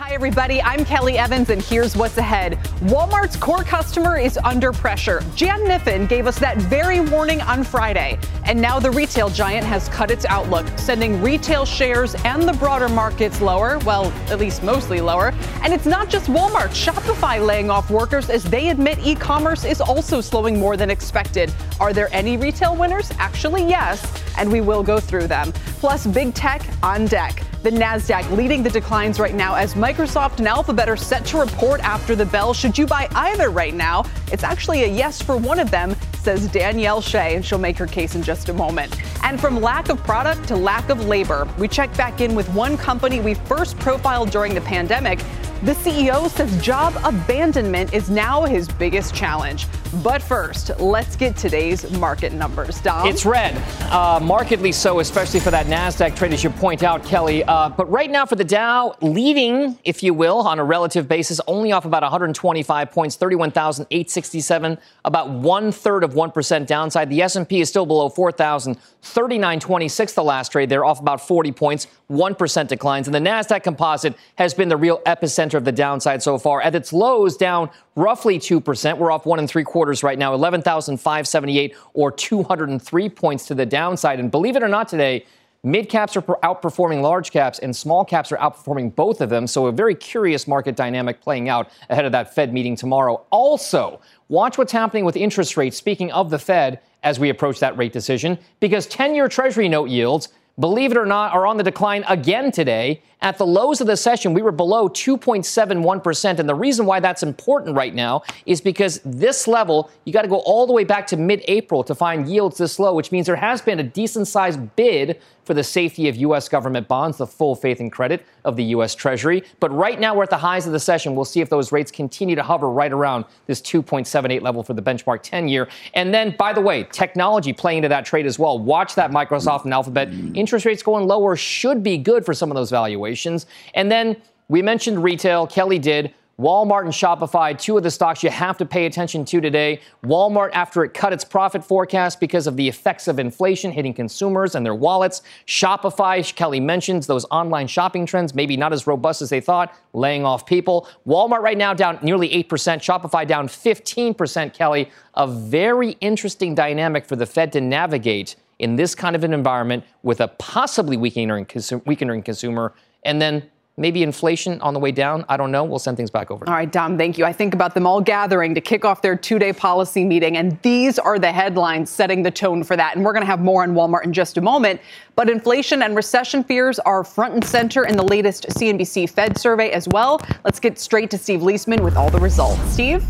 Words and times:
Hi, 0.00 0.14
everybody. 0.14 0.62
I'm 0.62 0.82
Kelly 0.86 1.18
Evans, 1.18 1.50
and 1.50 1.60
here's 1.60 1.94
what's 1.94 2.16
ahead. 2.16 2.54
Walmart's 2.84 3.36
core 3.36 3.62
customer 3.62 4.16
is 4.16 4.38
under 4.44 4.72
pressure. 4.72 5.22
Jan 5.36 5.60
Kniffen 5.60 6.08
gave 6.08 6.26
us 6.26 6.38
that 6.38 6.56
very 6.56 7.00
warning 7.00 7.42
on 7.42 7.62
Friday. 7.62 8.18
And 8.46 8.58
now 8.58 8.80
the 8.80 8.90
retail 8.90 9.28
giant 9.28 9.66
has 9.66 9.90
cut 9.90 10.10
its 10.10 10.24
outlook, 10.24 10.66
sending 10.78 11.20
retail 11.20 11.66
shares 11.66 12.14
and 12.24 12.48
the 12.48 12.54
broader 12.54 12.88
markets 12.88 13.42
lower. 13.42 13.76
Well, 13.80 14.06
at 14.30 14.38
least 14.38 14.62
mostly 14.62 15.02
lower. 15.02 15.34
And 15.62 15.70
it's 15.70 15.84
not 15.84 16.08
just 16.08 16.28
Walmart. 16.28 16.70
Shopify 16.70 17.44
laying 17.46 17.68
off 17.68 17.90
workers 17.90 18.30
as 18.30 18.42
they 18.42 18.70
admit 18.70 19.00
e 19.00 19.14
commerce 19.14 19.66
is 19.66 19.82
also 19.82 20.22
slowing 20.22 20.58
more 20.58 20.78
than 20.78 20.88
expected. 20.88 21.52
Are 21.78 21.92
there 21.92 22.08
any 22.10 22.38
retail 22.38 22.74
winners? 22.74 23.12
Actually, 23.18 23.68
yes. 23.68 24.02
And 24.38 24.50
we 24.50 24.62
will 24.62 24.82
go 24.82 24.98
through 24.98 25.26
them. 25.26 25.52
Plus, 25.78 26.06
big 26.06 26.32
tech 26.32 26.62
on 26.82 27.04
deck. 27.04 27.42
The 27.62 27.70
NASDAQ 27.70 28.34
leading 28.34 28.62
the 28.62 28.70
declines 28.70 29.20
right 29.20 29.34
now 29.34 29.54
as 29.54 29.74
Microsoft 29.74 30.38
and 30.38 30.48
Alphabet 30.48 30.88
are 30.88 30.96
set 30.96 31.26
to 31.26 31.38
report 31.38 31.82
after 31.82 32.16
the 32.16 32.24
bell. 32.24 32.54
Should 32.54 32.78
you 32.78 32.86
buy 32.86 33.06
either 33.14 33.50
right 33.50 33.74
now? 33.74 34.06
It's 34.32 34.42
actually 34.42 34.84
a 34.84 34.86
yes 34.86 35.20
for 35.20 35.36
one 35.36 35.58
of 35.58 35.70
them, 35.70 35.94
says 36.22 36.48
Danielle 36.48 37.02
Shay, 37.02 37.36
and 37.36 37.44
she'll 37.44 37.58
make 37.58 37.76
her 37.76 37.86
case 37.86 38.14
in 38.14 38.22
just 38.22 38.48
a 38.48 38.54
moment. 38.54 38.96
And 39.22 39.38
from 39.38 39.60
lack 39.60 39.90
of 39.90 40.02
product 40.04 40.48
to 40.48 40.56
lack 40.56 40.88
of 40.88 41.04
labor, 41.04 41.46
we 41.58 41.68
check 41.68 41.94
back 41.98 42.22
in 42.22 42.34
with 42.34 42.48
one 42.54 42.78
company 42.78 43.20
we 43.20 43.34
first 43.34 43.78
profiled 43.78 44.30
during 44.30 44.54
the 44.54 44.62
pandemic. 44.62 45.20
The 45.62 45.72
CEO 45.72 46.26
says 46.30 46.64
job 46.64 46.98
abandonment 47.04 47.92
is 47.92 48.08
now 48.08 48.44
his 48.44 48.66
biggest 48.66 49.14
challenge. 49.14 49.66
But 50.02 50.22
first, 50.22 50.70
let's 50.78 51.16
get 51.16 51.36
today's 51.36 51.90
market 51.98 52.32
numbers. 52.32 52.80
Dom? 52.80 53.06
It's 53.06 53.26
red, 53.26 53.56
uh, 53.90 54.20
markedly 54.22 54.72
so, 54.72 55.00
especially 55.00 55.40
for 55.40 55.50
that 55.50 55.66
NASDAQ 55.66 56.16
trade, 56.16 56.32
as 56.32 56.42
you 56.42 56.48
point 56.48 56.82
out, 56.82 57.04
Kelly. 57.04 57.44
Uh, 57.44 57.68
but 57.68 57.90
right 57.90 58.08
now 58.08 58.24
for 58.24 58.36
the 58.36 58.44
Dow, 58.44 58.94
leading, 59.02 59.76
if 59.84 60.02
you 60.02 60.14
will, 60.14 60.38
on 60.38 60.60
a 60.60 60.64
relative 60.64 61.08
basis, 61.08 61.40
only 61.46 61.72
off 61.72 61.84
about 61.84 62.04
125 62.04 62.90
points, 62.90 63.16
31,867, 63.16 64.78
about 65.04 65.28
one 65.28 65.72
third 65.72 66.04
of 66.04 66.14
1% 66.14 66.66
downside. 66.66 67.10
The 67.10 67.20
S&P 67.20 67.60
is 67.60 67.68
still 67.68 67.84
below 67.84 68.08
4,000, 68.08 68.76
3926 69.02 70.12
the 70.12 70.22
last 70.22 70.52
trade. 70.52 70.68
They're 70.68 70.84
off 70.84 71.00
about 71.00 71.26
40 71.26 71.52
points, 71.52 71.88
1% 72.10 72.68
declines. 72.68 73.08
And 73.08 73.14
the 73.14 73.18
NASDAQ 73.18 73.64
composite 73.64 74.14
has 74.36 74.54
been 74.54 74.68
the 74.68 74.76
real 74.76 75.00
epicenter 75.00 75.49
of 75.54 75.64
the 75.64 75.72
downside 75.72 76.22
so 76.22 76.38
far. 76.38 76.60
At 76.62 76.74
its 76.74 76.92
lows, 76.92 77.36
down 77.36 77.70
roughly 77.96 78.38
2%. 78.38 78.98
We're 78.98 79.10
off 79.10 79.26
one 79.26 79.38
and 79.38 79.48
three 79.48 79.64
quarters 79.64 80.02
right 80.02 80.18
now, 80.18 80.34
11,578 80.34 81.76
or 81.94 82.10
203 82.12 83.08
points 83.08 83.46
to 83.46 83.54
the 83.54 83.66
downside. 83.66 84.20
And 84.20 84.30
believe 84.30 84.56
it 84.56 84.62
or 84.62 84.68
not 84.68 84.88
today, 84.88 85.24
Mid 85.62 85.90
caps 85.90 86.16
are 86.16 86.22
outperforming 86.22 87.02
large 87.02 87.32
caps, 87.32 87.58
and 87.58 87.76
small 87.76 88.02
caps 88.02 88.32
are 88.32 88.38
outperforming 88.38 88.94
both 88.94 89.20
of 89.20 89.28
them. 89.28 89.46
So, 89.46 89.66
a 89.66 89.72
very 89.72 89.94
curious 89.94 90.48
market 90.48 90.74
dynamic 90.74 91.20
playing 91.20 91.50
out 91.50 91.70
ahead 91.90 92.06
of 92.06 92.12
that 92.12 92.34
Fed 92.34 92.54
meeting 92.54 92.76
tomorrow. 92.76 93.26
Also, 93.28 94.00
watch 94.28 94.56
what's 94.56 94.72
happening 94.72 95.04
with 95.04 95.16
interest 95.16 95.58
rates. 95.58 95.76
Speaking 95.76 96.10
of 96.12 96.30
the 96.30 96.38
Fed, 96.38 96.80
as 97.02 97.20
we 97.20 97.28
approach 97.28 97.60
that 97.60 97.76
rate 97.76 97.92
decision, 97.92 98.38
because 98.60 98.86
10 98.86 99.14
year 99.14 99.28
Treasury 99.28 99.68
note 99.68 99.90
yields 99.90 100.28
believe 100.60 100.92
it 100.92 100.98
or 100.98 101.06
not, 101.06 101.32
are 101.32 101.46
on 101.46 101.56
the 101.56 101.62
decline 101.62 102.04
again 102.08 102.52
today. 102.52 103.02
At 103.22 103.36
the 103.36 103.46
lows 103.46 103.80
of 103.80 103.86
the 103.86 103.96
session, 103.96 104.32
we 104.32 104.40
were 104.40 104.52
below 104.52 104.88
2.71%. 104.88 106.38
And 106.38 106.48
the 106.48 106.54
reason 106.54 106.86
why 106.86 107.00
that's 107.00 107.22
important 107.22 107.76
right 107.76 107.94
now 107.94 108.22
is 108.46 108.60
because 108.60 109.00
this 109.04 109.46
level, 109.46 109.90
you 110.04 110.12
got 110.12 110.22
to 110.22 110.28
go 110.28 110.38
all 110.46 110.66
the 110.66 110.72
way 110.72 110.84
back 110.84 111.06
to 111.08 111.16
mid 111.16 111.42
April 111.48 111.82
to 111.84 111.94
find 111.94 112.28
yields 112.28 112.58
this 112.58 112.78
low, 112.78 112.94
which 112.94 113.12
means 113.12 113.26
there 113.26 113.36
has 113.36 113.60
been 113.60 113.80
a 113.80 113.82
decent 113.82 114.28
sized 114.28 114.74
bid 114.76 115.20
for 115.50 115.54
the 115.54 115.64
safety 115.64 116.06
of 116.06 116.14
U.S. 116.14 116.48
government 116.48 116.86
bonds, 116.86 117.18
the 117.18 117.26
full 117.26 117.56
faith 117.56 117.80
and 117.80 117.90
credit 117.90 118.24
of 118.44 118.54
the 118.54 118.62
U.S. 118.66 118.94
Treasury. 118.94 119.42
But 119.58 119.72
right 119.72 119.98
now, 119.98 120.14
we're 120.14 120.22
at 120.22 120.30
the 120.30 120.38
highs 120.38 120.64
of 120.64 120.72
the 120.72 120.78
session. 120.78 121.16
We'll 121.16 121.24
see 121.24 121.40
if 121.40 121.50
those 121.50 121.72
rates 121.72 121.90
continue 121.90 122.36
to 122.36 122.42
hover 122.44 122.70
right 122.70 122.92
around 122.92 123.24
this 123.48 123.60
2.78 123.60 124.42
level 124.42 124.62
for 124.62 124.74
the 124.74 124.80
benchmark 124.80 125.24
10 125.24 125.48
year. 125.48 125.68
And 125.94 126.14
then, 126.14 126.36
by 126.38 126.52
the 126.52 126.60
way, 126.60 126.84
technology 126.92 127.52
playing 127.52 127.78
into 127.78 127.88
that 127.88 128.04
trade 128.04 128.26
as 128.26 128.38
well. 128.38 128.60
Watch 128.60 128.94
that 128.94 129.10
Microsoft 129.10 129.64
and 129.64 129.74
Alphabet. 129.74 130.12
Interest 130.36 130.64
rates 130.64 130.84
going 130.84 131.08
lower 131.08 131.34
should 131.34 131.82
be 131.82 131.98
good 131.98 132.24
for 132.24 132.32
some 132.32 132.48
of 132.48 132.54
those 132.54 132.70
valuations. 132.70 133.46
And 133.74 133.90
then 133.90 134.22
we 134.46 134.62
mentioned 134.62 135.02
retail. 135.02 135.48
Kelly 135.48 135.80
did. 135.80 136.14
Walmart 136.40 136.84
and 136.84 136.92
Shopify, 136.92 137.58
two 137.58 137.76
of 137.76 137.82
the 137.82 137.90
stocks 137.90 138.22
you 138.22 138.30
have 138.30 138.56
to 138.56 138.64
pay 138.64 138.86
attention 138.86 139.26
to 139.26 139.42
today. 139.42 139.78
Walmart, 140.02 140.48
after 140.54 140.82
it 140.84 140.94
cut 140.94 141.12
its 141.12 141.22
profit 141.22 141.62
forecast 141.62 142.18
because 142.18 142.46
of 142.46 142.56
the 142.56 142.66
effects 142.66 143.08
of 143.08 143.18
inflation 143.18 143.70
hitting 143.70 143.92
consumers 143.92 144.54
and 144.54 144.64
their 144.64 144.74
wallets. 144.74 145.20
Shopify, 145.46 146.34
Kelly 146.34 146.58
mentions 146.58 147.06
those 147.06 147.26
online 147.30 147.66
shopping 147.66 148.06
trends, 148.06 148.34
maybe 148.34 148.56
not 148.56 148.72
as 148.72 148.86
robust 148.86 149.20
as 149.20 149.28
they 149.28 149.40
thought, 149.42 149.74
laying 149.92 150.24
off 150.24 150.46
people. 150.46 150.88
Walmart 151.06 151.42
right 151.42 151.58
now 151.58 151.74
down 151.74 151.98
nearly 152.00 152.30
8%, 152.30 152.44
Shopify 152.46 153.26
down 153.26 153.46
15%, 153.46 154.54
Kelly. 154.54 154.90
A 155.16 155.26
very 155.26 155.90
interesting 156.00 156.54
dynamic 156.54 157.04
for 157.04 157.16
the 157.16 157.26
Fed 157.26 157.52
to 157.52 157.60
navigate 157.60 158.36
in 158.58 158.76
this 158.76 158.94
kind 158.94 159.14
of 159.14 159.24
an 159.24 159.34
environment 159.34 159.84
with 160.02 160.22
a 160.22 160.28
possibly 160.28 160.96
weakening, 160.96 161.46
weakening 161.84 162.22
consumer. 162.22 162.72
And 163.04 163.20
then 163.20 163.50
maybe 163.80 164.02
inflation 164.02 164.60
on 164.60 164.74
the 164.74 164.78
way 164.78 164.92
down. 164.92 165.24
I 165.28 165.36
don't 165.36 165.50
know. 165.50 165.64
We'll 165.64 165.78
send 165.78 165.96
things 165.96 166.10
back 166.10 166.30
over. 166.30 166.46
All 166.46 166.54
right, 166.54 166.70
Dom, 166.70 166.98
thank 166.98 167.18
you. 167.18 167.24
I 167.24 167.32
think 167.32 167.54
about 167.54 167.74
them 167.74 167.86
all 167.86 168.00
gathering 168.00 168.54
to 168.54 168.60
kick 168.60 168.84
off 168.84 169.02
their 169.02 169.16
two 169.16 169.38
day 169.38 169.52
policy 169.52 170.04
meeting, 170.04 170.36
and 170.36 170.60
these 170.62 170.98
are 170.98 171.18
the 171.18 171.32
headlines 171.32 171.90
setting 171.90 172.22
the 172.22 172.30
tone 172.30 172.62
for 172.62 172.76
that. 172.76 172.94
And 172.94 173.04
we're 173.04 173.12
going 173.12 173.22
to 173.22 173.26
have 173.26 173.40
more 173.40 173.62
on 173.62 173.72
Walmart 173.72 174.04
in 174.04 174.12
just 174.12 174.36
a 174.36 174.40
moment. 174.40 174.80
But 175.16 175.28
inflation 175.28 175.82
and 175.82 175.96
recession 175.96 176.44
fears 176.44 176.78
are 176.80 177.02
front 177.02 177.34
and 177.34 177.44
center 177.44 177.86
in 177.86 177.96
the 177.96 178.04
latest 178.04 178.46
CNBC 178.50 179.10
Fed 179.10 179.38
survey 179.38 179.70
as 179.70 179.88
well. 179.88 180.20
Let's 180.44 180.60
get 180.60 180.78
straight 180.78 181.10
to 181.10 181.18
Steve 181.18 181.40
Liesman 181.40 181.80
with 181.80 181.96
all 181.96 182.10
the 182.10 182.20
results. 182.20 182.60
Steve? 182.72 183.04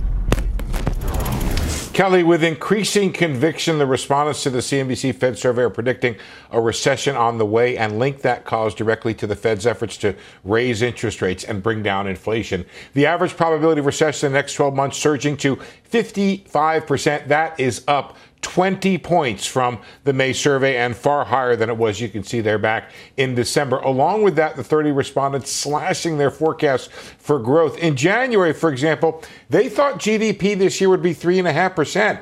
Kelly, 2.00 2.22
with 2.22 2.43
increasing 2.43 3.12
conviction, 3.12 3.77
the 3.77 3.84
respondents 3.84 4.43
to 4.44 4.49
the 4.49 4.61
CNBC 4.61 5.15
Fed 5.16 5.37
survey 5.37 5.65
are 5.65 5.69
predicting 5.69 6.16
a 6.50 6.59
recession 6.59 7.15
on 7.15 7.37
the 7.37 7.44
way 7.44 7.77
and 7.77 7.99
link 7.99 8.22
that 8.22 8.47
cause 8.47 8.75
directly 8.75 9.12
to 9.12 9.27
the 9.27 9.37
Fed's 9.37 9.66
efforts 9.66 9.99
to 9.99 10.16
raise 10.43 10.81
interest 10.81 11.21
rates 11.21 11.44
and 11.44 11.62
bring 11.62 11.83
down 11.83 12.06
inflation. 12.06 12.65
The 12.94 13.05
average 13.05 13.37
probability 13.37 13.81
of 13.81 13.84
recession 13.84 14.28
in 14.28 14.33
the 14.33 14.38
next 14.38 14.55
12 14.55 14.75
months 14.75 14.97
surging 14.97 15.37
to 15.37 15.56
55%. 15.93 17.28
That 17.28 17.61
is 17.61 17.84
up 17.87 18.17
20 18.43 18.99
points 18.99 19.47
from 19.47 19.81
the 20.05 20.12
May 20.12 20.33
survey 20.33 20.77
and 20.77 20.97
far 20.97 21.25
higher 21.25 21.56
than 21.56 21.69
it 21.69 21.77
was, 21.77 22.01
you 22.01 22.09
can 22.09 22.23
see 22.23 22.41
there 22.41 22.59
back 22.59 22.91
in 23.17 23.34
December. 23.34 23.78
Along 23.78 24.23
with 24.23 24.37
that, 24.37 24.56
the 24.56 24.65
30 24.65 24.93
respondents 24.93 25.51
slashing 25.51 26.19
their 26.19 26.31
forecasts 26.31 26.89
for 27.19 27.39
growth. 27.39 27.79
In 27.79 27.97
January, 27.97 28.53
for 28.53 28.71
example, 28.71 29.23
they 29.49 29.69
thought 29.69 29.99
GDP 29.99 30.59
this 30.59 30.81
year 30.81 30.89
would 30.89 31.03
be 31.03 31.15
3.5%. 31.15 32.21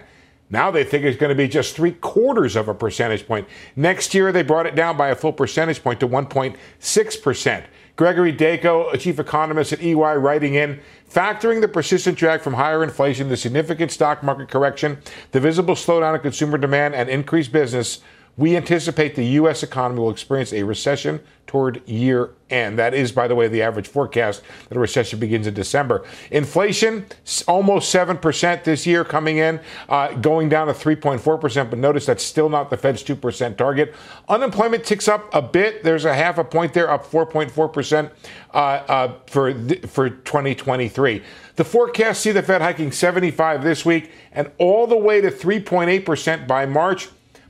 Now 0.50 0.70
they 0.70 0.84
think 0.84 1.04
it's 1.04 1.18
going 1.18 1.28
to 1.28 1.36
be 1.36 1.46
just 1.46 1.76
three 1.76 1.92
quarters 1.92 2.56
of 2.56 2.68
a 2.68 2.74
percentage 2.74 3.26
point. 3.26 3.46
Next 3.76 4.14
year, 4.14 4.32
they 4.32 4.42
brought 4.42 4.66
it 4.66 4.74
down 4.74 4.96
by 4.96 5.08
a 5.08 5.14
full 5.14 5.32
percentage 5.32 5.82
point 5.82 6.00
to 6.00 6.08
1.6%. 6.08 7.64
Gregory 7.96 8.32
Daco, 8.32 8.92
a 8.94 8.96
chief 8.96 9.18
economist 9.18 9.72
at 9.72 9.82
EY, 9.82 9.94
writing 9.94 10.54
in 10.54 10.80
factoring 11.10 11.60
the 11.60 11.68
persistent 11.68 12.18
drag 12.18 12.40
from 12.40 12.54
higher 12.54 12.84
inflation, 12.84 13.28
the 13.28 13.36
significant 13.36 13.90
stock 13.90 14.22
market 14.22 14.48
correction, 14.48 14.98
the 15.32 15.40
visible 15.40 15.74
slowdown 15.74 16.14
in 16.14 16.20
consumer 16.20 16.58
demand, 16.58 16.94
and 16.94 17.08
increased 17.08 17.52
business 17.52 18.00
we 18.38 18.56
anticipate 18.56 19.16
the 19.16 19.26
U.S. 19.26 19.62
economy 19.62 20.00
will 20.00 20.10
experience 20.10 20.52
a 20.52 20.62
recession 20.62 21.20
toward 21.48 21.82
year 21.88 22.30
end. 22.50 22.78
That 22.78 22.94
is, 22.94 23.10
by 23.10 23.26
the 23.26 23.34
way, 23.34 23.48
the 23.48 23.62
average 23.62 23.88
forecast 23.88 24.42
that 24.68 24.76
a 24.76 24.80
recession 24.80 25.18
begins 25.18 25.48
in 25.48 25.54
December. 25.54 26.04
Inflation, 26.30 27.06
almost 27.48 27.92
7% 27.92 28.64
this 28.64 28.86
year 28.86 29.04
coming 29.04 29.38
in, 29.38 29.58
uh, 29.88 30.12
going 30.14 30.48
down 30.48 30.68
to 30.68 30.72
3.4%, 30.72 31.70
but 31.70 31.78
notice 31.78 32.06
that's 32.06 32.22
still 32.22 32.48
not 32.48 32.70
the 32.70 32.76
Fed's 32.76 33.02
2% 33.02 33.56
target. 33.56 33.94
Unemployment 34.28 34.84
ticks 34.84 35.08
up 35.08 35.34
a 35.34 35.42
bit. 35.42 35.82
There's 35.82 36.04
a 36.04 36.14
half 36.14 36.38
a 36.38 36.44
point 36.44 36.74
there, 36.74 36.90
up 36.90 37.10
4.4% 37.10 38.10
uh, 38.54 38.56
uh, 38.56 39.14
for, 39.26 39.52
th- 39.52 39.86
for 39.86 40.10
2023. 40.10 41.22
The 41.56 41.64
forecasts 41.64 42.20
see 42.20 42.30
the 42.30 42.42
Fed 42.42 42.62
hiking 42.62 42.92
75 42.92 43.64
this 43.64 43.84
week 43.84 44.12
and 44.30 44.48
all 44.58 44.86
the 44.86 44.96
way 44.96 45.20
to 45.20 45.30
3.8% 45.30 46.46
by 46.46 46.66
March. 46.66 47.08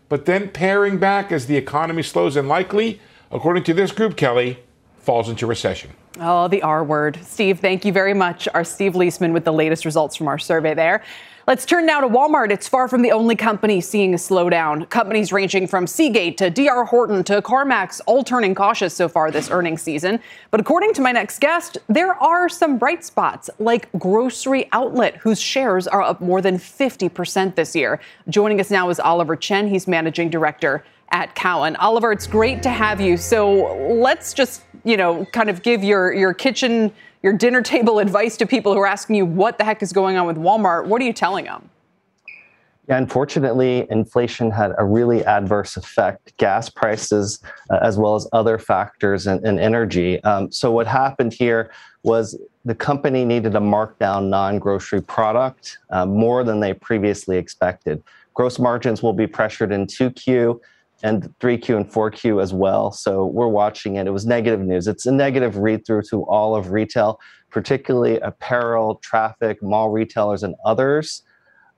But 0.09 0.25
then 0.25 0.49
paring 0.49 0.99
back 0.99 1.33
as 1.33 1.47
the 1.47 1.57
economy 1.57 2.03
slows 2.03 2.37
and 2.37 2.49
likely, 2.49 3.01
according 3.31 3.65
to 3.65 3.75
this 3.75 3.93
group, 3.93 4.17
Kelly, 4.17 4.59
falls 4.99 5.29
into 5.29 5.47
recession. 5.47 5.91
Oh, 6.21 6.49
the 6.49 6.63
R 6.63 6.83
word. 6.83 7.19
Steve, 7.25 7.61
thank 7.61 7.85
you 7.85 7.93
very 7.93 8.15
much. 8.15 8.49
Our 8.53 8.65
Steve 8.65 8.95
Liesman 8.95 9.33
with 9.33 9.45
the 9.45 9.53
latest 9.53 9.85
results 9.85 10.17
from 10.17 10.29
our 10.29 10.39
survey 10.39 10.75
there. 10.75 11.03
Let's 11.49 11.65
turn 11.65 11.87
now 11.87 12.03
to 12.03 12.07
Walmart. 12.07 12.51
It's 12.51 12.69
far 12.69 12.89
from 12.89 13.01
the 13.01 13.11
only 13.11 13.35
company 13.35 13.81
seeing 13.81 14.13
a 14.13 14.19
slowdown. 14.19 14.87
Companies 14.91 15.33
ranging 15.33 15.67
from 15.67 15.87
Seagate 15.87 16.37
to 16.37 16.51
DR 16.51 16.85
Horton 16.85 17.25
to 17.25 17.41
CarMax 17.41 18.03
all 18.05 18.23
turning 18.23 18.55
cautious 18.55 18.93
so 18.93 19.09
far 19.09 19.31
this 19.31 19.51
earnings 19.51 19.81
season. 19.81 20.21
But 20.51 20.61
according 20.61 20.93
to 20.93 21.01
my 21.01 21.11
next 21.11 21.39
guest, 21.41 21.79
there 21.89 22.13
are 22.13 22.51
some 22.51 22.77
bright 22.77 23.03
spots 23.03 23.49
like 23.59 23.89
Grocery 23.99 24.69
Outlet, 24.73 25.17
whose 25.17 25.41
shares 25.41 25.89
are 25.89 26.03
up 26.03 26.21
more 26.21 26.43
than 26.43 26.59
50% 26.59 27.55
this 27.55 27.75
year. 27.75 27.99
Joining 28.29 28.61
us 28.61 28.71
now 28.71 28.91
is 28.91 29.01
Oliver 29.01 29.35
Chen. 29.35 29.69
He's 29.69 29.89
managing 29.89 30.29
director 30.29 30.85
at 31.13 31.35
Cowen. 31.35 31.77
Oliver, 31.77 32.13
it's 32.13 32.27
great 32.27 32.63
to 32.65 32.69
have 32.69 33.01
you. 33.01 33.17
So 33.17 33.75
let's 33.91 34.35
just, 34.35 34.65
you 34.85 34.99
know, 34.99 35.25
kind 35.33 35.49
of 35.49 35.63
give 35.63 35.83
your, 35.83 36.13
your 36.13 36.35
kitchen 36.35 36.93
your 37.23 37.33
dinner 37.33 37.63
table 37.63 37.99
advice 37.99 38.37
to 38.37 38.47
people 38.47 38.73
who 38.73 38.81
are 38.81 38.87
asking 38.87 39.17
you 39.17 39.27
what 39.27 39.59
the 39.59 39.65
heck 39.65 39.83
is 39.83 39.93
going 39.93 40.17
on 40.17 40.27
with 40.27 40.37
Walmart. 40.37 40.87
What 40.87 41.03
are 41.03 41.05
you 41.05 41.13
telling 41.13 41.45
them? 41.47 41.71
Yeah, 42.89 42.97
unfortunately, 42.97 43.87
inflation 43.91 44.51
had 44.51 44.73
a 44.79 44.85
really 44.85 45.23
adverse 45.23 45.77
effect, 45.77 46.35
gas 46.39 46.71
prices, 46.71 47.39
uh, 47.71 47.79
as 47.83 47.99
well 47.99 48.15
as 48.15 48.27
other 48.33 48.59
factors 48.59 49.27
and, 49.27 49.45
energy. 49.45 50.23
Um, 50.25 50.51
so, 50.51 50.73
what 50.73 50.87
happened 50.87 51.35
here 51.35 51.71
was 52.03 52.41
the 52.65 52.75
company 52.75 53.27
needed 53.27 53.53
to 53.53 53.61
mark 53.61 53.99
down 53.99 54.31
non 54.31 54.59
grocery 54.59 55.03
product 55.03 55.77
uh, 55.91 56.07
more 56.07 56.45
than 56.45 56.61
they 56.61 56.73
previously 56.73 57.37
expected. 57.37 58.03
Gross 58.33 58.59
margins 58.59 59.03
will 59.03 59.13
be 59.13 59.27
pressured 59.27 59.71
in 59.71 59.87
2Q 59.87 60.59
and 61.03 61.33
3Q 61.39 61.77
and 61.77 61.91
4Q 61.91 62.43
as 62.43 62.53
well. 62.53 62.91
So 62.93 63.27
we're 63.27 63.49
watching 63.49 63.97
it. 63.97 64.07
It 64.07 64.11
was 64.11 64.27
negative 64.27 64.61
news. 64.61 64.89
It's 64.89 65.07
a 65.07 65.13
negative 65.13 65.57
read 65.57 65.87
through 65.87 66.03
to 66.11 66.25
all 66.25 66.57
of 66.57 66.71
retail, 66.71 67.21
particularly 67.51 68.19
apparel, 68.21 68.97
traffic, 68.97 69.63
mall 69.63 69.91
retailers, 69.91 70.43
and 70.43 70.55
others. 70.65 71.23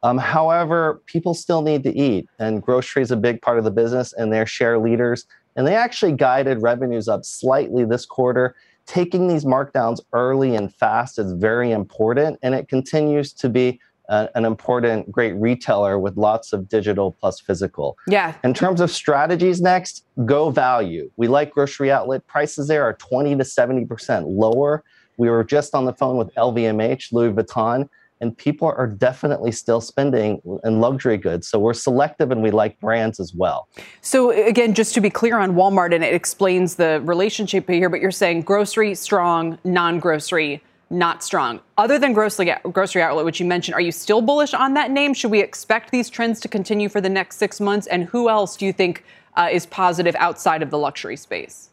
Um, 0.02 0.16
however, 0.16 1.02
people 1.06 1.34
still 1.34 1.60
need 1.60 1.82
to 1.82 1.94
eat, 1.94 2.26
and 2.38 2.62
grocery 2.62 3.02
is 3.02 3.10
a 3.10 3.16
big 3.16 3.42
part 3.42 3.58
of 3.58 3.64
the 3.64 3.70
business, 3.70 4.14
and 4.14 4.32
they're 4.32 4.46
share 4.46 4.78
leaders. 4.78 5.26
And 5.56 5.66
they 5.66 5.74
actually 5.74 6.12
guided 6.12 6.62
revenues 6.62 7.06
up 7.06 7.24
slightly 7.24 7.84
this 7.84 8.06
quarter. 8.06 8.54
Taking 8.86 9.28
these 9.28 9.44
markdowns 9.44 10.00
early 10.14 10.56
and 10.56 10.74
fast 10.74 11.18
is 11.18 11.32
very 11.32 11.70
important, 11.70 12.38
and 12.42 12.54
it 12.54 12.68
continues 12.68 13.32
to 13.34 13.50
be 13.50 13.78
Uh, 14.10 14.26
an 14.34 14.44
important, 14.44 15.10
great 15.12 15.34
retailer 15.34 15.96
with 15.96 16.16
lots 16.16 16.52
of 16.52 16.68
digital 16.68 17.12
plus 17.12 17.38
physical. 17.38 17.96
Yeah. 18.08 18.34
In 18.42 18.52
terms 18.52 18.80
of 18.80 18.90
strategies 18.90 19.60
next, 19.60 20.04
go 20.26 20.50
value. 20.50 21.08
We 21.16 21.28
like 21.28 21.52
grocery 21.52 21.92
outlet 21.92 22.26
prices 22.26 22.66
there 22.66 22.82
are 22.82 22.94
20 22.94 23.36
to 23.36 23.44
70% 23.44 24.24
lower. 24.26 24.82
We 25.16 25.30
were 25.30 25.44
just 25.44 25.76
on 25.76 25.84
the 25.84 25.92
phone 25.92 26.16
with 26.16 26.34
LVMH, 26.34 27.12
Louis 27.12 27.32
Vuitton, 27.32 27.88
and 28.20 28.36
people 28.36 28.68
are 28.68 28.86
definitely 28.86 29.52
still 29.52 29.80
spending 29.80 30.42
in 30.64 30.80
luxury 30.80 31.16
goods. 31.16 31.48
So 31.48 31.58
we're 31.58 31.74
selective 31.74 32.30
and 32.30 32.42
we 32.42 32.50
like 32.50 32.78
brands 32.80 33.20
as 33.20 33.32
well. 33.32 33.68
So 34.00 34.30
again, 34.30 34.74
just 34.74 34.92
to 34.94 35.00
be 35.00 35.10
clear 35.10 35.38
on 35.38 35.54
Walmart, 35.54 35.94
and 35.94 36.04
it 36.04 36.14
explains 36.14 36.74
the 36.74 37.00
relationship 37.04 37.68
here, 37.68 37.88
but 37.88 38.00
you're 38.00 38.10
saying 38.10 38.42
grocery 38.42 38.94
strong, 38.94 39.58
non-grocery 39.64 40.62
not 40.90 41.22
strong. 41.22 41.60
Other 41.78 41.98
than 41.98 42.12
grocery, 42.12 42.52
grocery 42.72 43.02
outlet, 43.02 43.24
which 43.24 43.40
you 43.40 43.46
mentioned, 43.46 43.74
are 43.74 43.80
you 43.80 43.92
still 43.92 44.20
bullish 44.20 44.52
on 44.52 44.74
that 44.74 44.90
name? 44.90 45.14
Should 45.14 45.30
we 45.30 45.40
expect 45.40 45.92
these 45.92 46.10
trends 46.10 46.40
to 46.40 46.48
continue 46.48 46.88
for 46.88 47.00
the 47.00 47.08
next 47.08 47.36
six 47.36 47.60
months? 47.60 47.86
And 47.86 48.04
who 48.04 48.28
else 48.28 48.56
do 48.56 48.66
you 48.66 48.72
think 48.72 49.04
uh, 49.36 49.48
is 49.50 49.66
positive 49.66 50.16
outside 50.18 50.62
of 50.62 50.70
the 50.70 50.78
luxury 50.78 51.16
space? 51.16 51.70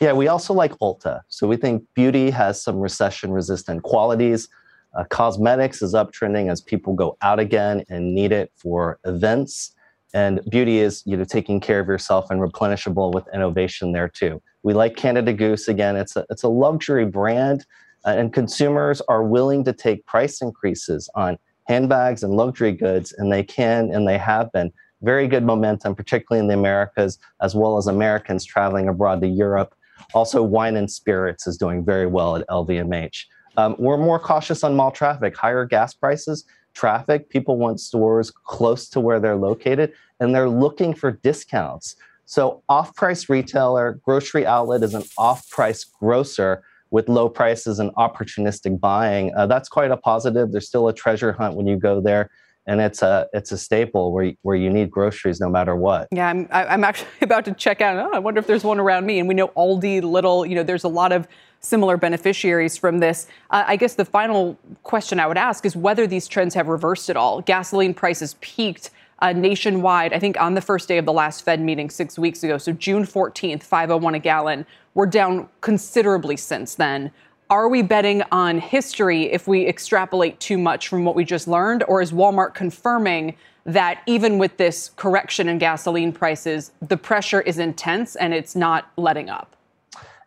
Yeah, 0.00 0.14
we 0.14 0.28
also 0.28 0.54
like 0.54 0.72
Ulta. 0.78 1.20
So 1.28 1.46
we 1.46 1.58
think 1.58 1.84
beauty 1.94 2.30
has 2.30 2.62
some 2.62 2.78
recession 2.78 3.32
resistant 3.32 3.82
qualities. 3.82 4.48
Uh, 4.96 5.04
cosmetics 5.04 5.82
is 5.82 5.92
uptrending 5.92 6.50
as 6.50 6.62
people 6.62 6.94
go 6.94 7.18
out 7.20 7.38
again 7.38 7.84
and 7.90 8.14
need 8.14 8.32
it 8.32 8.50
for 8.56 8.98
events. 9.04 9.74
And 10.14 10.40
beauty 10.50 10.78
is 10.78 11.02
you 11.04 11.16
know 11.16 11.24
taking 11.24 11.60
care 11.60 11.78
of 11.78 11.86
yourself 11.86 12.30
and 12.30 12.40
replenishable 12.40 13.12
with 13.12 13.28
innovation 13.32 13.92
there 13.92 14.08
too. 14.08 14.42
We 14.62 14.72
like 14.72 14.96
Canada 14.96 15.32
Goose 15.34 15.68
again. 15.68 15.96
It's 15.96 16.16
a 16.16 16.24
it's 16.30 16.42
a 16.42 16.48
luxury 16.48 17.04
brand 17.04 17.64
and 18.04 18.32
consumers 18.32 19.00
are 19.02 19.22
willing 19.22 19.64
to 19.64 19.72
take 19.72 20.06
price 20.06 20.40
increases 20.40 21.08
on 21.14 21.38
handbags 21.66 22.22
and 22.22 22.34
luxury 22.34 22.72
goods, 22.72 23.12
and 23.16 23.32
they 23.32 23.42
can 23.42 23.90
and 23.92 24.06
they 24.08 24.18
have 24.18 24.50
been. 24.52 24.72
Very 25.02 25.28
good 25.28 25.44
momentum, 25.44 25.94
particularly 25.94 26.40
in 26.40 26.48
the 26.48 26.54
Americas, 26.54 27.18
as 27.40 27.54
well 27.54 27.78
as 27.78 27.86
Americans 27.86 28.44
traveling 28.44 28.88
abroad 28.88 29.20
to 29.22 29.28
Europe. 29.28 29.74
Also, 30.12 30.42
wine 30.42 30.76
and 30.76 30.90
spirits 30.90 31.46
is 31.46 31.56
doing 31.56 31.84
very 31.84 32.06
well 32.06 32.36
at 32.36 32.46
LVMH. 32.48 33.24
Um, 33.56 33.76
we're 33.78 33.96
more 33.96 34.18
cautious 34.18 34.64
on 34.64 34.76
mall 34.76 34.90
traffic, 34.90 35.36
higher 35.36 35.64
gas 35.64 35.94
prices, 35.94 36.44
traffic. 36.74 37.28
People 37.30 37.56
want 37.56 37.80
stores 37.80 38.30
close 38.30 38.88
to 38.90 39.00
where 39.00 39.20
they're 39.20 39.36
located, 39.36 39.92
and 40.18 40.34
they're 40.34 40.48
looking 40.48 40.94
for 40.94 41.12
discounts. 41.12 41.96
So, 42.26 42.62
off 42.68 42.94
price 42.94 43.28
retailer, 43.28 44.00
grocery 44.04 44.46
outlet 44.46 44.82
is 44.82 44.94
an 44.94 45.02
off 45.18 45.48
price 45.50 45.84
grocer 45.84 46.62
with 46.90 47.08
low 47.08 47.28
prices 47.28 47.78
and 47.78 47.94
opportunistic 47.94 48.80
buying, 48.80 49.32
uh, 49.36 49.46
that's 49.46 49.68
quite 49.68 49.90
a 49.90 49.96
positive. 49.96 50.52
There's 50.52 50.66
still 50.66 50.88
a 50.88 50.92
treasure 50.92 51.32
hunt 51.32 51.54
when 51.54 51.66
you 51.66 51.76
go 51.76 52.00
there, 52.00 52.30
and 52.66 52.80
it's 52.80 53.02
a 53.02 53.28
it's 53.32 53.52
a 53.52 53.58
staple 53.58 54.12
where 54.12 54.32
where 54.42 54.56
you 54.56 54.70
need 54.70 54.90
groceries 54.90 55.40
no 55.40 55.48
matter 55.48 55.74
what. 55.74 56.08
Yeah, 56.12 56.28
I'm 56.28 56.48
I'm 56.50 56.84
actually 56.84 57.08
about 57.22 57.44
to 57.46 57.52
check 57.52 57.80
out. 57.80 57.96
Oh, 57.96 58.14
I 58.14 58.18
wonder 58.18 58.38
if 58.38 58.46
there's 58.46 58.64
one 58.64 58.78
around 58.78 59.06
me. 59.06 59.18
And 59.18 59.28
we 59.28 59.34
know 59.34 59.48
Aldi, 59.48 60.02
Lidl. 60.02 60.48
You 60.48 60.54
know, 60.54 60.62
there's 60.62 60.84
a 60.84 60.88
lot 60.88 61.12
of 61.12 61.26
similar 61.60 61.96
beneficiaries 61.96 62.76
from 62.76 62.98
this. 62.98 63.26
Uh, 63.50 63.64
I 63.66 63.76
guess 63.76 63.94
the 63.94 64.04
final 64.04 64.58
question 64.82 65.20
I 65.20 65.26
would 65.26 65.36
ask 65.36 65.66
is 65.66 65.76
whether 65.76 66.06
these 66.06 66.26
trends 66.26 66.54
have 66.54 66.68
reversed 66.68 67.10
at 67.10 67.16
all. 67.16 67.42
Gasoline 67.42 67.94
prices 67.94 68.36
peaked. 68.40 68.90
Uh, 69.22 69.34
nationwide, 69.34 70.14
I 70.14 70.18
think 70.18 70.40
on 70.40 70.54
the 70.54 70.62
first 70.62 70.88
day 70.88 70.96
of 70.96 71.04
the 71.04 71.12
last 71.12 71.42
Fed 71.42 71.60
meeting 71.60 71.90
six 71.90 72.18
weeks 72.18 72.42
ago, 72.42 72.56
so 72.56 72.72
June 72.72 73.04
14th, 73.04 73.62
501 73.62 74.14
a 74.14 74.18
gallon. 74.18 74.64
We're 74.94 75.06
down 75.06 75.48
considerably 75.60 76.38
since 76.38 76.74
then. 76.74 77.10
Are 77.50 77.68
we 77.68 77.82
betting 77.82 78.22
on 78.32 78.58
history 78.58 79.24
if 79.24 79.46
we 79.46 79.66
extrapolate 79.66 80.40
too 80.40 80.56
much 80.56 80.88
from 80.88 81.04
what 81.04 81.16
we 81.16 81.24
just 81.24 81.46
learned? 81.46 81.84
Or 81.86 82.00
is 82.00 82.12
Walmart 82.12 82.54
confirming 82.54 83.36
that 83.66 84.00
even 84.06 84.38
with 84.38 84.56
this 84.56 84.90
correction 84.96 85.48
in 85.48 85.58
gasoline 85.58 86.12
prices, 86.12 86.72
the 86.80 86.96
pressure 86.96 87.42
is 87.42 87.58
intense 87.58 88.16
and 88.16 88.32
it's 88.32 88.56
not 88.56 88.90
letting 88.96 89.28
up? 89.28 89.54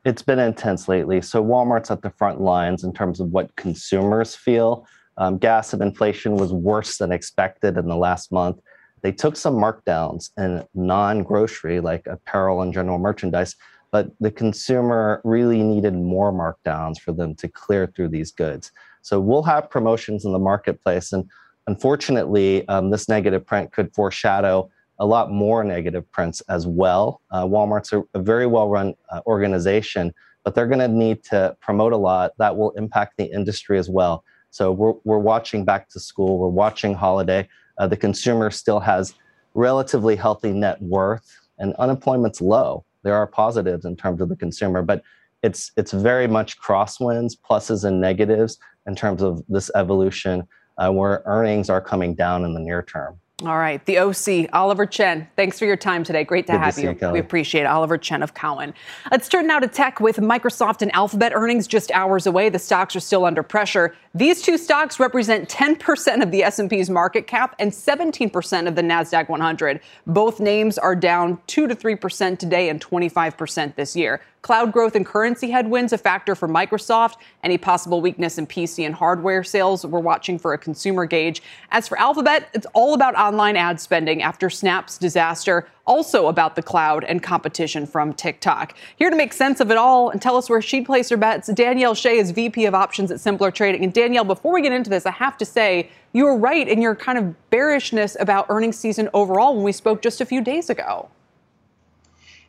It's 0.06 0.22
been 0.22 0.40
intense 0.40 0.88
lately. 0.88 1.22
So 1.22 1.44
Walmart's 1.44 1.90
at 1.90 2.04
the 2.04 2.12
front 2.12 2.42
lines 2.42 2.84
in 2.84 2.94
terms 2.94 3.20
of 3.20 3.30
what 3.30 3.56
consumers 3.56 4.36
feel. 4.36 4.86
Um, 5.18 5.38
gas 5.38 5.74
and 5.74 5.82
inflation 5.82 6.36
was 6.36 6.52
worse 6.52 6.98
than 6.98 7.12
expected 7.12 7.78
in 7.78 7.88
the 7.88 7.96
last 7.96 8.32
month. 8.32 8.60
They 9.04 9.12
took 9.12 9.36
some 9.36 9.56
markdowns 9.56 10.32
in 10.38 10.66
non 10.74 11.24
grocery, 11.24 11.80
like 11.80 12.08
apparel 12.08 12.62
and 12.62 12.74
general 12.74 12.98
merchandise, 12.98 13.56
but 13.92 14.10
the 14.20 14.32
consumer 14.32 15.22
really 15.24 15.62
needed 15.62 15.94
more 15.94 16.34
markdowns 16.34 17.00
for 17.00 17.12
them 17.12 17.36
to 17.36 17.48
clear 17.48 17.86
through 17.86 18.10
these 18.10 18.32
goods. 18.32 18.72
So 19.04 19.20
we'll 19.20 19.44
have 19.44 19.70
promotions 19.70 20.26
in 20.26 20.32
the 20.32 20.40
marketplace. 20.40 21.12
And 21.12 21.30
unfortunately, 21.68 22.68
um, 22.70 22.90
this 22.90 23.08
negative 23.08 23.46
print 23.46 23.72
could 23.72 23.94
foreshadow 23.94 24.72
a 25.00 25.06
lot 25.06 25.30
more 25.30 25.64
negative 25.64 26.10
prints 26.12 26.42
as 26.50 26.66
well. 26.66 27.22
Uh, 27.30 27.46
Walmart's 27.46 27.92
a, 27.92 28.04
a, 28.14 28.22
very 28.22 28.48
well 28.48 28.70
run 28.70 28.94
uh, 29.12 29.22
organization, 29.26 30.14
but 30.44 30.56
they're 30.56 30.68
going 30.68 30.80
to 30.80 30.88
need 30.88 31.24
to 31.26 31.56
promote 31.60 31.94
a 31.94 31.98
lot 31.98 32.32
that 32.38 32.56
will 32.56 32.72
impact 32.72 33.18
the 33.18 33.26
industry 33.26 33.78
as 33.78 33.90
well. 33.90 34.24
So 34.50 34.72
we're, 34.72 34.94
we're 35.04 35.20
watching 35.20 35.66
back 35.66 35.90
to 35.90 36.00
school, 36.00 36.38
we're 36.38 36.48
watching 36.48 36.94
holiday. 36.94 37.50
Uh, 37.78 37.88
the 37.88 37.98
consumer 37.98 38.52
still 38.52 38.80
has 38.80 39.14
relatively 39.54 40.16
healthy 40.16 40.52
net 40.52 40.82
worth 40.82 41.30
and 41.60 41.74
unemployment's 41.76 42.42
low 42.42 42.86
there 43.04 43.16
are 43.16 43.28
positives 43.28 43.86
in 43.86 43.96
terms 43.96 44.22
of 44.22 44.30
the 44.30 44.36
consumer, 44.36 44.82
but 44.82 45.04
it's 45.44 45.72
it's 45.78 45.92
very 45.92 46.28
much 46.28 46.60
crosswinds, 46.60 47.34
pluses 47.38 47.84
and 47.84 48.02
negatives 48.02 48.58
in 48.88 48.96
terms 48.96 49.22
of 49.22 49.44
this 49.50 49.70
evolution, 49.76 50.48
uh, 50.78 50.90
where 50.90 51.22
earnings 51.26 51.70
are 51.70 51.82
coming 51.82 52.16
down 52.16 52.46
in 52.46 52.54
the 52.54 52.60
near 52.60 52.82
term. 52.82 53.20
All 53.46 53.58
right. 53.58 53.86
The 53.86 53.98
OC, 53.98 54.50
Oliver 54.54 54.86
Chen. 54.86 55.28
Thanks 55.36 55.60
for 55.60 55.66
your 55.66 55.76
time 55.76 56.06
today. 56.06 56.24
Great 56.24 56.48
to 56.48 56.54
Good 56.54 56.60
have 56.62 56.76
to 56.76 56.82
you. 56.82 56.98
you 57.02 57.10
we 57.10 57.20
appreciate 57.20 57.62
it. 57.62 57.68
Oliver 57.68 57.98
Chen 57.98 58.24
of 58.24 58.34
Cowen. 58.34 58.74
Let's 59.12 59.28
turn 59.28 59.48
now 59.48 59.60
to 59.60 59.68
tech 59.68 60.00
with 60.00 60.18
Microsoft 60.18 60.82
and 60.82 60.94
Alphabet 60.96 61.34
earnings 61.36 61.68
just 61.68 61.92
hours 61.92 62.26
away. 62.26 62.48
The 62.48 62.60
stocks 62.60 62.96
are 62.96 63.02
still 63.02 63.26
under 63.26 63.44
pressure. 63.44 63.96
These 64.16 64.44
two 64.44 64.58
stocks 64.58 64.98
represent 65.00 65.50
10% 65.50 66.24
of 66.24 66.32
the 66.32 66.44
S&P's 66.44 66.90
market 66.90 67.28
cap 67.28 67.56
and 67.60 67.72
17% 67.72 68.68
of 68.68 68.76
the 68.76 68.82
Nasdaq 68.82 69.28
100. 69.28 69.82
Both 70.08 70.40
names 70.40 70.78
are 70.78 70.96
down 70.96 71.40
2 71.48 71.68
to 71.68 71.76
3% 71.76 72.40
today 72.40 72.70
and 72.70 72.80
25% 72.80 73.76
this 73.76 73.96
year. 73.96 74.22
Cloud 74.44 74.74
growth 74.74 74.98
and 74.98 75.06
currency 75.06 75.50
headwinds 75.50 75.94
a 75.94 75.98
factor 75.98 76.36
for 76.36 76.50
Microsoft. 76.50 77.16
Any 77.46 77.58
possible 77.58 78.02
weakness 78.02 78.38
in 78.38 78.46
PC 78.46 78.86
and 78.86 78.94
hardware 78.94 79.42
sales, 79.42 79.86
we're 79.86 80.02
watching 80.02 80.38
for 80.38 80.52
a 80.52 80.58
consumer 80.58 81.06
gauge. 81.06 81.42
As 81.72 81.88
for 81.88 81.98
Alphabet, 81.98 82.50
it's 82.54 82.68
all 82.74 82.94
about 82.94 83.16
online 83.16 83.56
ad 83.56 83.80
spending 83.80 84.22
after 84.22 84.50
Snap's 84.50 84.98
disaster, 84.98 85.70
also 85.88 86.28
about 86.28 86.58
the 86.58 86.62
cloud 86.62 87.06
and 87.06 87.24
competition 87.24 87.88
from 87.88 88.14
TikTok. 88.14 88.76
Here 88.98 89.10
to 89.10 89.16
make 89.16 89.32
sense 89.32 89.62
of 89.62 89.72
it 89.72 89.78
all 89.78 90.10
and 90.10 90.22
tell 90.22 90.36
us 90.36 90.50
where 90.50 90.62
she'd 90.62 90.86
place 90.86 91.08
her 91.08 91.16
bets, 91.16 91.48
Danielle 91.54 91.96
Shay 91.96 92.18
is 92.18 92.32
VP 92.32 92.66
of 92.66 92.76
Options 92.76 93.12
at 93.12 93.22
Simpler 93.22 93.50
Trading. 93.50 93.86
And 93.86 93.94
Danielle, 93.94 94.26
before 94.26 94.52
we 94.52 94.62
get 94.62 94.74
into 94.74 94.90
this, 94.90 95.06
I 95.06 95.12
have 95.12 95.38
to 95.38 95.46
say, 95.46 95.90
you 96.12 96.26
were 96.26 96.38
right 96.38 96.68
in 96.68 96.82
your 96.82 96.96
kind 96.96 97.18
of 97.18 97.50
bearishness 97.50 98.18
about 98.20 98.48
earnings 98.50 98.78
season 98.78 99.08
overall 99.14 99.56
when 99.56 99.64
we 99.64 99.72
spoke 99.72 100.02
just 100.02 100.20
a 100.20 100.26
few 100.26 100.42
days 100.42 100.70
ago. 100.70 101.08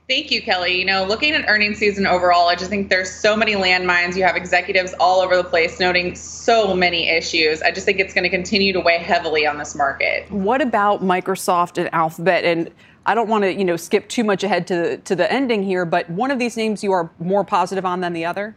Thank 0.06 0.30
you, 0.30 0.42
Kelly. 0.42 0.78
You 0.78 0.84
know, 0.84 1.04
looking 1.04 1.32
at 1.32 1.49
earnings 1.49 1.78
season 1.78 2.06
overall, 2.06 2.49
I 2.49 2.56
just 2.56 2.68
think 2.68 2.90
there's 2.90 3.11
so 3.11 3.34
many 3.34 3.54
landmines. 3.54 4.16
You 4.16 4.25
have 4.25 4.37
executives 4.37 4.94
all 5.00 5.20
over 5.20 5.34
the 5.34 5.44
place 5.44 5.80
noting 5.80 6.14
so 6.14 6.75
many 6.75 7.08
issues. 7.08 7.62
I 7.62 7.70
just 7.70 7.87
think 7.87 8.00
it's 8.00 8.12
going 8.12 8.25
to 8.25 8.28
continue 8.28 8.75
to 8.75 8.80
weigh 8.80 8.99
heavily 8.99 9.46
on 9.46 9.56
this 9.56 9.75
market. 9.75 10.30
What 10.30 10.61
about 10.61 11.02
Microsoft 11.02 11.78
and 11.78 11.92
Alphabet? 11.94 12.44
And 12.44 12.70
I 13.06 13.14
don't 13.14 13.28
want 13.28 13.44
to, 13.44 13.54
you 13.54 13.64
know, 13.64 13.76
skip 13.76 14.08
too 14.11 14.25
much 14.25 14.44
ahead 14.44 14.66
to 14.66 14.76
the, 14.76 14.96
to 14.99 15.16
the 15.16 15.30
ending 15.32 15.62
here, 15.62 15.87
but 15.87 16.08
one 16.11 16.30
of 16.30 16.38
these 16.38 16.56
names 16.56 16.84
you 16.84 16.92
are 16.92 17.11
more 17.18 17.44
positive 17.44 17.87
on 17.87 18.00
than 18.00 18.12
the 18.12 18.26
other? 18.26 18.56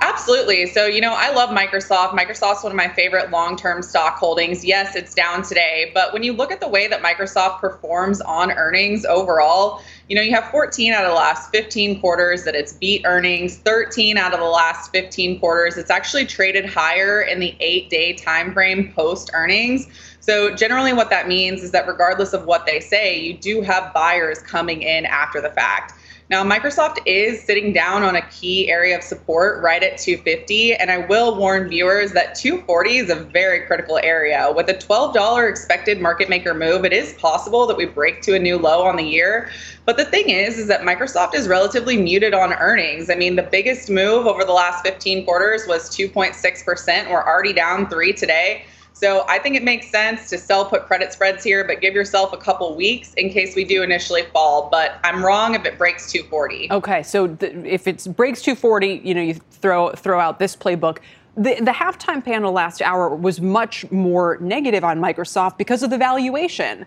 Absolutely. 0.00 0.66
So, 0.66 0.86
you 0.86 1.00
know, 1.00 1.12
I 1.16 1.32
love 1.32 1.50
Microsoft. 1.50 2.10
Microsoft's 2.10 2.62
one 2.62 2.70
of 2.70 2.76
my 2.76 2.88
favorite 2.88 3.30
long 3.30 3.56
term 3.56 3.82
stock 3.82 4.16
holdings. 4.16 4.64
Yes, 4.64 4.94
it's 4.94 5.12
down 5.12 5.42
today, 5.42 5.90
but 5.92 6.12
when 6.12 6.22
you 6.22 6.32
look 6.32 6.52
at 6.52 6.60
the 6.60 6.68
way 6.68 6.86
that 6.86 7.02
Microsoft 7.02 7.58
performs 7.58 8.20
on 8.20 8.52
earnings 8.52 9.04
overall, 9.04 9.82
you 10.08 10.14
know, 10.14 10.22
you 10.22 10.32
have 10.34 10.44
14 10.50 10.92
out 10.92 11.04
of 11.04 11.10
the 11.10 11.16
last 11.16 11.50
15 11.50 12.00
quarters 12.00 12.44
that 12.44 12.54
it's 12.54 12.72
beat 12.72 13.02
earnings, 13.04 13.56
13 13.58 14.16
out 14.16 14.32
of 14.32 14.38
the 14.38 14.46
last 14.46 14.92
15 14.92 15.40
quarters. 15.40 15.76
It's 15.76 15.90
actually 15.90 16.26
traded 16.26 16.64
higher 16.66 17.22
in 17.22 17.40
the 17.40 17.56
eight 17.58 17.90
day 17.90 18.12
time 18.12 18.52
frame 18.52 18.92
post 18.92 19.30
earnings. 19.34 19.88
So, 20.20 20.54
generally, 20.54 20.92
what 20.92 21.10
that 21.10 21.26
means 21.26 21.62
is 21.62 21.72
that 21.72 21.88
regardless 21.88 22.34
of 22.34 22.44
what 22.44 22.66
they 22.66 22.80
say, 22.80 23.18
you 23.18 23.36
do 23.36 23.62
have 23.62 23.92
buyers 23.94 24.38
coming 24.40 24.82
in 24.82 25.06
after 25.06 25.40
the 25.40 25.50
fact. 25.50 25.94
Now, 26.30 26.44
Microsoft 26.44 26.98
is 27.06 27.42
sitting 27.42 27.72
down 27.72 28.02
on 28.02 28.14
a 28.14 28.20
key 28.28 28.70
area 28.70 28.98
of 28.98 29.02
support 29.02 29.62
right 29.62 29.82
at 29.82 29.96
250, 29.96 30.74
and 30.74 30.90
I 30.90 30.98
will 30.98 31.34
warn 31.34 31.70
viewers 31.70 32.12
that 32.12 32.34
240 32.34 32.98
is 32.98 33.08
a 33.08 33.14
very 33.14 33.64
critical 33.66 33.98
area. 34.02 34.52
With 34.54 34.68
a 34.68 34.74
$12 34.74 35.48
expected 35.48 36.02
market 36.02 36.28
maker 36.28 36.52
move, 36.52 36.84
it 36.84 36.92
is 36.92 37.14
possible 37.14 37.66
that 37.66 37.78
we 37.78 37.86
break 37.86 38.20
to 38.22 38.34
a 38.34 38.38
new 38.38 38.58
low 38.58 38.82
on 38.82 38.96
the 38.96 39.04
year. 39.04 39.50
But 39.86 39.96
the 39.96 40.04
thing 40.04 40.28
is, 40.28 40.58
is 40.58 40.66
that 40.66 40.82
Microsoft 40.82 41.34
is 41.34 41.48
relatively 41.48 41.96
muted 41.96 42.34
on 42.34 42.52
earnings. 42.52 43.08
I 43.08 43.14
mean, 43.14 43.36
the 43.36 43.42
biggest 43.42 43.88
move 43.88 44.26
over 44.26 44.44
the 44.44 44.52
last 44.52 44.84
15 44.84 45.24
quarters 45.24 45.62
was 45.66 45.88
2.6%. 45.88 47.10
We're 47.10 47.24
already 47.24 47.54
down 47.54 47.88
three 47.88 48.12
today. 48.12 48.66
So 48.98 49.24
I 49.28 49.38
think 49.38 49.54
it 49.54 49.62
makes 49.62 49.88
sense 49.92 50.28
to 50.30 50.38
sell 50.38 50.64
put 50.64 50.86
credit 50.86 51.12
spreads 51.12 51.44
here, 51.44 51.62
but 51.62 51.80
give 51.80 51.94
yourself 51.94 52.32
a 52.32 52.36
couple 52.36 52.74
weeks 52.74 53.14
in 53.14 53.30
case 53.30 53.54
we 53.54 53.62
do 53.62 53.84
initially 53.84 54.22
fall. 54.32 54.68
But 54.72 54.98
I'm 55.04 55.24
wrong 55.24 55.54
if 55.54 55.64
it 55.64 55.78
breaks 55.78 56.10
240. 56.10 56.72
Okay, 56.72 57.04
so 57.04 57.28
th- 57.28 57.54
if 57.64 57.86
it 57.86 58.04
breaks 58.16 58.42
240, 58.42 59.02
you 59.04 59.14
know, 59.14 59.20
you 59.20 59.34
throw 59.52 59.90
throw 59.92 60.18
out 60.18 60.40
this 60.40 60.56
playbook. 60.56 60.98
The, 61.36 61.54
the 61.60 61.70
halftime 61.70 62.24
panel 62.24 62.50
last 62.50 62.82
hour 62.82 63.14
was 63.14 63.40
much 63.40 63.88
more 63.92 64.36
negative 64.40 64.82
on 64.82 64.98
Microsoft 64.98 65.58
because 65.58 65.84
of 65.84 65.90
the 65.90 65.98
valuation. 65.98 66.84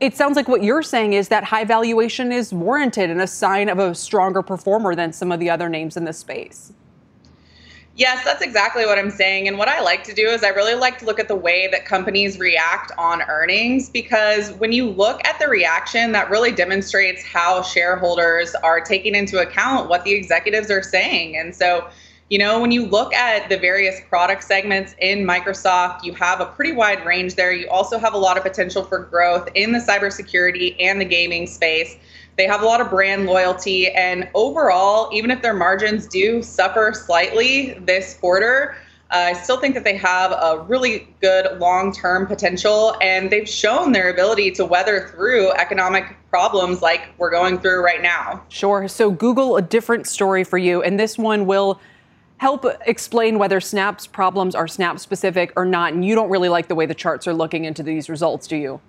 It 0.00 0.16
sounds 0.16 0.34
like 0.34 0.48
what 0.48 0.64
you're 0.64 0.82
saying 0.82 1.12
is 1.12 1.28
that 1.28 1.44
high 1.44 1.64
valuation 1.64 2.32
is 2.32 2.52
warranted 2.52 3.08
and 3.08 3.20
a 3.20 3.28
sign 3.28 3.68
of 3.68 3.78
a 3.78 3.94
stronger 3.94 4.42
performer 4.42 4.96
than 4.96 5.12
some 5.12 5.30
of 5.30 5.38
the 5.38 5.48
other 5.48 5.68
names 5.68 5.96
in 5.96 6.02
this 6.02 6.18
space. 6.18 6.72
Yes, 7.94 8.24
that's 8.24 8.40
exactly 8.40 8.86
what 8.86 8.98
I'm 8.98 9.10
saying. 9.10 9.48
And 9.48 9.58
what 9.58 9.68
I 9.68 9.80
like 9.80 10.02
to 10.04 10.14
do 10.14 10.28
is 10.28 10.42
I 10.42 10.48
really 10.48 10.74
like 10.74 10.98
to 11.00 11.04
look 11.04 11.20
at 11.20 11.28
the 11.28 11.36
way 11.36 11.68
that 11.72 11.84
companies 11.84 12.38
react 12.38 12.90
on 12.96 13.20
earnings 13.22 13.90
because 13.90 14.50
when 14.52 14.72
you 14.72 14.88
look 14.88 15.22
at 15.26 15.38
the 15.38 15.46
reaction, 15.46 16.12
that 16.12 16.30
really 16.30 16.52
demonstrates 16.52 17.22
how 17.22 17.60
shareholders 17.60 18.54
are 18.54 18.80
taking 18.80 19.14
into 19.14 19.40
account 19.40 19.90
what 19.90 20.04
the 20.04 20.12
executives 20.12 20.70
are 20.70 20.82
saying. 20.82 21.36
And 21.36 21.54
so, 21.54 21.86
you 22.30 22.38
know, 22.38 22.58
when 22.62 22.72
you 22.72 22.86
look 22.86 23.12
at 23.12 23.50
the 23.50 23.58
various 23.58 24.00
product 24.08 24.42
segments 24.42 24.94
in 24.98 25.26
Microsoft, 25.26 26.02
you 26.02 26.14
have 26.14 26.40
a 26.40 26.46
pretty 26.46 26.72
wide 26.72 27.04
range 27.04 27.34
there. 27.34 27.52
You 27.52 27.68
also 27.68 27.98
have 27.98 28.14
a 28.14 28.18
lot 28.18 28.38
of 28.38 28.42
potential 28.42 28.84
for 28.84 29.00
growth 29.00 29.50
in 29.54 29.72
the 29.72 29.78
cybersecurity 29.78 30.76
and 30.80 30.98
the 30.98 31.04
gaming 31.04 31.46
space. 31.46 31.98
They 32.36 32.46
have 32.46 32.62
a 32.62 32.64
lot 32.64 32.80
of 32.80 32.90
brand 32.90 33.26
loyalty. 33.26 33.88
And 33.90 34.28
overall, 34.34 35.10
even 35.12 35.30
if 35.30 35.42
their 35.42 35.54
margins 35.54 36.06
do 36.06 36.42
suffer 36.42 36.92
slightly 36.94 37.74
this 37.74 38.14
quarter, 38.14 38.76
uh, 39.10 39.16
I 39.16 39.32
still 39.34 39.58
think 39.60 39.74
that 39.74 39.84
they 39.84 39.96
have 39.98 40.32
a 40.32 40.64
really 40.66 41.06
good 41.20 41.58
long 41.58 41.92
term 41.92 42.26
potential. 42.26 42.96
And 43.02 43.30
they've 43.30 43.48
shown 43.48 43.92
their 43.92 44.10
ability 44.10 44.52
to 44.52 44.64
weather 44.64 45.08
through 45.14 45.52
economic 45.52 46.16
problems 46.30 46.80
like 46.80 47.08
we're 47.18 47.30
going 47.30 47.58
through 47.58 47.84
right 47.84 48.00
now. 48.00 48.42
Sure. 48.48 48.88
So, 48.88 49.10
Google, 49.10 49.56
a 49.56 49.62
different 49.62 50.06
story 50.06 50.44
for 50.44 50.56
you. 50.56 50.82
And 50.82 50.98
this 50.98 51.18
one 51.18 51.44
will 51.44 51.78
help 52.38 52.66
explain 52.86 53.38
whether 53.38 53.60
Snap's 53.60 54.06
problems 54.06 54.54
are 54.54 54.66
Snap 54.66 54.98
specific 54.98 55.52
or 55.54 55.64
not. 55.64 55.92
And 55.92 56.04
you 56.04 56.14
don't 56.14 56.30
really 56.30 56.48
like 56.48 56.68
the 56.68 56.74
way 56.74 56.86
the 56.86 56.94
charts 56.94 57.28
are 57.28 57.34
looking 57.34 57.66
into 57.66 57.82
these 57.82 58.08
results, 58.08 58.46
do 58.46 58.56
you? 58.56 58.80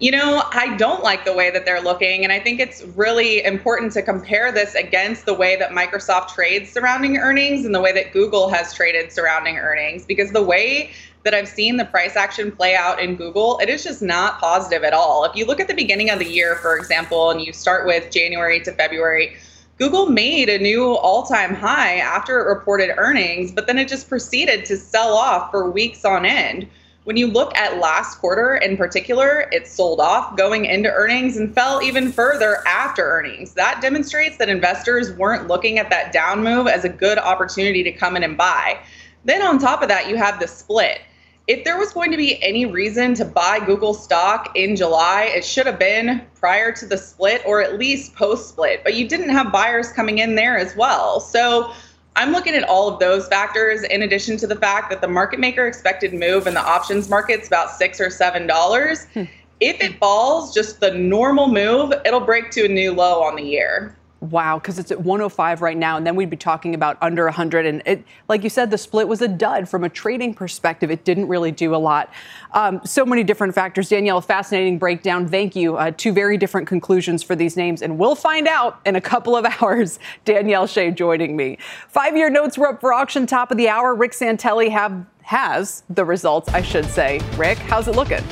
You 0.00 0.10
know, 0.10 0.42
I 0.52 0.76
don't 0.76 1.02
like 1.02 1.24
the 1.24 1.32
way 1.32 1.50
that 1.50 1.64
they're 1.64 1.80
looking. 1.80 2.24
And 2.24 2.32
I 2.32 2.40
think 2.40 2.60
it's 2.60 2.82
really 2.96 3.44
important 3.44 3.92
to 3.92 4.02
compare 4.02 4.50
this 4.50 4.74
against 4.74 5.26
the 5.26 5.34
way 5.34 5.56
that 5.56 5.70
Microsoft 5.70 6.28
trades 6.34 6.70
surrounding 6.70 7.18
earnings 7.18 7.64
and 7.64 7.74
the 7.74 7.80
way 7.80 7.92
that 7.92 8.12
Google 8.12 8.48
has 8.48 8.72
traded 8.72 9.12
surrounding 9.12 9.58
earnings. 9.58 10.04
Because 10.04 10.30
the 10.30 10.42
way 10.42 10.92
that 11.24 11.34
I've 11.34 11.48
seen 11.48 11.76
the 11.76 11.84
price 11.84 12.16
action 12.16 12.50
play 12.50 12.74
out 12.74 13.00
in 13.00 13.14
Google, 13.14 13.58
it 13.58 13.68
is 13.68 13.84
just 13.84 14.02
not 14.02 14.40
positive 14.40 14.82
at 14.82 14.92
all. 14.92 15.24
If 15.24 15.36
you 15.36 15.46
look 15.46 15.60
at 15.60 15.68
the 15.68 15.74
beginning 15.74 16.10
of 16.10 16.18
the 16.18 16.28
year, 16.28 16.56
for 16.56 16.76
example, 16.76 17.30
and 17.30 17.40
you 17.40 17.52
start 17.52 17.86
with 17.86 18.10
January 18.10 18.60
to 18.60 18.72
February, 18.72 19.36
Google 19.78 20.06
made 20.06 20.48
a 20.48 20.58
new 20.58 20.94
all 20.94 21.24
time 21.24 21.54
high 21.54 21.96
after 21.96 22.40
it 22.40 22.48
reported 22.48 22.94
earnings, 22.96 23.52
but 23.52 23.66
then 23.66 23.78
it 23.78 23.88
just 23.88 24.08
proceeded 24.08 24.64
to 24.66 24.76
sell 24.76 25.14
off 25.14 25.50
for 25.50 25.70
weeks 25.70 26.04
on 26.04 26.24
end. 26.24 26.68
When 27.04 27.16
you 27.16 27.26
look 27.26 27.56
at 27.56 27.80
last 27.80 28.18
quarter 28.18 28.54
in 28.54 28.76
particular, 28.76 29.48
it 29.50 29.66
sold 29.66 29.98
off 29.98 30.36
going 30.36 30.66
into 30.66 30.88
earnings 30.88 31.36
and 31.36 31.52
fell 31.52 31.82
even 31.82 32.12
further 32.12 32.58
after 32.64 33.02
earnings. 33.02 33.54
That 33.54 33.82
demonstrates 33.82 34.36
that 34.36 34.48
investors 34.48 35.12
weren't 35.14 35.48
looking 35.48 35.80
at 35.80 35.90
that 35.90 36.12
down 36.12 36.44
move 36.44 36.68
as 36.68 36.84
a 36.84 36.88
good 36.88 37.18
opportunity 37.18 37.82
to 37.82 37.90
come 37.90 38.16
in 38.16 38.22
and 38.22 38.36
buy. 38.36 38.78
Then 39.24 39.42
on 39.42 39.58
top 39.58 39.82
of 39.82 39.88
that, 39.88 40.08
you 40.08 40.16
have 40.16 40.38
the 40.38 40.46
split. 40.46 41.00
If 41.48 41.64
there 41.64 41.76
was 41.76 41.92
going 41.92 42.12
to 42.12 42.16
be 42.16 42.40
any 42.40 42.66
reason 42.66 43.14
to 43.14 43.24
buy 43.24 43.58
Google 43.58 43.94
stock 43.94 44.52
in 44.54 44.76
July, 44.76 45.24
it 45.34 45.44
should 45.44 45.66
have 45.66 45.80
been 45.80 46.22
prior 46.36 46.70
to 46.70 46.86
the 46.86 46.96
split 46.96 47.42
or 47.44 47.60
at 47.60 47.80
least 47.80 48.14
post 48.14 48.48
split, 48.48 48.84
but 48.84 48.94
you 48.94 49.08
didn't 49.08 49.30
have 49.30 49.50
buyers 49.50 49.90
coming 49.90 50.18
in 50.18 50.36
there 50.36 50.56
as 50.56 50.76
well. 50.76 51.18
So 51.18 51.72
I'm 52.14 52.32
looking 52.32 52.54
at 52.54 52.64
all 52.64 52.88
of 52.88 53.00
those 53.00 53.26
factors 53.28 53.82
in 53.84 54.02
addition 54.02 54.36
to 54.38 54.46
the 54.46 54.56
fact 54.56 54.90
that 54.90 55.00
the 55.00 55.08
market 55.08 55.40
maker 55.40 55.66
expected 55.66 56.12
move 56.12 56.46
in 56.46 56.54
the 56.54 56.60
options 56.60 57.08
market's 57.08 57.46
about 57.46 57.70
six 57.70 58.00
or 58.00 58.10
seven 58.10 58.46
dollars. 58.46 59.06
Hmm. 59.14 59.24
If 59.60 59.80
it 59.80 59.98
falls 59.98 60.52
just 60.52 60.80
the 60.80 60.92
normal 60.92 61.48
move, 61.48 61.92
it'll 62.04 62.20
break 62.20 62.50
to 62.50 62.64
a 62.64 62.68
new 62.68 62.92
low 62.92 63.22
on 63.22 63.36
the 63.36 63.42
year. 63.42 63.96
Wow, 64.22 64.60
because 64.60 64.78
it's 64.78 64.92
at 64.92 65.00
105 65.00 65.62
right 65.62 65.76
now, 65.76 65.96
and 65.96 66.06
then 66.06 66.14
we'd 66.14 66.30
be 66.30 66.36
talking 66.36 66.76
about 66.76 66.96
under 67.02 67.24
100. 67.24 67.66
And 67.66 67.82
it, 67.84 68.04
like 68.28 68.44
you 68.44 68.50
said, 68.50 68.70
the 68.70 68.78
split 68.78 69.08
was 69.08 69.20
a 69.20 69.26
dud 69.26 69.68
from 69.68 69.82
a 69.82 69.88
trading 69.88 70.32
perspective. 70.32 70.92
It 70.92 71.04
didn't 71.04 71.26
really 71.26 71.50
do 71.50 71.74
a 71.74 71.76
lot. 71.76 72.08
Um, 72.52 72.80
so 72.84 73.04
many 73.04 73.24
different 73.24 73.52
factors. 73.52 73.88
Danielle, 73.88 74.20
fascinating 74.20 74.78
breakdown. 74.78 75.26
Thank 75.26 75.56
you. 75.56 75.76
Uh, 75.76 75.90
two 75.90 76.12
very 76.12 76.38
different 76.38 76.68
conclusions 76.68 77.24
for 77.24 77.34
these 77.34 77.56
names, 77.56 77.82
and 77.82 77.98
we'll 77.98 78.14
find 78.14 78.46
out 78.46 78.80
in 78.86 78.94
a 78.94 79.00
couple 79.00 79.34
of 79.34 79.44
hours. 79.60 79.98
Danielle 80.24 80.68
Shay 80.68 80.92
joining 80.92 81.36
me. 81.36 81.58
Five-year 81.88 82.30
notes 82.30 82.56
were 82.56 82.68
up 82.68 82.80
for 82.80 82.92
auction 82.92 83.26
top 83.26 83.50
of 83.50 83.56
the 83.56 83.68
hour. 83.68 83.92
Rick 83.92 84.12
Santelli 84.12 84.70
have 84.70 85.04
has 85.22 85.82
the 85.90 86.04
results, 86.04 86.48
I 86.50 86.62
should 86.62 86.86
say. 86.86 87.20
Rick, 87.36 87.58
how's 87.58 87.88
it 87.88 87.96
looking? 87.96 88.22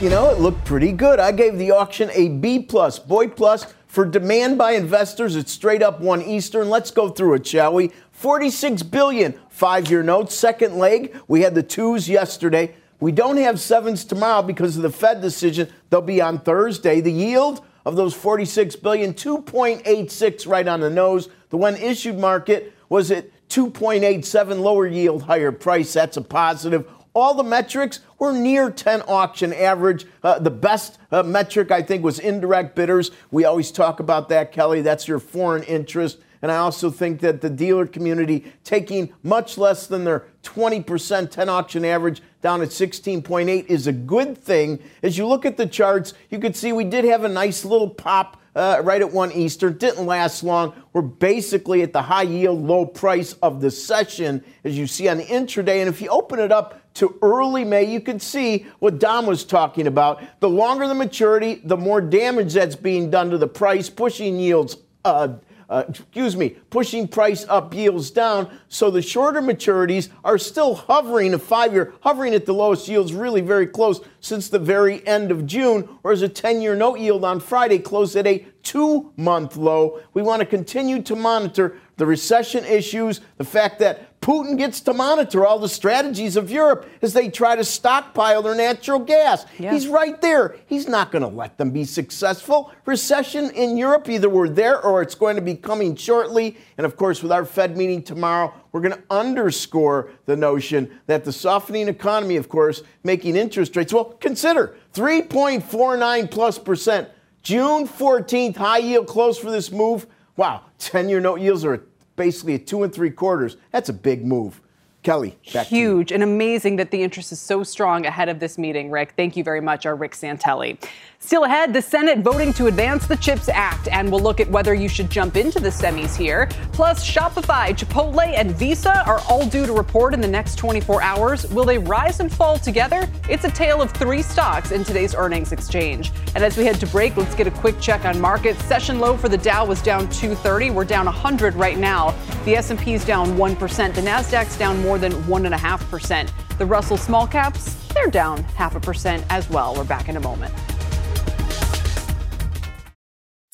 You 0.00 0.10
know, 0.10 0.30
it 0.30 0.40
looked 0.40 0.64
pretty 0.64 0.90
good. 0.90 1.20
I 1.20 1.30
gave 1.30 1.58
the 1.58 1.70
auction 1.70 2.10
a 2.12 2.28
B 2.28 2.58
plus, 2.58 2.98
boy 2.98 3.28
plus 3.28 3.72
for 3.92 4.06
demand 4.06 4.56
by 4.56 4.72
investors, 4.72 5.36
it's 5.36 5.52
straight 5.52 5.82
up 5.82 6.00
one 6.00 6.22
Eastern. 6.22 6.70
Let's 6.70 6.90
go 6.90 7.10
through 7.10 7.34
it, 7.34 7.46
shall 7.46 7.74
we? 7.74 7.92
46 8.12 8.84
billion 8.84 9.38
five-year 9.50 10.02
notes. 10.02 10.34
Second 10.34 10.78
leg, 10.78 11.14
we 11.28 11.42
had 11.42 11.54
the 11.54 11.62
twos 11.62 12.08
yesterday. 12.08 12.74
We 13.00 13.12
don't 13.12 13.36
have 13.36 13.60
sevens 13.60 14.06
tomorrow 14.06 14.40
because 14.40 14.78
of 14.78 14.82
the 14.82 14.90
Fed 14.90 15.20
decision. 15.20 15.68
They'll 15.90 16.00
be 16.00 16.22
on 16.22 16.38
Thursday. 16.38 17.02
The 17.02 17.12
yield 17.12 17.62
of 17.84 17.96
those 17.96 18.14
46 18.14 18.76
billion, 18.76 19.12
2.86 19.12 20.48
right 20.48 20.66
on 20.66 20.80
the 20.80 20.88
nose. 20.88 21.28
The 21.50 21.58
one 21.58 21.76
issued 21.76 22.18
market 22.18 22.72
was 22.88 23.10
at 23.10 23.26
2.87 23.50 24.60
lower 24.60 24.86
yield, 24.86 25.24
higher 25.24 25.52
price. 25.52 25.92
That's 25.92 26.16
a 26.16 26.22
positive. 26.22 26.90
All 27.14 27.34
the 27.34 27.42
metrics 27.42 28.00
were 28.18 28.32
near 28.32 28.70
10 28.70 29.02
auction 29.02 29.52
average. 29.52 30.06
Uh, 30.22 30.38
the 30.38 30.50
best 30.50 30.98
uh, 31.10 31.22
metric, 31.22 31.70
I 31.70 31.82
think, 31.82 32.02
was 32.02 32.18
indirect 32.18 32.74
bidders. 32.74 33.10
We 33.30 33.44
always 33.44 33.70
talk 33.70 34.00
about 34.00 34.28
that, 34.30 34.52
Kelly. 34.52 34.82
That's 34.82 35.06
your 35.06 35.18
foreign 35.18 35.62
interest. 35.64 36.18
And 36.40 36.50
I 36.50 36.56
also 36.56 36.90
think 36.90 37.20
that 37.20 37.40
the 37.40 37.50
dealer 37.50 37.86
community 37.86 38.52
taking 38.64 39.12
much 39.22 39.56
less 39.56 39.86
than 39.86 40.04
their 40.04 40.26
20% 40.42 41.30
10 41.30 41.48
auction 41.48 41.84
average 41.84 42.20
down 42.40 42.62
at 42.62 42.70
16.8 42.70 43.66
is 43.66 43.86
a 43.86 43.92
good 43.92 44.36
thing. 44.36 44.80
As 45.04 45.16
you 45.16 45.26
look 45.26 45.46
at 45.46 45.56
the 45.56 45.66
charts, 45.66 46.14
you 46.30 46.40
could 46.40 46.56
see 46.56 46.72
we 46.72 46.84
did 46.84 47.04
have 47.04 47.22
a 47.22 47.28
nice 47.28 47.64
little 47.64 47.88
pop 47.88 48.41
uh, 48.54 48.80
right 48.84 49.00
at 49.00 49.12
1 49.12 49.32
Eastern. 49.32 49.78
Didn't 49.78 50.06
last 50.06 50.42
long. 50.42 50.74
We're 50.92 51.02
basically 51.02 51.82
at 51.82 51.92
the 51.92 52.02
high 52.02 52.22
yield, 52.22 52.62
low 52.62 52.84
price 52.84 53.32
of 53.34 53.60
the 53.60 53.70
session, 53.70 54.44
as 54.64 54.76
you 54.76 54.86
see 54.86 55.08
on 55.08 55.18
the 55.18 55.24
intraday. 55.24 55.80
And 55.80 55.88
if 55.88 56.00
you 56.00 56.08
open 56.08 56.38
it 56.38 56.52
up 56.52 56.80
to 56.94 57.18
early 57.22 57.64
May, 57.64 57.84
you 57.84 58.00
can 58.00 58.20
see 58.20 58.66
what 58.78 58.98
Dom 58.98 59.26
was 59.26 59.44
talking 59.44 59.86
about. 59.86 60.22
The 60.40 60.48
longer 60.48 60.86
the 60.86 60.94
maturity, 60.94 61.60
the 61.64 61.76
more 61.76 62.00
damage 62.00 62.52
that's 62.52 62.76
being 62.76 63.10
done 63.10 63.30
to 63.30 63.38
the 63.38 63.48
price, 63.48 63.88
pushing 63.88 64.38
yields. 64.38 64.76
Uh, 65.04 65.34
uh, 65.72 65.84
excuse 65.88 66.36
me, 66.36 66.50
pushing 66.68 67.08
price 67.08 67.46
up, 67.48 67.72
yields 67.72 68.10
down. 68.10 68.58
So 68.68 68.90
the 68.90 69.00
shorter 69.00 69.40
maturities 69.40 70.10
are 70.22 70.36
still 70.36 70.74
hovering, 70.74 71.32
a 71.32 71.38
five 71.38 71.72
year, 71.72 71.94
hovering 72.02 72.34
at 72.34 72.44
the 72.44 72.52
lowest 72.52 72.86
yields, 72.88 73.14
really 73.14 73.40
very 73.40 73.66
close 73.66 74.02
since 74.20 74.50
the 74.50 74.58
very 74.58 75.04
end 75.06 75.30
of 75.30 75.46
June, 75.46 75.88
whereas 76.02 76.20
a 76.20 76.28
10 76.28 76.60
year 76.60 76.76
note 76.76 76.98
yield 76.98 77.24
on 77.24 77.40
Friday 77.40 77.78
closed 77.78 78.16
at 78.16 78.26
a 78.26 78.44
two 78.62 79.12
month 79.16 79.56
low. 79.56 80.00
We 80.12 80.20
want 80.20 80.40
to 80.40 80.46
continue 80.46 81.00
to 81.02 81.16
monitor 81.16 81.78
the 81.96 82.04
recession 82.04 82.66
issues, 82.66 83.22
the 83.38 83.44
fact 83.44 83.78
that 83.78 84.11
Putin 84.22 84.56
gets 84.56 84.80
to 84.80 84.94
monitor 84.94 85.44
all 85.44 85.58
the 85.58 85.68
strategies 85.68 86.36
of 86.36 86.48
Europe 86.48 86.88
as 87.02 87.12
they 87.12 87.28
try 87.28 87.56
to 87.56 87.64
stockpile 87.64 88.40
their 88.40 88.54
natural 88.54 89.00
gas. 89.00 89.44
Yeah. 89.58 89.72
He's 89.72 89.88
right 89.88 90.18
there. 90.22 90.54
He's 90.66 90.86
not 90.86 91.10
going 91.10 91.22
to 91.22 91.28
let 91.28 91.58
them 91.58 91.72
be 91.72 91.84
successful. 91.84 92.72
Recession 92.86 93.50
in 93.50 93.76
Europe, 93.76 94.08
either 94.08 94.28
we're 94.28 94.48
there 94.48 94.80
or 94.80 95.02
it's 95.02 95.16
going 95.16 95.34
to 95.34 95.42
be 95.42 95.56
coming 95.56 95.96
shortly. 95.96 96.56
And 96.78 96.86
of 96.86 96.96
course, 96.96 97.20
with 97.20 97.32
our 97.32 97.44
Fed 97.44 97.76
meeting 97.76 98.00
tomorrow, 98.00 98.54
we're 98.70 98.80
going 98.80 98.94
to 98.94 99.02
underscore 99.10 100.12
the 100.26 100.36
notion 100.36 101.00
that 101.06 101.24
the 101.24 101.32
softening 101.32 101.88
economy, 101.88 102.36
of 102.36 102.48
course, 102.48 102.84
making 103.02 103.34
interest 103.34 103.74
rates, 103.74 103.92
well, 103.92 104.04
consider 104.04 104.76
3.49 104.94 106.30
plus 106.30 106.60
percent. 106.60 107.08
June 107.42 107.88
14th, 107.88 108.54
high 108.54 108.78
yield 108.78 109.08
close 109.08 109.36
for 109.36 109.50
this 109.50 109.72
move. 109.72 110.06
Wow, 110.36 110.62
10 110.78 111.08
year 111.08 111.20
note 111.20 111.40
yields 111.40 111.64
are 111.64 111.84
basically 112.16 112.54
at 112.54 112.66
two 112.66 112.82
and 112.82 112.92
three 112.92 113.10
quarters. 113.10 113.56
That's 113.70 113.88
a 113.88 113.94
big 113.94 114.24
move. 114.24 114.60
Kelly, 115.02 115.36
huge 115.42 116.12
and 116.12 116.22
amazing 116.22 116.76
that 116.76 116.92
the 116.92 117.02
interest 117.02 117.32
is 117.32 117.40
so 117.40 117.64
strong 117.64 118.06
ahead 118.06 118.28
of 118.28 118.38
this 118.38 118.56
meeting, 118.56 118.88
Rick. 118.88 119.14
Thank 119.16 119.36
you 119.36 119.42
very 119.42 119.60
much, 119.60 119.84
our 119.84 119.96
Rick 119.96 120.12
Santelli. 120.12 120.80
Still 121.24 121.44
ahead, 121.44 121.72
the 121.72 121.80
Senate 121.80 122.18
voting 122.18 122.52
to 122.54 122.66
advance 122.66 123.06
the 123.06 123.16
CHIPS 123.16 123.48
Act, 123.48 123.86
and 123.86 124.10
we'll 124.10 124.20
look 124.20 124.40
at 124.40 124.50
whether 124.50 124.74
you 124.74 124.88
should 124.88 125.08
jump 125.08 125.36
into 125.36 125.60
the 125.60 125.68
semis 125.68 126.16
here. 126.16 126.48
Plus, 126.72 127.08
Shopify, 127.08 127.68
Chipotle, 127.68 128.34
and 128.34 128.50
Visa 128.56 129.04
are 129.06 129.20
all 129.30 129.46
due 129.46 129.64
to 129.64 129.72
report 129.72 130.14
in 130.14 130.20
the 130.20 130.26
next 130.26 130.56
24 130.56 131.00
hours. 131.00 131.46
Will 131.52 131.64
they 131.64 131.78
rise 131.78 132.18
and 132.18 132.30
fall 132.30 132.58
together? 132.58 133.08
It's 133.30 133.44
a 133.44 133.50
tale 133.52 133.80
of 133.80 133.92
three 133.92 134.20
stocks 134.20 134.72
in 134.72 134.82
today's 134.82 135.14
earnings 135.14 135.52
exchange. 135.52 136.10
And 136.34 136.42
as 136.42 136.56
we 136.56 136.64
head 136.64 136.80
to 136.80 136.86
break, 136.88 137.16
let's 137.16 137.36
get 137.36 137.46
a 137.46 137.52
quick 137.52 137.78
check 137.80 138.04
on 138.04 138.20
markets. 138.20 138.62
Session 138.64 138.98
low 138.98 139.16
for 139.16 139.28
the 139.28 139.38
Dow 139.38 139.64
was 139.64 139.80
down 139.80 140.10
230. 140.10 140.70
We're 140.70 140.84
down 140.84 141.06
100 141.06 141.54
right 141.54 141.78
now. 141.78 142.16
The 142.44 142.56
S&P 142.56 142.94
is 142.94 143.04
down 143.04 143.38
1%. 143.38 143.94
The 143.94 144.00
Nasdaq's 144.00 144.58
down 144.58 144.82
more 144.82 144.98
than 144.98 145.12
1.5%. 145.12 146.58
The 146.58 146.66
Russell 146.66 146.96
small 146.96 147.28
caps, 147.28 147.76
they're 147.94 148.10
down 148.10 148.42
half 148.56 148.74
a 148.74 148.80
percent 148.80 149.24
as 149.30 149.48
well. 149.48 149.76
We're 149.76 149.84
back 149.84 150.08
in 150.08 150.16
a 150.16 150.20
moment. 150.20 150.52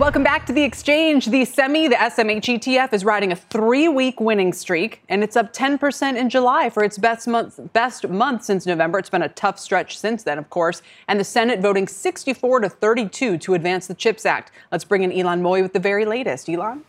Welcome 0.00 0.22
back 0.22 0.46
to 0.46 0.54
the 0.54 0.62
exchange. 0.62 1.26
The 1.26 1.42
SEMI, 1.42 1.90
the 1.90 1.96
SMH 1.96 2.58
ETF, 2.58 2.94
is 2.94 3.04
riding 3.04 3.32
a 3.32 3.36
three-week 3.36 4.18
winning 4.18 4.54
streak, 4.54 5.02
and 5.10 5.22
it's 5.22 5.36
up 5.36 5.52
10% 5.52 6.16
in 6.16 6.30
July 6.30 6.70
for 6.70 6.82
its 6.82 6.96
best 6.96 7.28
month, 7.28 7.60
best 7.74 8.08
month 8.08 8.42
since 8.42 8.64
November. 8.64 8.98
It's 8.98 9.10
been 9.10 9.20
a 9.20 9.28
tough 9.28 9.58
stretch 9.58 9.98
since 9.98 10.22
then, 10.22 10.38
of 10.38 10.48
course. 10.48 10.80
And 11.06 11.20
the 11.20 11.24
Senate 11.24 11.60
voting 11.60 11.86
64 11.86 12.60
to 12.60 12.70
32 12.70 13.36
to 13.36 13.52
advance 13.52 13.88
the 13.88 13.94
CHIPS 13.94 14.24
Act. 14.24 14.52
Let's 14.72 14.84
bring 14.84 15.02
in 15.02 15.10
Ylan 15.10 15.42
Mui 15.42 15.60
with 15.60 15.74
the 15.74 15.78
very 15.78 16.06
latest. 16.06 16.46
Ylan. 16.46 16.80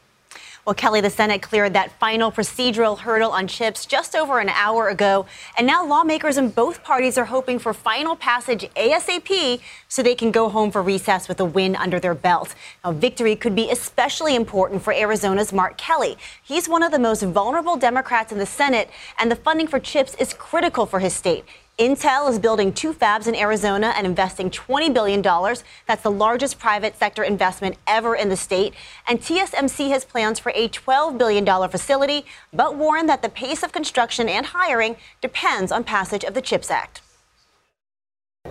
Well, 0.63 0.76
Kelly, 0.76 1.02
the 1.02 1.10
Senate 1.10 1.41
cleared 1.41 1.74
that 1.74 1.91
final 1.93 2.32
procedural 2.32 3.00
hurdle 3.00 3.32
on 3.32 3.47
chips 3.47 3.88
just 3.88 4.15
over 4.15 4.39
an 4.39 4.50
hour 4.50 4.89
ago. 4.89 5.26
And 5.58 5.65
now 5.65 5.84
lawmakers 5.84 6.38
in 6.38 6.50
both 6.50 6.84
parties 6.84 7.17
are 7.17 7.26
hoping 7.26 7.58
for 7.58 7.74
final 7.74 8.15
passage 8.15 8.69
ASAP 8.76 9.60
so 9.88 10.04
they 10.04 10.13
can 10.13 10.30
go 10.30 10.50
home 10.50 10.69
for 10.69 10.84
recess 10.84 11.28
with 11.28 11.39
a 11.39 11.45
win 11.45 11.76
under 11.76 12.00
their 12.00 12.13
belt. 12.13 12.54
Now, 12.84 12.91
victory 12.91 13.36
could 13.36 13.56
be 13.56 13.71
especially 13.71 14.36
important 14.36 14.84
for 14.84 14.93
Arizona's 14.93 15.52
Mark 15.52 15.80
Kelly. 15.80 16.15
He's 16.43 16.69
one 16.69 16.84
of 16.84 16.91
the 16.91 17.00
most 17.00 17.24
vulnerable 17.24 17.76
Democrats 17.76 18.32
in 18.32 18.38
the 18.38 18.45
Senate, 18.45 18.91
and 19.17 19.32
the 19.32 19.36
funding 19.36 19.65
for 19.65 19.80
chips 19.80 20.13
is 20.19 20.32
critical 20.32 20.86
for 20.86 21.00
his 21.00 21.13
state. 21.15 21.43
Intel 21.80 22.30
is 22.30 22.38
building 22.38 22.74
two 22.74 22.94
fabs 22.94 23.28
in 23.28 23.36
Arizona 23.36 23.94
and 23.98 24.06
investing 24.06 24.52
$20 24.52 24.94
billion. 24.94 25.22
That's 25.22 26.04
the 26.04 26.12
largest 26.12 26.60
private 26.60 26.98
sector 26.98 27.24
investment 27.24 27.78
ever 27.88 28.14
in 28.16 28.30
the 28.30 28.38
state. 28.38 28.74
And 29.08 29.20
TSMC 29.20 29.90
has 29.90 30.06
plans 30.06 30.38
for 30.38 30.52
a 30.54 30.68
$12 30.68 31.18
billion 31.18 31.70
facility, 31.70 32.26
but 32.54 32.76
warned 32.76 33.10
that 33.10 33.22
the 33.22 33.30
pace 33.30 33.64
of 33.64 33.72
construction 33.72 34.30
and 34.30 34.48
hiring 34.48 34.96
depends 35.22 35.72
on 35.72 35.84
passage 35.84 36.24
of 36.24 36.34
the 36.34 36.42
CHIPS 36.42 36.70
Act. 36.70 37.02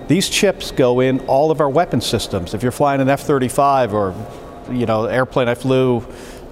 These 0.09 0.28
chips 0.28 0.72
go 0.72 1.00
in 1.00 1.20
all 1.20 1.50
of 1.50 1.61
our 1.61 1.70
weapon 1.70 2.00
systems. 2.00 2.54
If 2.54 2.62
you're 2.62 2.72
flying 2.72 3.00
an 3.00 3.09
F 3.09 3.20
35 3.20 3.94
or, 3.94 4.14
you 4.72 4.87
know, 4.87 5.04
airplane 5.04 5.46
I 5.46 5.54
flew 5.54 6.04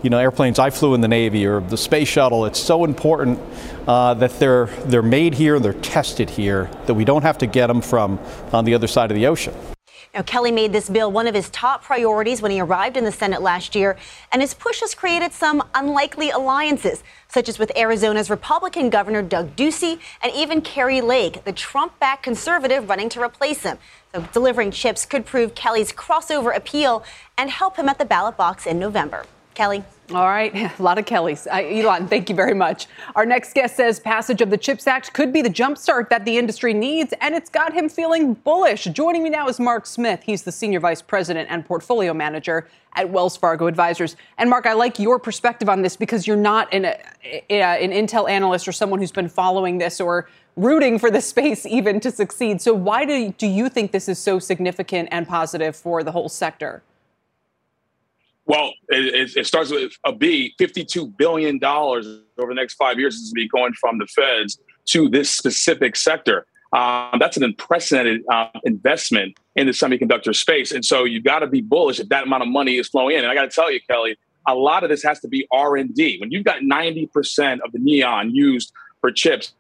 you 0.02 0.11
know, 0.11 0.18
airplanes 0.18 0.58
I 0.58 0.70
flew 0.70 0.94
in 0.94 1.00
the 1.00 1.08
Navy 1.08 1.46
or 1.46 1.61
the 1.61 1.76
space 1.76 2.08
shuttle. 2.08 2.44
It's 2.44 2.61
so 2.61 2.84
important 2.84 3.38
uh, 3.87 4.14
that 4.14 4.38
they're 4.38 4.66
they're 4.87 5.02
made 5.02 5.34
here, 5.34 5.56
and 5.56 5.64
they're 5.64 5.72
tested 5.72 6.30
here, 6.30 6.70
that 6.87 6.94
we 6.94 7.04
don't 7.04 7.22
have 7.22 7.38
to 7.38 7.46
get 7.46 7.66
them 7.66 7.80
from 7.80 8.18
on 8.52 8.64
the 8.64 8.74
other 8.74 8.87
side 8.87 9.11
of 9.11 9.14
the 9.16 9.26
ocean. 9.26 9.54
Now, 10.14 10.22
Kelly 10.22 10.50
made 10.50 10.72
this 10.72 10.88
bill 10.88 11.12
one 11.12 11.26
of 11.26 11.34
his 11.34 11.50
top 11.50 11.82
priorities 11.82 12.40
when 12.40 12.50
he 12.50 12.61
arrived 12.61 12.96
in 12.96 13.04
the 13.04 13.12
Senate 13.12 13.42
last 13.42 13.74
year, 13.74 13.96
and 14.32 14.40
his 14.40 14.54
push 14.54 14.80
has 14.80 14.94
created 14.94 15.32
some 15.32 15.62
unlikely 15.74 16.30
alliances, 16.30 17.04
such 17.28 17.48
as 17.48 17.58
with 17.58 17.70
Arizona's 17.76 18.30
Republican 18.30 18.88
Governor 18.88 19.22
Doug 19.22 19.54
Ducey 19.54 20.00
and 20.22 20.32
even 20.34 20.62
Kari 20.62 21.02
Lake, 21.02 21.44
the 21.44 21.52
Trump 21.52 21.98
backed 22.00 22.22
conservative 22.22 22.88
running 22.88 23.11
to 23.11 23.22
replace 23.22 23.62
him. 23.62 23.78
So, 24.14 24.26
delivering 24.32 24.70
chips 24.70 25.04
could 25.04 25.26
prove 25.26 25.54
Kelly's 25.54 25.92
crossover 25.92 26.56
appeal 26.56 27.04
and 27.37 27.50
help 27.50 27.76
him 27.76 27.88
at 27.88 27.98
the 27.98 28.06
ballot 28.06 28.37
box 28.38 28.66
in 28.66 28.78
November. 28.78 29.24
Kelly. 29.58 29.82
All 30.12 30.28
right, 30.28 30.54
a 30.78 30.82
lot 30.82 30.98
of 30.98 31.04
Kellys. 31.04 31.48
Uh, 31.48 31.56
Ylan, 31.56 32.08
thank 32.08 32.28
you 32.30 32.36
very 32.36 32.54
much. 32.54 32.86
Our 33.16 33.26
next 33.26 33.54
guest 33.54 33.74
says 33.74 33.98
passage 33.98 34.40
of 34.40 34.50
the 34.50 34.56
CHIPS 34.56 34.86
Act 34.86 35.12
could 35.12 35.32
be 35.32 35.42
the 35.42 35.50
jumpstart 35.50 36.10
that 36.10 36.24
the 36.24 36.38
industry 36.38 36.72
needs, 36.72 37.12
and 37.20 37.34
it's 37.34 37.50
got 37.50 37.72
him 37.72 37.88
feeling 37.88 38.34
bullish. 38.34 38.84
Joining 38.84 39.24
me 39.24 39.30
now 39.30 39.48
is 39.48 39.58
Mark 39.58 39.84
Smith. 39.84 40.22
He's 40.22 40.44
the 40.44 40.52
Senior 40.52 40.78
Vice 40.78 41.02
President 41.02 41.50
and 41.50 41.66
Portfolio 41.66 42.14
Manager 42.14 42.68
at 42.94 43.10
Wells 43.10 43.36
Fargo 43.36 43.66
Advisors. 43.66 44.14
And 44.38 44.48
Mark, 44.48 44.64
I 44.64 44.74
like 44.74 45.00
your 45.00 45.18
perspective 45.18 45.68
on 45.68 45.82
this 45.82 45.96
because 45.96 46.24
you're 46.24 46.36
not 46.36 46.72
an, 46.72 46.84
an 47.50 47.90
Intel 47.90 48.30
analyst 48.30 48.68
or 48.68 48.72
someone 48.72 49.00
who's 49.00 49.10
been 49.10 49.28
following 49.28 49.78
this 49.78 50.00
or 50.00 50.28
rooting 50.54 51.00
for 51.00 51.10
the 51.10 51.20
space 51.32 51.66
even 51.66 51.98
to 51.98 52.12
succeed. 52.12 52.62
So, 52.62 52.74
why 52.74 53.04
do, 53.04 53.34
do 53.36 53.48
you 53.48 53.68
think 53.68 53.90
this 53.90 54.08
is 54.08 54.20
so 54.20 54.38
significant 54.38 55.08
and 55.10 55.26
positive 55.26 55.74
for 55.74 56.04
the 56.04 56.12
whole 56.12 56.28
sector? 56.28 56.84
Well, 58.48 58.72
it, 58.88 59.37
it, 59.37 59.46
starts 59.46 59.70
with 59.70 59.92
a 60.06 60.12
B. 60.12 60.54
$52 60.58 61.14
billion 61.18 61.62
over 61.62 62.00
the 62.00 62.54
next 62.54 62.74
five 62.74 62.98
years 62.98 63.14
is 63.16 63.28
to 63.28 63.34
be 63.34 63.46
going 63.46 63.74
from 63.74 63.98
the 63.98 64.06
feds 64.06 64.58
to 64.87 65.06
this 65.11 65.30
specific 65.30 65.96
sector. 65.96 66.46
Um, 66.72 67.18
that's 67.18 67.37
an 67.37 67.44
unprecedented 67.44 68.22
uh, 68.32 68.48
investment 68.64 69.37
in 69.54 69.66
the 69.66 69.72
semiconductor 69.72 70.34
space. 70.34 70.72
And 70.72 70.82
so 70.82 71.04
you've 71.04 71.24
got 71.24 71.40
to 71.40 71.46
be 71.46 71.61
bullish 71.61 72.00
if 72.00 72.08
that 72.08 72.24
amount 72.24 72.42
of 72.42 72.48
money 72.48 72.78
is 72.78 72.88
flowing 72.88 73.16
in. 73.16 73.22
And 73.22 73.30
I 73.30 73.34
got 73.34 73.42
to 73.42 73.50
tell 73.50 73.70
you, 73.70 73.80
Kelly, 73.87 74.16
a 74.46 74.54
lot 74.54 74.82
of 74.82 74.88
this 74.88 75.02
has 75.02 75.20
to 75.20 75.28
be 75.28 75.46
R&D. 75.52 76.16
When 76.18 76.30
you've 76.30 76.44
got 76.44 76.61
90% 76.61 77.58
of 77.62 77.72
the 77.72 77.78
neon 77.78 78.34
used 78.34 78.72
for 79.02 79.11
chips 79.11 79.52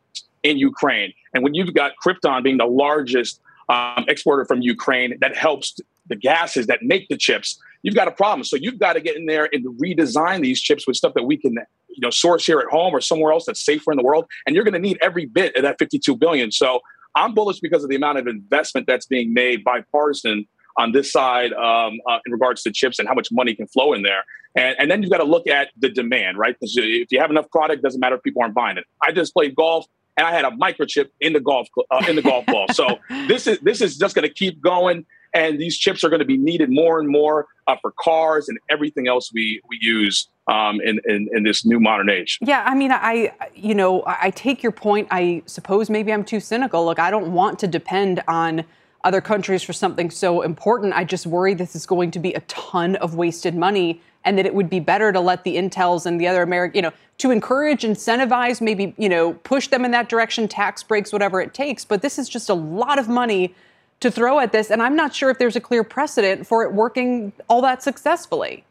in 0.42 0.56
Ukraine, 0.56 1.12
and 1.34 1.44
when 1.44 1.52
you've 1.52 1.74
got 1.74 1.92
Krypton 2.02 2.42
being 2.42 2.56
the 2.56 2.64
largest 2.64 3.42
um, 3.68 4.06
exporter 4.08 4.46
from 4.46 4.62
Ukraine 4.62 5.18
that 5.20 5.36
helps 5.36 5.78
the 6.06 6.16
gases 6.16 6.68
that 6.68 6.82
make 6.82 7.08
the 7.08 7.18
chips, 7.18 7.60
you've 7.82 7.94
got 7.94 8.08
a 8.08 8.12
problem. 8.12 8.44
So 8.44 8.56
you've 8.56 8.78
got 8.78 8.94
to 8.94 9.00
get 9.00 9.16
in 9.16 9.26
there 9.26 9.48
and 9.52 9.64
redesign 9.80 10.42
these 10.42 10.60
chips 10.60 10.86
with 10.86 10.96
stuff 10.96 11.14
that 11.14 11.24
we 11.24 11.36
can, 11.36 11.54
you 11.88 12.00
know, 12.00 12.10
source 12.10 12.46
here 12.46 12.58
at 12.60 12.66
home 12.66 12.94
or 12.94 13.00
somewhere 13.00 13.32
else 13.32 13.46
that's 13.46 13.64
safer 13.64 13.92
in 13.92 13.96
the 13.96 14.04
world. 14.04 14.26
And 14.46 14.54
you're 14.54 14.64
going 14.64 14.74
to 14.74 14.80
need 14.80 14.98
every 15.00 15.26
bit 15.26 15.56
of 15.56 15.62
that 15.62 15.76
52 15.78 16.16
billion. 16.16 16.50
So 16.52 16.80
I'm 17.14 17.34
bullish 17.34 17.60
because 17.60 17.82
of 17.82 17.90
the 17.90 17.96
amount 17.96 18.18
of 18.18 18.26
investment 18.26 18.86
that's 18.86 19.06
being 19.06 19.32
made 19.32 19.64
bipartisan 19.64 20.46
on 20.78 20.92
this 20.92 21.10
side 21.10 21.52
um, 21.54 21.98
uh, 22.08 22.18
in 22.24 22.32
regards 22.32 22.62
to 22.62 22.70
chips 22.70 22.98
and 22.98 23.08
how 23.08 23.14
much 23.14 23.28
money 23.32 23.54
can 23.54 23.66
flow 23.66 23.92
in 23.92 24.02
there. 24.02 24.24
And, 24.54 24.76
and 24.78 24.90
then 24.90 25.02
you've 25.02 25.10
got 25.10 25.18
to 25.18 25.24
look 25.24 25.46
at 25.48 25.70
the 25.76 25.88
demand, 25.88 26.38
right? 26.38 26.54
Because 26.58 26.76
if 26.76 27.10
you 27.10 27.20
have 27.20 27.30
enough 27.30 27.50
product, 27.50 27.82
doesn't 27.82 28.00
matter 28.00 28.16
if 28.16 28.22
people 28.22 28.42
aren't 28.42 28.54
buying 28.54 28.78
it. 28.78 28.84
I 29.02 29.12
just 29.12 29.34
played 29.34 29.56
golf 29.56 29.86
and 30.16 30.26
I 30.26 30.32
had 30.32 30.44
a 30.44 30.50
microchip 30.50 31.08
in 31.20 31.32
the 31.32 31.40
golf 31.40 31.68
uh, 31.90 32.04
in 32.08 32.16
the 32.16 32.22
golf 32.22 32.46
ball. 32.46 32.66
So 32.72 32.98
this 33.28 33.46
is 33.46 33.58
this 33.60 33.80
is 33.80 33.96
just 33.96 34.14
going 34.14 34.26
to 34.26 34.32
keep 34.32 34.60
going 34.60 35.06
and 35.38 35.58
these 35.58 35.78
chips 35.78 36.02
are 36.02 36.08
going 36.08 36.20
to 36.20 36.26
be 36.26 36.36
needed 36.36 36.70
more 36.70 36.98
and 36.98 37.08
more 37.08 37.46
uh, 37.66 37.76
for 37.80 37.92
cars 38.00 38.48
and 38.48 38.58
everything 38.70 39.08
else 39.08 39.30
we 39.32 39.60
we 39.68 39.78
use 39.80 40.28
um, 40.48 40.80
in, 40.80 41.00
in, 41.04 41.28
in 41.32 41.42
this 41.42 41.64
new 41.64 41.78
modern 41.78 42.08
age. 42.08 42.38
Yeah, 42.40 42.64
I 42.66 42.74
mean, 42.74 42.92
I 42.92 43.32
you 43.54 43.74
know 43.74 44.02
I 44.06 44.30
take 44.30 44.62
your 44.62 44.72
point. 44.72 45.08
I 45.10 45.42
suppose 45.46 45.90
maybe 45.90 46.12
I'm 46.12 46.24
too 46.24 46.40
cynical. 46.40 46.84
Look, 46.84 46.98
I 46.98 47.10
don't 47.10 47.32
want 47.32 47.58
to 47.60 47.66
depend 47.66 48.22
on 48.28 48.64
other 49.04 49.20
countries 49.20 49.62
for 49.62 49.72
something 49.72 50.10
so 50.10 50.42
important. 50.42 50.92
I 50.92 51.04
just 51.04 51.26
worry 51.26 51.54
this 51.54 51.76
is 51.76 51.86
going 51.86 52.10
to 52.12 52.18
be 52.18 52.34
a 52.34 52.40
ton 52.40 52.96
of 52.96 53.14
wasted 53.14 53.54
money 53.54 54.02
and 54.24 54.36
that 54.36 54.44
it 54.44 54.54
would 54.54 54.68
be 54.68 54.80
better 54.80 55.12
to 55.12 55.20
let 55.20 55.44
the 55.44 55.56
Intels 55.56 56.04
and 56.04 56.20
the 56.20 56.26
other 56.26 56.42
American, 56.42 56.76
you 56.76 56.82
know, 56.82 56.92
to 57.18 57.30
encourage, 57.30 57.82
incentivize, 57.82 58.60
maybe, 58.60 58.94
you 58.98 59.08
know, 59.08 59.34
push 59.34 59.68
them 59.68 59.84
in 59.84 59.92
that 59.92 60.08
direction, 60.08 60.48
tax 60.48 60.82
breaks, 60.82 61.12
whatever 61.12 61.40
it 61.40 61.54
takes. 61.54 61.84
But 61.84 62.02
this 62.02 62.18
is 62.18 62.28
just 62.28 62.48
a 62.48 62.54
lot 62.54 62.98
of 62.98 63.08
money 63.08 63.54
to 64.00 64.10
throw 64.10 64.38
at 64.38 64.52
this. 64.52 64.70
And 64.70 64.82
I'm 64.82 64.96
not 64.96 65.14
sure 65.14 65.30
if 65.30 65.38
there's 65.38 65.56
a 65.56 65.60
clear 65.60 65.84
precedent 65.84 66.46
for 66.46 66.62
it 66.62 66.72
working 66.72 67.32
all 67.48 67.60
that 67.62 67.82
successfully. 67.82 68.64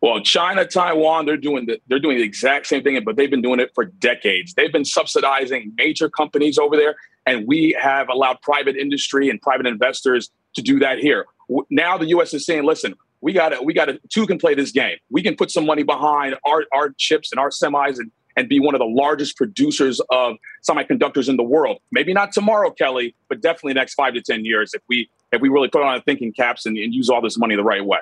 Well, 0.00 0.20
China, 0.20 0.66
Taiwan, 0.66 1.26
they're 1.26 1.36
doing 1.36 1.66
the, 1.66 1.80
they're 1.88 1.98
doing 1.98 2.18
the 2.18 2.22
exact 2.22 2.66
same 2.66 2.82
thing, 2.82 3.02
but 3.04 3.16
they've 3.16 3.30
been 3.30 3.42
doing 3.42 3.60
it 3.60 3.72
for 3.74 3.84
decades. 3.84 4.54
They've 4.54 4.72
been 4.72 4.84
subsidizing 4.84 5.72
major 5.76 6.08
companies 6.08 6.58
over 6.58 6.76
there, 6.76 6.96
and 7.26 7.46
we 7.46 7.76
have 7.80 8.08
allowed 8.08 8.40
private 8.42 8.76
industry 8.76 9.28
and 9.28 9.40
private 9.40 9.66
investors 9.66 10.30
to 10.54 10.62
do 10.62 10.78
that 10.78 10.98
here. 10.98 11.26
Now 11.70 11.98
the 11.98 12.06
U.S. 12.08 12.34
is 12.34 12.44
saying, 12.44 12.64
"Listen, 12.64 12.94
we 13.20 13.32
got 13.32 13.50
to, 13.50 13.62
we 13.62 13.74
got 13.74 13.86
to, 13.86 14.00
two 14.10 14.26
can 14.26 14.38
play 14.38 14.54
this 14.54 14.70
game. 14.70 14.96
We 15.10 15.22
can 15.22 15.34
put 15.34 15.50
some 15.50 15.66
money 15.66 15.82
behind 15.82 16.36
our 16.46 16.64
our 16.72 16.90
chips 16.98 17.32
and 17.32 17.38
our 17.38 17.50
semis 17.50 17.98
and 17.98 18.10
and 18.36 18.48
be 18.48 18.60
one 18.60 18.74
of 18.74 18.78
the 18.78 18.86
largest 18.86 19.36
producers 19.36 20.00
of 20.10 20.36
semiconductors 20.68 21.28
in 21.28 21.36
the 21.36 21.42
world. 21.42 21.78
Maybe 21.90 22.12
not 22.12 22.32
tomorrow, 22.32 22.70
Kelly, 22.70 23.14
but 23.28 23.40
definitely 23.40 23.74
next 23.74 23.94
five 23.94 24.14
to 24.14 24.22
ten 24.22 24.44
years 24.44 24.74
if 24.74 24.82
we 24.88 25.08
if 25.32 25.40
we 25.40 25.48
really 25.48 25.68
put 25.68 25.82
on 25.82 25.88
our 25.88 26.00
thinking 26.00 26.32
caps 26.32 26.66
and, 26.66 26.76
and 26.78 26.94
use 26.94 27.10
all 27.10 27.20
this 27.20 27.36
money 27.36 27.56
the 27.56 27.64
right 27.64 27.84
way. 27.84 27.98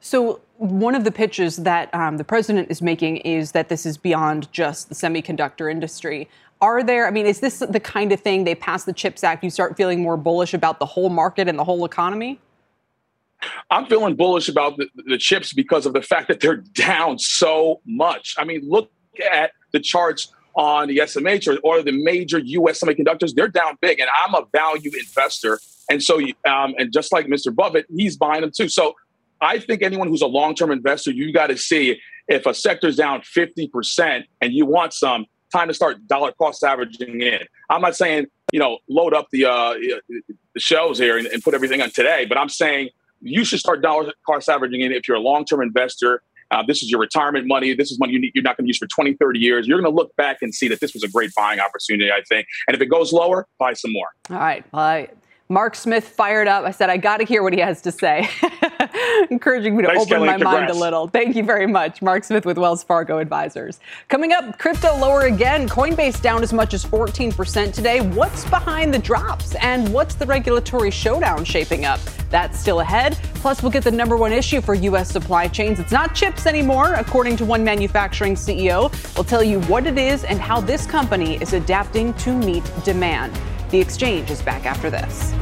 So 0.00 0.40
one 0.58 0.94
of 0.94 1.04
the 1.04 1.12
pitches 1.12 1.56
that 1.58 1.92
um, 1.94 2.16
the 2.16 2.24
president 2.24 2.70
is 2.70 2.82
making 2.82 3.18
is 3.18 3.52
that 3.52 3.68
this 3.68 3.86
is 3.86 3.96
beyond 3.96 4.50
just 4.52 4.88
the 4.88 4.94
semiconductor 4.94 5.70
industry. 5.70 6.28
Are 6.60 6.82
there? 6.82 7.06
I 7.06 7.10
mean, 7.10 7.26
is 7.26 7.40
this 7.40 7.58
the 7.58 7.80
kind 7.80 8.12
of 8.12 8.20
thing 8.20 8.44
they 8.44 8.54
pass 8.54 8.84
the 8.84 8.92
Chips 8.92 9.22
Act? 9.22 9.44
You 9.44 9.50
start 9.50 9.76
feeling 9.76 10.02
more 10.02 10.16
bullish 10.16 10.54
about 10.54 10.78
the 10.78 10.86
whole 10.86 11.10
market 11.10 11.48
and 11.48 11.58
the 11.58 11.64
whole 11.64 11.84
economy. 11.84 12.40
I'm 13.70 13.86
feeling 13.86 14.16
bullish 14.16 14.48
about 14.48 14.78
the, 14.78 14.88
the 15.06 15.18
chips 15.18 15.52
because 15.52 15.84
of 15.84 15.92
the 15.92 16.00
fact 16.00 16.28
that 16.28 16.40
they're 16.40 16.56
down 16.74 17.18
so 17.18 17.80
much. 17.84 18.34
I 18.38 18.44
mean, 18.44 18.62
look 18.64 18.90
at 19.32 19.52
the 19.72 19.80
charts 19.80 20.32
on 20.54 20.88
the 20.88 20.98
SMH 20.98 21.54
or, 21.54 21.58
or 21.60 21.82
the 21.82 21.92
major 21.92 22.38
U.S. 22.38 22.80
semiconductors, 22.80 23.34
they're 23.34 23.48
down 23.48 23.76
big. 23.80 24.00
And 24.00 24.08
I'm 24.24 24.34
a 24.34 24.46
value 24.52 24.90
investor. 24.98 25.60
And 25.90 26.02
so, 26.02 26.18
um, 26.48 26.74
and 26.78 26.92
just 26.92 27.12
like 27.12 27.26
Mr. 27.26 27.54
Buffett, 27.54 27.86
he's 27.94 28.16
buying 28.16 28.40
them 28.40 28.50
too. 28.54 28.68
So 28.68 28.94
I 29.40 29.58
think 29.58 29.82
anyone 29.82 30.08
who's 30.08 30.22
a 30.22 30.26
long 30.26 30.54
term 30.54 30.70
investor, 30.70 31.10
you 31.10 31.32
got 31.32 31.48
to 31.48 31.58
see 31.58 32.00
if 32.26 32.46
a 32.46 32.54
sector's 32.54 32.96
down 32.96 33.20
50% 33.20 34.24
and 34.40 34.52
you 34.52 34.66
want 34.66 34.94
some, 34.94 35.26
time 35.52 35.68
to 35.68 35.74
start 35.74 36.06
dollar 36.08 36.32
cost 36.32 36.64
averaging 36.64 37.20
in. 37.20 37.38
I'm 37.70 37.80
not 37.80 37.96
saying, 37.96 38.26
you 38.52 38.58
know, 38.58 38.78
load 38.88 39.14
up 39.14 39.28
the, 39.30 39.46
uh, 39.46 39.74
the 40.54 40.60
shelves 40.60 40.98
here 40.98 41.18
and, 41.18 41.26
and 41.28 41.42
put 41.42 41.54
everything 41.54 41.80
on 41.82 41.90
today, 41.90 42.26
but 42.26 42.38
I'm 42.38 42.48
saying 42.48 42.90
you 43.22 43.44
should 43.44 43.60
start 43.60 43.82
dollar 43.82 44.12
cost 44.26 44.48
averaging 44.48 44.80
in 44.80 44.92
if 44.92 45.08
you're 45.08 45.16
a 45.16 45.20
long 45.20 45.44
term 45.44 45.62
investor 45.62 46.22
uh, 46.50 46.62
this 46.66 46.82
is 46.82 46.90
your 46.90 47.00
retirement 47.00 47.46
money. 47.46 47.74
This 47.74 47.90
is 47.90 47.98
money 47.98 48.12
you 48.12 48.40
are 48.40 48.42
not 48.42 48.56
going 48.56 48.66
to 48.66 48.68
use 48.68 48.78
for 48.78 48.86
20, 48.86 49.14
30 49.14 49.38
years. 49.38 49.66
You're 49.66 49.80
going 49.80 49.92
to 49.92 49.96
look 49.96 50.14
back 50.16 50.38
and 50.42 50.54
see 50.54 50.68
that 50.68 50.80
this 50.80 50.94
was 50.94 51.02
a 51.02 51.08
great 51.08 51.30
buying 51.34 51.60
opportunity, 51.60 52.10
I 52.10 52.22
think. 52.28 52.46
And 52.68 52.74
if 52.74 52.80
it 52.80 52.86
goes 52.86 53.12
lower, 53.12 53.46
buy 53.58 53.72
some 53.72 53.92
more. 53.92 54.08
All 54.30 54.36
right. 54.36 54.64
Well, 54.72 54.82
I, 54.82 55.08
Mark 55.48 55.76
Smith 55.76 56.08
fired 56.08 56.48
up. 56.48 56.64
I 56.64 56.72
said, 56.72 56.90
I 56.90 56.96
got 56.96 57.18
to 57.18 57.24
hear 57.24 57.42
what 57.44 57.52
he 57.52 57.60
has 57.60 57.80
to 57.82 57.92
say, 57.92 58.28
encouraging 59.30 59.76
me 59.76 59.84
to 59.84 59.90
open 59.92 60.06
Kelly. 60.08 60.26
my 60.26 60.32
Congrats. 60.32 60.58
mind 60.58 60.70
a 60.70 60.74
little. 60.74 61.06
Thank 61.06 61.36
you 61.36 61.44
very 61.44 61.68
much. 61.68 62.02
Mark 62.02 62.24
Smith 62.24 62.44
with 62.44 62.58
Wells 62.58 62.82
Fargo 62.82 63.18
Advisors. 63.18 63.78
Coming 64.08 64.32
up, 64.32 64.58
crypto 64.58 64.96
lower 64.96 65.22
again. 65.22 65.68
Coinbase 65.68 66.20
down 66.20 66.42
as 66.42 66.52
much 66.52 66.74
as 66.74 66.84
14% 66.84 67.72
today. 67.72 68.00
What's 68.00 68.44
behind 68.50 68.92
the 68.92 68.98
drops? 68.98 69.54
And 69.56 69.92
what's 69.92 70.16
the 70.16 70.26
regulatory 70.26 70.90
showdown 70.90 71.44
shaping 71.44 71.84
up? 71.84 72.00
That's 72.28 72.58
still 72.58 72.80
ahead. 72.80 73.16
Plus, 73.34 73.62
we'll 73.62 73.70
get 73.70 73.84
the 73.84 73.90
number 73.92 74.16
one 74.16 74.32
issue 74.32 74.60
for 74.60 74.74
U.S. 74.74 75.08
supply 75.12 75.46
chains. 75.46 75.78
It's 75.78 75.92
not 75.92 76.12
chips 76.12 76.46
anymore, 76.46 76.94
according 76.94 77.36
to 77.36 77.44
one 77.44 77.62
manufacturing 77.62 78.34
CEO. 78.34 78.92
We'll 79.14 79.22
tell 79.22 79.44
you 79.44 79.60
what 79.62 79.86
it 79.86 79.96
is 79.96 80.24
and 80.24 80.40
how 80.40 80.60
this 80.60 80.86
company 80.86 81.36
is 81.40 81.52
adapting 81.52 82.14
to 82.14 82.36
meet 82.36 82.64
demand. 82.84 83.32
The 83.70 83.80
exchange 83.80 84.30
is 84.30 84.42
back 84.42 84.64
after 84.64 84.90
this. 84.90 85.34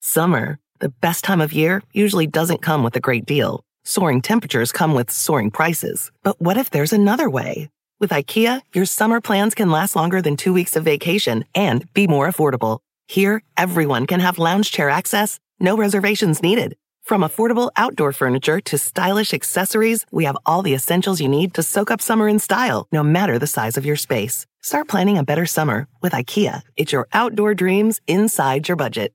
Summer, 0.00 0.58
the 0.80 0.88
best 0.88 1.22
time 1.24 1.40
of 1.40 1.52
year, 1.52 1.82
usually 1.92 2.26
doesn't 2.26 2.62
come 2.62 2.82
with 2.82 2.96
a 2.96 3.00
great 3.00 3.26
deal. 3.26 3.64
Soaring 3.84 4.20
temperatures 4.20 4.72
come 4.72 4.94
with 4.94 5.10
soaring 5.10 5.50
prices. 5.50 6.10
But 6.22 6.40
what 6.40 6.56
if 6.56 6.70
there's 6.70 6.92
another 6.92 7.30
way? 7.30 7.70
With 8.00 8.10
IKEA, 8.10 8.62
your 8.74 8.84
summer 8.84 9.20
plans 9.20 9.54
can 9.54 9.70
last 9.70 9.96
longer 9.96 10.22
than 10.22 10.36
two 10.36 10.52
weeks 10.52 10.76
of 10.76 10.84
vacation 10.84 11.44
and 11.54 11.92
be 11.94 12.06
more 12.06 12.28
affordable. 12.28 12.80
Here, 13.06 13.42
everyone 13.56 14.06
can 14.06 14.20
have 14.20 14.38
lounge 14.38 14.70
chair 14.70 14.90
access, 14.90 15.40
no 15.58 15.76
reservations 15.76 16.42
needed. 16.42 16.76
From 17.08 17.22
affordable 17.22 17.70
outdoor 17.74 18.12
furniture 18.12 18.60
to 18.66 18.76
stylish 18.76 19.32
accessories, 19.32 20.04
we 20.12 20.24
have 20.24 20.36
all 20.44 20.60
the 20.60 20.74
essentials 20.74 21.22
you 21.22 21.28
need 21.28 21.54
to 21.54 21.62
soak 21.62 21.90
up 21.90 22.02
summer 22.02 22.28
in 22.28 22.38
style, 22.38 22.86
no 22.92 23.02
matter 23.02 23.38
the 23.38 23.46
size 23.46 23.78
of 23.78 23.86
your 23.86 23.96
space. 23.96 24.44
Start 24.60 24.88
planning 24.88 25.16
a 25.16 25.24
better 25.24 25.46
summer 25.46 25.88
with 26.02 26.12
IKEA. 26.12 26.60
It's 26.76 26.92
your 26.92 27.08
outdoor 27.14 27.54
dreams 27.54 28.02
inside 28.06 28.68
your 28.68 28.76
budget. 28.76 29.14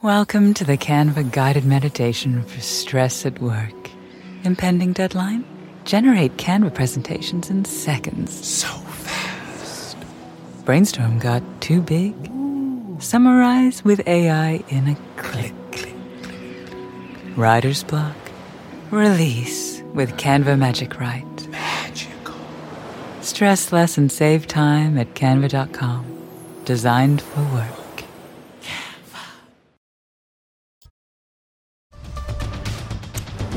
Welcome 0.00 0.54
to 0.54 0.64
the 0.64 0.78
Canva 0.78 1.32
guided 1.32 1.66
meditation 1.66 2.42
for 2.44 2.62
stress 2.62 3.26
at 3.26 3.42
work. 3.42 3.90
Impending 4.44 4.94
deadline? 4.94 5.44
Generate 5.84 6.38
Canva 6.38 6.72
presentations 6.72 7.50
in 7.50 7.66
seconds. 7.66 8.32
So 8.32 8.68
fast. 8.68 9.98
Brainstorm 10.64 11.18
got 11.18 11.42
too 11.60 11.82
big? 11.82 12.14
Ooh. 12.30 12.96
Summarize 13.00 13.84
with 13.84 14.00
AI 14.08 14.64
in 14.70 14.88
a 14.88 14.96
click. 15.20 15.52
Writer's 17.38 17.84
block. 17.84 18.16
Release 18.90 19.80
with 19.94 20.16
Canva 20.16 20.58
Magic 20.58 20.98
Write. 20.98 21.46
Magical. 21.46 22.34
Stress 23.20 23.70
less 23.70 23.96
and 23.96 24.10
save 24.10 24.48
time 24.48 24.98
at 24.98 25.14
canva.com. 25.14 26.04
Designed 26.64 27.22
for 27.22 27.42
work. 27.54 28.02
Canva. 28.60 29.22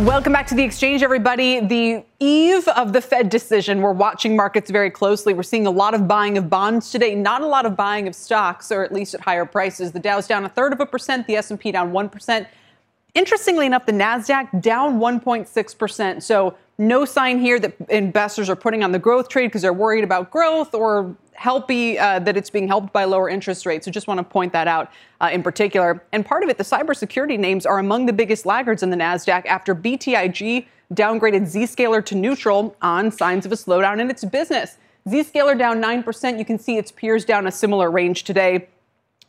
Welcome 0.06 0.32
back 0.32 0.46
to 0.46 0.54
the 0.54 0.64
exchange, 0.64 1.02
everybody. 1.02 1.60
The 1.60 2.04
eve 2.20 2.68
of 2.68 2.94
the 2.94 3.02
Fed 3.02 3.30
decision, 3.30 3.82
we're 3.82 3.94
watching 3.94 4.36
markets 4.36 4.70
very 4.70 4.92
closely. 4.92 5.34
We're 5.34 5.42
seeing 5.42 5.66
a 5.66 5.72
lot 5.72 5.96
of 5.96 6.08
buying 6.08 6.38
of 6.38 6.52
bonds 6.52 6.92
today, 6.92 7.16
not 7.16 7.42
a 7.42 7.48
lot 7.48 7.66
of 7.66 7.76
buying 7.76 8.08
of 8.08 8.14
stocks, 8.14 8.72
or 8.72 8.84
at 8.84 8.94
least 8.94 9.16
at 9.16 9.22
higher 9.22 9.46
prices. 9.46 9.92
The 9.92 10.00
Dow's 10.00 10.28
down 10.28 10.46
a 10.46 10.50
third 10.50 10.72
of 10.72 10.80
a 10.80 10.86
percent, 10.86 11.26
the 11.26 11.36
S&P 11.38 11.72
down 11.72 11.92
one 11.92 12.10
percent. 12.10 12.48
Interestingly 13.14 13.66
enough, 13.66 13.86
the 13.86 13.92
Nasdaq 13.92 14.62
down 14.62 15.00
1.6 15.00 15.78
percent. 15.78 16.24
So 16.24 16.56
no 16.78 17.06
sign 17.06 17.40
here 17.40 17.60
that 17.60 17.76
investors 17.90 18.50
are 18.50 18.56
putting 18.56 18.84
on 18.84 18.92
the 18.92 19.00
growth 19.00 19.30
trade 19.30 19.48
because 19.48 19.62
they're 19.62 19.74
worried 19.74 20.04
about 20.04 20.32
growth 20.32 20.74
or 20.74 21.16
helpy 21.38 22.00
uh, 22.00 22.20
that 22.20 22.38
it's 22.38 22.50
being 22.50 22.68
helped 22.68 22.94
by 22.94 23.04
lower 23.04 23.30
interest 23.30 23.66
rates. 23.66 23.86
So 23.86 23.92
just 23.92 24.08
want 24.08 24.20
to 24.20 24.24
point 24.24 24.54
that 24.54 24.68
out 24.68 24.92
uh, 25.20 25.30
in 25.32 25.44
particular. 25.44 26.04
And 26.12 26.26
part 26.26 26.44
of 26.44 26.50
it, 26.50 26.58
the 26.58 26.64
cybersecurity 26.64 27.38
names 27.38 27.66
are 27.66 27.80
among 27.80 28.06
the 28.06 28.14
biggest 28.14 28.46
laggards 28.46 28.82
in 28.82 28.90
the 28.90 28.98
Nasdaq 28.98 29.46
after 29.46 29.76
BTIG 29.76 30.66
downgraded 30.94 31.42
Zscaler 31.42 32.04
to 32.06 32.16
neutral 32.16 32.76
on 32.82 33.12
signs 33.12 33.46
of 33.46 33.52
a 33.52 33.56
slowdown 33.56 34.00
in 34.00 34.10
its 34.10 34.24
business. 34.26 34.78
Zscaler 35.08 35.58
down 35.58 35.82
9%. 35.82 36.38
You 36.38 36.46
can 36.46 36.60
see 36.60 36.78
its 36.78 36.92
peers 36.92 37.26
down 37.26 37.48
a 37.48 37.52
similar 37.52 37.90
range 37.90 38.24
today, 38.24 38.68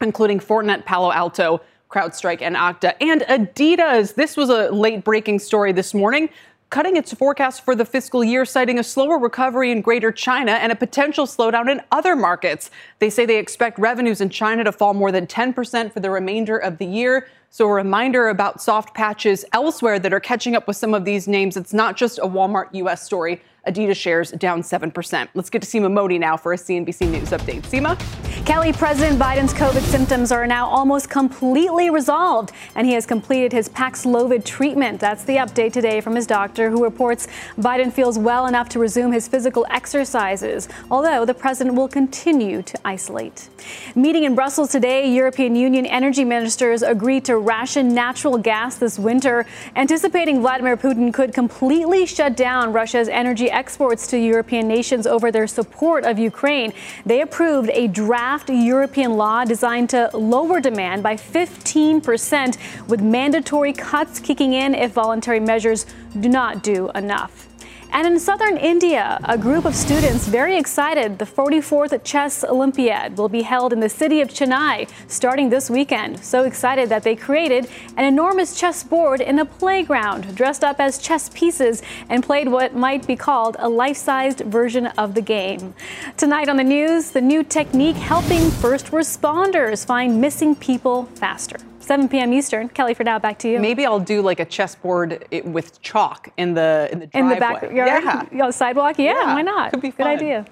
including 0.01 0.39
Fortinet, 0.39 0.85
Palo 0.85 1.13
Alto, 1.13 1.61
CrowdStrike, 1.93 2.41
and 2.41 2.57
Okta. 2.57 2.95
And 3.01 3.21
Adidas, 3.23 4.15
this 4.15 4.37
was 4.37 4.49
a 4.49 4.71
late 4.71 5.05
breaking 5.05 5.39
story 5.39 5.73
this 5.73 5.93
morning 5.93 6.31
cutting 6.73 6.97
its 6.97 7.13
forecast 7.13 7.63
for 7.67 7.75
the 7.75 7.85
fiscal 7.85 8.25
year, 8.25 8.47
citing 8.47 8.79
a 8.79 8.83
slower 8.83 9.19
recovery 9.19 9.71
in 9.71 9.83
Greater 9.83 10.11
China 10.11 10.53
and 10.53 10.73
a 10.73 10.75
potential 10.75 11.27
slowdown 11.27 11.71
in 11.71 11.83
other 11.93 12.17
markets. 12.17 12.71
They 12.99 13.11
say 13.11 13.27
they 13.27 13.37
expect 13.37 13.79
revenues 13.79 14.23
in 14.23 14.31
China 14.31 14.65
to 14.65 14.73
fall 14.73 14.95
more 14.95 15.13
than 15.13 15.27
10% 15.27 15.93
for 15.93 16.01
the 16.01 16.09
remainder 16.09 16.57
of 16.57 16.79
the 16.79 16.87
year. 16.87 17.29
So, 17.51 17.69
a 17.69 17.75
reminder 17.75 18.29
about 18.29 18.63
soft 18.63 18.95
patches 18.95 19.45
elsewhere 19.53 19.99
that 19.99 20.15
are 20.15 20.21
catching 20.21 20.57
up 20.57 20.67
with 20.67 20.79
some 20.79 20.95
of 20.95 21.05
these 21.05 21.29
names. 21.29 21.59
It's 21.59 21.75
not 21.75 21.99
just 21.99 22.19
a 22.19 22.27
Walmart 22.27 22.69
US 22.73 23.03
story. 23.03 23.43
Adidas 23.67 23.95
shares 23.95 24.33
down 24.33 24.61
7%. 24.61 25.29
Let's 25.35 25.49
get 25.49 25.63
to 25.63 25.69
Seema 25.69 25.93
Modi 25.93 26.19
now 26.19 26.37
for 26.37 26.53
a 26.53 26.57
CNBC 26.57 27.09
News 27.09 27.31
update. 27.31 27.63
Seema? 27.63 27.97
Kelly, 28.45 28.73
President 28.73 29.21
Biden's 29.21 29.55
COVID 29.55 29.83
symptoms 29.83 30.33
are 30.33 30.49
now 30.49 30.67
almost 30.67 31.09
completely 31.09 31.89
resolved, 31.89 32.51
and 32.75 32.89
he 32.89 32.95
has 32.95 33.07
completed 33.07 33.53
his 33.53 33.69
Paxlovid 33.69 34.45
treatment. 34.45 34.99
That's 34.99 35.23
the 35.23 35.37
update 35.37 35.73
today 35.73 36.01
from 36.01 36.17
his 36.17 36.27
doctor, 36.27 36.71
who 36.71 36.83
reports 36.83 37.29
Biden 37.57 37.93
feels 37.93 38.19
well 38.19 38.47
enough 38.47 38.69
to 38.71 38.81
resume 38.81 39.13
his 39.13 39.29
physical 39.29 39.65
exercises, 39.71 40.69
although 40.91 41.25
the 41.25 41.35
president 41.35 41.77
will 41.77 41.87
continue 41.87 42.63
to 42.63 42.77
isolate. 42.85 43.49
Meeting 43.95 44.25
in 44.25 44.35
Brussels 44.35 44.73
today, 44.73 45.09
European 45.09 45.55
Union 45.55 45.87
energy 45.87 46.25
ministers 46.25 46.83
agreed 46.83 47.25
to 47.27 47.39
ration 47.39 47.95
natural 47.95 48.39
gas 48.39 48.75
this 48.75 48.99
winter, 48.99 49.47
anticipating 49.77 50.41
Vladimir 50.41 50.77
Putin 50.77 51.15
could 51.15 51.33
completely 51.33 52.07
shut 52.07 52.37
down 52.37 52.73
Russia's 52.73 53.09
energy 53.09 53.52
exports 53.53 54.07
to 54.09 54.19
European 54.19 54.67
nations 54.67 55.07
over 55.07 55.31
their 55.31 55.47
support 55.47 56.05
of 56.05 56.19
Ukraine. 56.19 56.73
They 57.07 57.21
approved 57.21 57.71
a 57.73 57.87
draft 57.87 58.51
European 58.51 59.17
law 59.17 59.45
designed 59.45 59.91
to 59.91 60.11
lower 60.15 60.61
demand 60.61 61.03
by 61.03 61.15
15%, 61.17 62.57
with 62.89 63.01
mandatory 63.01 63.73
cuts 63.73 64.19
kicking 64.19 64.55
in 64.55 64.75
if 64.75 64.93
voluntary 64.93 65.41
measures 65.41 65.87
do 66.19 66.29
not 66.29 66.63
do 66.63 66.91
enough. 66.91 67.52
And 67.93 68.07
in 68.07 68.19
southern 68.19 68.57
India, 68.57 69.21
a 69.25 69.37
group 69.37 69.67
of 69.67 69.77
students 69.77 70.27
very 70.27 70.57
excited 70.57 71.19
the 71.19 71.27
44th 71.27 72.03
Chess 72.03 72.43
Olympiad 72.43 73.19
will 73.19 73.29
be 73.29 73.43
held 73.43 73.71
in 73.71 73.81
the 73.81 73.89
city 73.91 74.23
of 74.23 74.29
Chennai 74.29 74.89
starting 75.09 75.51
this 75.51 75.69
weekend. 75.69 76.25
So 76.25 76.45
excited 76.45 76.89
that 76.89 77.03
they 77.03 77.15
created 77.15 77.69
an 77.99 78.07
enormous 78.07 78.59
chess 78.59 78.83
board 78.83 79.21
in 79.21 79.39
a 79.39 79.45
playground 79.45 80.35
dressed 80.35 80.65
up 80.65 80.81
as 80.81 80.97
chess 80.97 81.29
pieces 81.35 81.83
and 82.09 82.25
played 82.25 82.49
what 82.49 82.75
might 82.75 83.07
be 83.07 83.15
called 83.15 83.57
a 83.59 83.69
life-sized 83.69 84.41
version 84.41 84.87
of 84.87 85.15
the 85.15 85.21
game. 85.21 85.75
Tonight 86.17 86.49
on 86.49 86.57
the 86.57 86.65
news, 86.65 87.11
the 87.11 87.21
new 87.21 87.45
technique 87.45 87.97
helping 87.97 88.51
first 88.51 88.87
responders 88.87 89.85
find 89.85 90.19
missing 90.19 90.57
people 90.57 91.05
faster. 91.17 91.59
7 91.83 92.09
p.m. 92.09 92.33
Eastern. 92.33 92.69
Kelly, 92.69 92.95
for 92.95 93.05
now, 93.05 93.19
back 93.19 93.39
to 93.41 93.51
you. 93.51 93.59
Maybe 93.59 93.85
I'll 93.85 94.01
do 94.01 94.23
like 94.23 94.41
a 94.41 94.45
chessboard 94.45 95.27
eh, 95.33 95.41
with 95.45 95.81
chalk 95.83 96.29
in 96.37 96.55
the 96.55 96.89
in 96.93 97.01
the 97.01 97.07
driveway. 97.07 97.21
in 97.21 97.29
the 97.29 97.41
backyard, 97.41 97.77
yeah, 97.77 98.23
you 98.31 98.39
know, 98.39 98.51
sidewalk. 98.51 98.99
Yeah, 98.99 99.13
Yeah, 99.13 99.35
why 99.35 99.43
not? 99.43 99.73
could 99.73 99.83
be 99.83 99.91
Good 99.91 100.07
idea. 100.07 100.47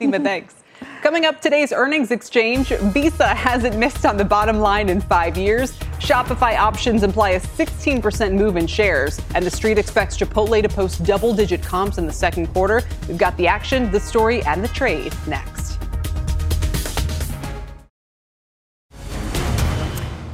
Seema, 0.00 0.22
thanks. 0.22 0.54
Coming 1.02 1.24
up 1.24 1.40
today's 1.40 1.72
earnings 1.72 2.12
exchange, 2.12 2.68
Visa 2.68 3.26
hasn't 3.26 3.76
missed 3.76 4.06
on 4.06 4.16
the 4.16 4.24
bottom 4.24 4.60
line 4.60 4.88
in 4.88 5.00
five 5.00 5.36
years. 5.36 5.72
Shopify 5.98 6.56
options 6.56 7.02
imply 7.02 7.30
a 7.30 7.40
16% 7.40 8.32
move 8.34 8.56
in 8.56 8.66
shares, 8.66 9.20
and 9.34 9.44
the 9.44 9.50
street 9.50 9.76
expects 9.76 10.16
Chipotle 10.16 10.62
to 10.62 10.68
post 10.68 11.02
double 11.02 11.34
digit 11.34 11.62
comps 11.62 11.98
in 11.98 12.06
the 12.06 12.12
second 12.12 12.46
quarter. 12.48 12.82
We've 13.08 13.18
got 13.18 13.36
the 13.36 13.48
action, 13.48 13.90
the 13.90 13.98
story, 14.00 14.42
and 14.42 14.62
the 14.62 14.68
trade 14.68 15.12
next. 15.26 15.57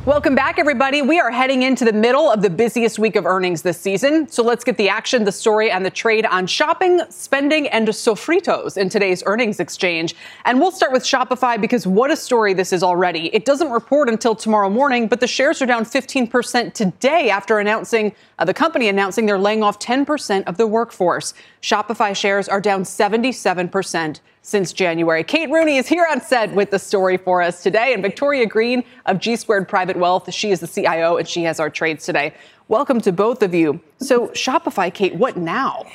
Welcome 0.07 0.35
back, 0.35 0.59
everybody. 0.59 1.01
We 1.01 1.19
are 1.19 1.31
heading 1.31 1.63
into 1.63 1.87
the 1.87 1.93
middle 1.95 2.31
of 2.31 2.43
the 2.43 2.51
busiest 2.51 2.99
week 2.99 3.17
of 3.17 3.25
earnings 3.25 3.63
this 3.63 3.81
season. 3.81 4.29
So 4.29 4.43
let's 4.43 4.63
get 4.63 4.77
the 4.77 4.91
action, 4.91 5.25
the 5.25 5.33
story, 5.33 5.71
and 5.71 5.83
the 5.83 5.91
trade 5.91 6.27
on 6.27 6.47
shopping, 6.47 7.01
spending, 7.09 7.69
and 7.69 7.89
sofritos 7.89 8.77
in 8.77 8.91
today's 8.91 9.23
earnings 9.25 9.61
exchange. 9.61 10.15
And 10.45 10.61
we'll 10.61 10.73
start 10.73 10.93
with 10.93 11.05
Shopify 11.05 11.59
because 11.59 11.87
what 11.87 12.11
a 12.11 12.17
story 12.17 12.53
this 12.53 12.71
is 12.71 12.83
already. 12.83 13.35
It 13.35 13.47
doesn't 13.47 13.71
report 13.71 14.11
until 14.11 14.35
tomorrow 14.35 14.69
morning, 14.69 15.09
but 15.09 15.21
the 15.21 15.27
shares 15.27 15.63
are 15.63 15.67
down 15.67 15.87
15% 15.87 16.75
today 16.75 17.31
after 17.31 17.59
announcing 17.59 18.15
uh, 18.39 18.45
the 18.45 18.53
company 18.53 18.89
announcing 18.89 19.25
they're 19.25 19.39
laying 19.39 19.63
off 19.63 19.79
10% 19.79 20.45
of 20.45 20.59
the 20.59 20.67
workforce. 20.67 21.33
Shopify 21.63 22.15
shares 22.15 22.47
are 22.47 22.61
down 22.61 22.83
77% 22.83 24.21
since 24.45 24.75
January. 24.75 25.25
Kate 25.25 25.49
Rooney 25.51 25.79
is 25.79 25.89
here 25.89 26.07
on 26.09 26.21
set 26.21 26.53
with 26.53 26.71
the 26.71 26.79
story 26.79 27.17
for 27.17 27.41
us 27.41 27.63
today, 27.63 27.95
and 27.95 28.03
Victoria 28.03 28.45
Greene 28.45 28.85
of 29.07 29.19
G 29.19 29.37
Squared 29.37 29.67
Private 29.67 29.97
Wealth. 29.97 30.33
She 30.33 30.51
is 30.51 30.61
the 30.61 30.69
CIO, 30.69 31.17
and 31.17 31.27
she 31.27 31.45
has 31.45 31.59
our 31.59 31.71
trades 31.71 32.05
today. 32.05 32.35
Welcome 32.69 33.01
to 33.01 33.11
both 33.11 33.43
of 33.43 33.55
you. 33.55 33.81
So, 34.01 34.29
Shopify, 34.29 34.93
Kate, 34.93 35.15
what 35.15 35.39
now? 35.39 35.87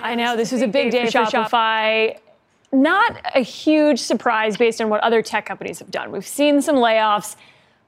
I 0.00 0.14
know 0.14 0.36
this 0.36 0.52
is 0.52 0.62
a 0.62 0.68
big 0.68 0.92
day 0.92 1.06
for 1.06 1.18
Shopify. 1.18 2.16
Not 2.70 3.20
a 3.34 3.40
huge 3.40 3.98
surprise 3.98 4.56
based 4.56 4.80
on 4.80 4.88
what 4.88 5.00
other 5.00 5.20
tech 5.20 5.44
companies 5.44 5.80
have 5.80 5.90
done. 5.90 6.12
We've 6.12 6.24
seen 6.24 6.62
some 6.62 6.76
layoffs, 6.76 7.34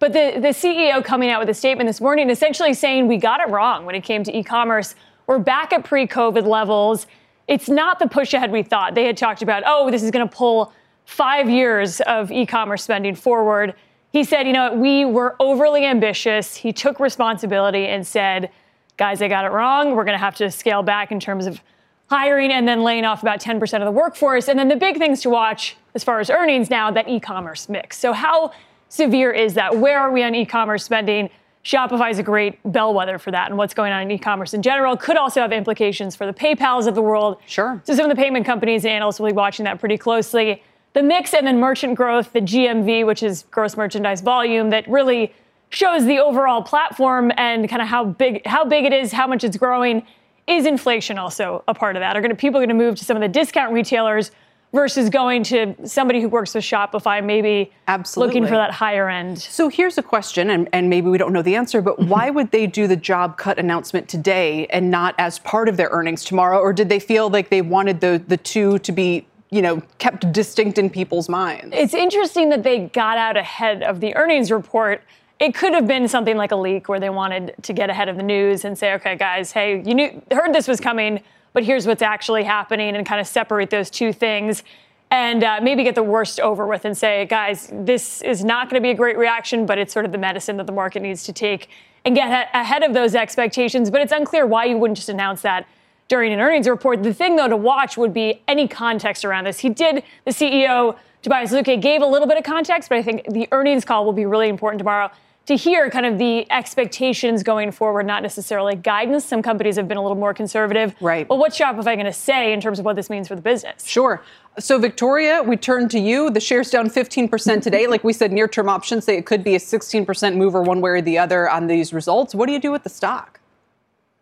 but 0.01 0.13
the, 0.13 0.33
the 0.41 0.49
CEO 0.49 1.05
coming 1.05 1.31
out 1.31 1.39
with 1.39 1.49
a 1.49 1.55
statement 1.55 1.87
this 1.89 2.01
morning 2.01 2.29
essentially 2.29 2.75
saying 2.75 3.07
we 3.07 3.19
got 3.19 3.41
it 3.41 3.51
wrong 3.51 3.87
when 3.87 3.95
it 3.95 4.03
came 4.03 4.25
to 4.25 4.37
e 4.37 4.43
commerce. 4.43 4.97
We're 5.29 5.39
back 5.39 5.73
at 5.73 5.85
pre 5.85 6.09
COVID 6.09 6.45
levels. 6.45 7.07
It's 7.49 7.69
not 7.69 7.99
the 7.99 8.07
push 8.07 8.35
ahead 8.35 8.53
we 8.53 8.63
thought. 8.63 8.95
They 8.95 9.07
had 9.07 9.17
talked 9.17 9.43
about, 9.43 9.63
oh, 9.67 9.91
this 9.91 10.03
is 10.03 10.11
going 10.11 10.29
to 10.29 10.35
pull 10.35 10.73
five 11.07 11.49
years 11.49 12.01
of 12.03 12.31
e 12.31 12.45
commerce 12.45 12.85
spending 12.85 13.15
forward. 13.15 13.75
He 14.13 14.25
said, 14.25 14.47
you 14.47 14.53
know, 14.53 14.75
we 14.75 15.07
were 15.07 15.35
overly 15.41 15.85
ambitious. 15.85 16.55
He 16.55 16.73
took 16.73 17.01
responsibility 17.01 17.87
and 17.87 18.07
said, 18.07 18.51
guys, 18.99 19.23
I 19.23 19.29
got 19.29 19.47
it 19.47 19.51
wrong. 19.51 19.95
We're 19.95 20.05
going 20.05 20.19
to 20.19 20.25
have 20.25 20.37
to 20.37 20.51
scale 20.51 20.83
back 20.83 21.11
in 21.11 21.19
terms 21.21 21.47
of 21.47 21.63
hiring 22.09 22.51
and 22.51 22.69
then 22.69 22.83
laying 22.83 23.05
off 23.05 23.23
about 23.23 23.41
10% 23.41 23.63
of 23.79 23.85
the 23.85 23.91
workforce. 23.91 24.49
And 24.49 24.59
then 24.59 24.69
the 24.69 24.77
big 24.77 24.99
things 24.99 25.23
to 25.23 25.31
watch 25.31 25.77
as 25.95 26.05
far 26.05 26.21
as 26.21 26.31
earnings 26.31 26.71
now, 26.71 26.91
that 26.91 27.09
e 27.09 27.19
commerce 27.19 27.69
mix. 27.69 27.99
So, 27.99 28.13
how 28.13 28.53
severe 28.89 29.33
is 29.33 29.55
that? 29.55 29.77
Where 29.77 29.99
are 29.99 30.13
we 30.13 30.23
on 30.23 30.35
e 30.35 30.45
commerce 30.45 30.85
spending? 30.85 31.31
Shopify 31.65 32.11
is 32.11 32.19
a 32.19 32.23
great 32.23 32.59
bellwether 32.65 33.19
for 33.19 33.31
that, 33.31 33.49
and 33.49 33.59
what's 33.59 33.75
going 33.75 33.93
on 33.93 34.03
in 34.03 34.11
e 34.11 34.19
commerce 34.19 34.55
in 34.55 34.63
general 34.63 34.97
could 34.97 35.17
also 35.17 35.41
have 35.41 35.53
implications 35.53 36.17
for 36.17 36.25
the 36.25 36.33
PayPals 36.33 36.87
of 36.87 36.95
the 36.95 37.03
world. 37.03 37.39
Sure. 37.47 37.81
So, 37.85 37.95
some 37.95 38.09
of 38.09 38.17
the 38.17 38.21
payment 38.21 38.47
companies 38.47 38.85
and 38.85 38.93
analysts 38.93 39.21
will 39.21 39.29
be 39.29 39.35
watching 39.35 39.65
that 39.65 39.79
pretty 39.79 39.99
closely. 39.99 40.63
The 40.95 41.03
mix 41.03 41.35
and 41.35 41.47
then 41.47 41.61
merchant 41.61 41.97
growth, 41.97 42.33
the 42.33 42.41
GMV, 42.41 43.05
which 43.07 43.23
is 43.23 43.45
gross 43.51 43.77
merchandise 43.77 44.21
volume, 44.21 44.71
that 44.71 44.89
really 44.89 45.33
shows 45.71 46.07
the 46.07 46.19
overall 46.19 46.63
platform 46.63 47.31
and 47.37 47.69
kind 47.69 47.83
of 47.83 47.89
how 47.89 48.05
big 48.05 48.47
how 48.47 48.65
big 48.65 48.85
it 48.85 48.93
is, 48.93 49.13
how 49.13 49.27
much 49.27 49.45
it's 49.45 49.57
growing. 49.57 50.07
Is 50.47 50.65
inflation 50.65 51.19
also 51.19 51.63
a 51.69 51.75
part 51.75 51.97
of 51.97 52.01
that? 52.01 52.17
Are 52.17 52.23
going 52.23 52.31
to 52.31 52.37
people 52.37 52.59
going 52.59 52.71
to 52.71 52.75
move 52.75 52.97
to 52.97 53.05
some 53.05 53.17
of 53.17 53.21
the 53.21 53.29
discount 53.29 53.73
retailers 53.73 54.31
versus 54.73 55.09
going 55.09 55.43
to 55.43 55.75
somebody 55.85 56.21
who 56.21 56.29
works 56.29 56.55
with 56.55 56.65
Shopify, 56.65 57.25
maybe 57.25 57.73
Absolutely. 57.87 58.35
looking 58.35 58.49
for 58.49 58.57
that 58.57 58.71
higher 58.71 59.09
end? 59.09 59.39
So 59.39 59.69
here's 59.69 59.97
a 59.97 60.03
question, 60.03 60.51
and, 60.51 60.69
and 60.73 60.91
maybe 60.91 61.09
we 61.09 61.19
don't 61.19 61.33
know 61.33 61.43
the 61.43 61.55
answer, 61.55 61.81
but 61.81 61.99
why 61.99 62.31
would 62.39 62.51
they 62.51 62.67
do 62.67 62.87
the 62.87 62.97
job 62.97 63.39
cut 63.39 63.59
announcement 63.59 64.09
today 64.09 64.67
and 64.67 64.91
not 64.91 65.15
as 65.19 65.39
part 65.39 65.69
of 65.69 65.77
their 65.77 65.89
earnings 65.89 66.25
tomorrow? 66.25 66.59
Or 66.59 66.73
did 66.73 66.89
they 66.89 67.01
feel 67.01 67.31
like 67.31 67.49
they 67.49 67.63
wanted 67.63 68.01
the, 68.01 68.23
the 68.29 68.37
two 68.37 68.79
to 68.81 68.93
be, 68.93 69.27
you 69.51 69.63
know, 69.63 69.83
kept 69.99 70.31
distinct 70.33 70.79
in 70.79 70.91
people's 70.91 71.29
minds? 71.29 71.75
It's 71.77 71.95
interesting 71.95 72.51
that 72.51 72.63
they 72.63 72.87
got 72.89 73.17
out 73.17 73.37
ahead 73.37 73.83
of 73.83 74.01
the 74.01 74.15
earnings 74.17 74.51
report. 74.51 75.03
It 75.41 75.55
could 75.55 75.73
have 75.73 75.87
been 75.87 76.09
something 76.09 76.37
like 76.37 76.51
a 76.51 76.57
leak 76.57 76.89
where 76.89 77.01
they 77.01 77.11
wanted 77.11 77.55
to 77.63 77.73
get 77.73 77.91
ahead 77.91 78.09
of 78.09 78.17
the 78.17 78.23
news 78.25 78.65
and 78.65 78.77
say, 78.77 78.93
okay, 78.95 79.17
guys, 79.17 79.53
hey, 79.53 79.83
you 79.87 79.95
knew, 79.95 80.23
heard 80.33 80.53
this 80.53 80.67
was 80.67 80.81
coming, 80.81 81.23
but 81.59 81.65
here's 81.65 81.89
what's 81.89 82.03
actually 82.03 82.45
happening 82.45 82.95
and 82.95 83.05
kind 83.05 83.21
of 83.21 83.27
separate 83.27 83.69
those 83.69 83.91
two 83.91 84.13
things. 84.13 84.63
and 85.11 85.43
uh, 85.43 85.59
maybe 85.61 85.83
get 85.83 85.97
the 85.97 86.03
worst 86.05 86.39
over 86.39 86.69
with 86.69 86.85
and 86.85 86.97
say, 86.97 87.27
guys, 87.27 87.69
this 87.73 88.23
is 88.23 88.45
not 88.45 88.71
going 88.71 88.81
to 88.81 88.87
be 88.87 88.93
a 88.93 88.95
great 88.95 89.19
reaction, 89.19 89.67
but 89.67 89.77
it's 89.77 89.93
sort 89.93 90.05
of 90.05 90.13
the 90.13 90.19
medicine 90.19 90.57
that 90.57 90.69
the 90.69 90.73
market 90.73 91.03
needs 91.03 91.25
to 91.25 91.33
take 91.33 91.69
and 92.05 92.15
get 92.15 92.49
ahead 92.55 92.85
of 92.85 92.95
those 92.95 93.17
expectations. 93.17 93.91
But 93.91 94.03
it's 94.03 94.13
unclear 94.13 94.47
why 94.47 94.67
you 94.67 94.79
wouldn't 94.79 94.99
just 94.99 95.09
announce 95.09 95.43
that 95.43 95.67
during 96.07 96.33
an 96.33 96.39
earnings 96.39 96.69
report. 96.69 97.03
The 97.03 97.13
thing, 97.13 97.35
though, 97.35 97.49
to 97.49 97.57
watch 97.57 97.97
would 97.97 98.15
be 98.15 98.41
any 98.47 98.69
context 98.69 99.25
around 99.25 99.43
this. 99.43 99.59
He 99.59 99.69
did, 99.69 100.05
the 100.27 100.31
CEO, 100.31 100.97
Tobias 101.23 101.51
Lütke, 101.51 101.83
gave 101.83 102.03
a 102.03 102.07
little 102.07 102.29
bit 102.29 102.39
of 102.39 102.45
context, 102.45 102.89
but 102.89 102.99
I 102.99 103.03
think 103.03 103.25
the 103.33 103.49
earnings 103.51 103.85
call 103.85 104.05
will 104.05 104.13
be 104.13 104.27
really 104.27 104.49
important 104.49 104.79
tomorrow 104.79 105.11
to 105.49 105.57
hear 105.57 105.89
kind 105.89 106.05
of 106.05 106.19
the 106.19 106.47
expectations 106.53 107.43
going 107.43 107.73
forward, 107.73 108.05
not 108.05 108.23
necessarily 108.23 108.77
guidance. 108.77 109.25
Some 109.25 109.41
companies 109.41 109.77
have 109.77 109.89
been 109.89 109.97
a 109.97 110.03
little 110.03 110.15
more 110.15 110.35
conservative. 110.35 110.95
Right. 111.01 111.27
But 111.27 111.39
what's 111.39 111.59
Shopify 111.59 111.95
going 111.95 112.05
to 112.05 112.13
say 112.13 112.53
in 112.53 112.61
terms 112.61 112.79
of 112.79 112.85
what 112.85 112.97
this 112.97 113.09
means 113.09 113.29
for 113.29 113.35
the 113.35 113.41
business? 113.41 113.87
Sure. 113.87 114.23
So, 114.59 114.79
Victoria, 114.79 115.43
we 115.43 115.57
turn 115.57 115.89
to 115.89 115.99
you. 115.99 116.29
The 116.29 116.39
share's 116.39 116.71
down 116.71 116.91
15% 116.91 117.63
today. 117.63 117.87
Like 117.87 118.05
we 118.05 118.13
said, 118.13 118.31
near 118.31 118.47
term 118.47 118.69
options 118.69 119.07
say 119.07 119.17
it 119.17 119.25
could 119.25 119.43
be 119.43 119.55
a 119.55 119.59
16% 119.59 120.37
mover 120.37 120.61
one 120.61 120.83
way 120.83 120.91
or 120.91 121.01
the 121.01 121.17
other 121.17 121.49
on 121.49 121.67
these 121.67 121.95
results. 121.95 122.35
What 122.35 122.45
do 122.47 122.53
you 122.53 122.61
do 122.61 122.71
with 122.71 122.83
the 122.83 122.91
stock? 122.91 123.38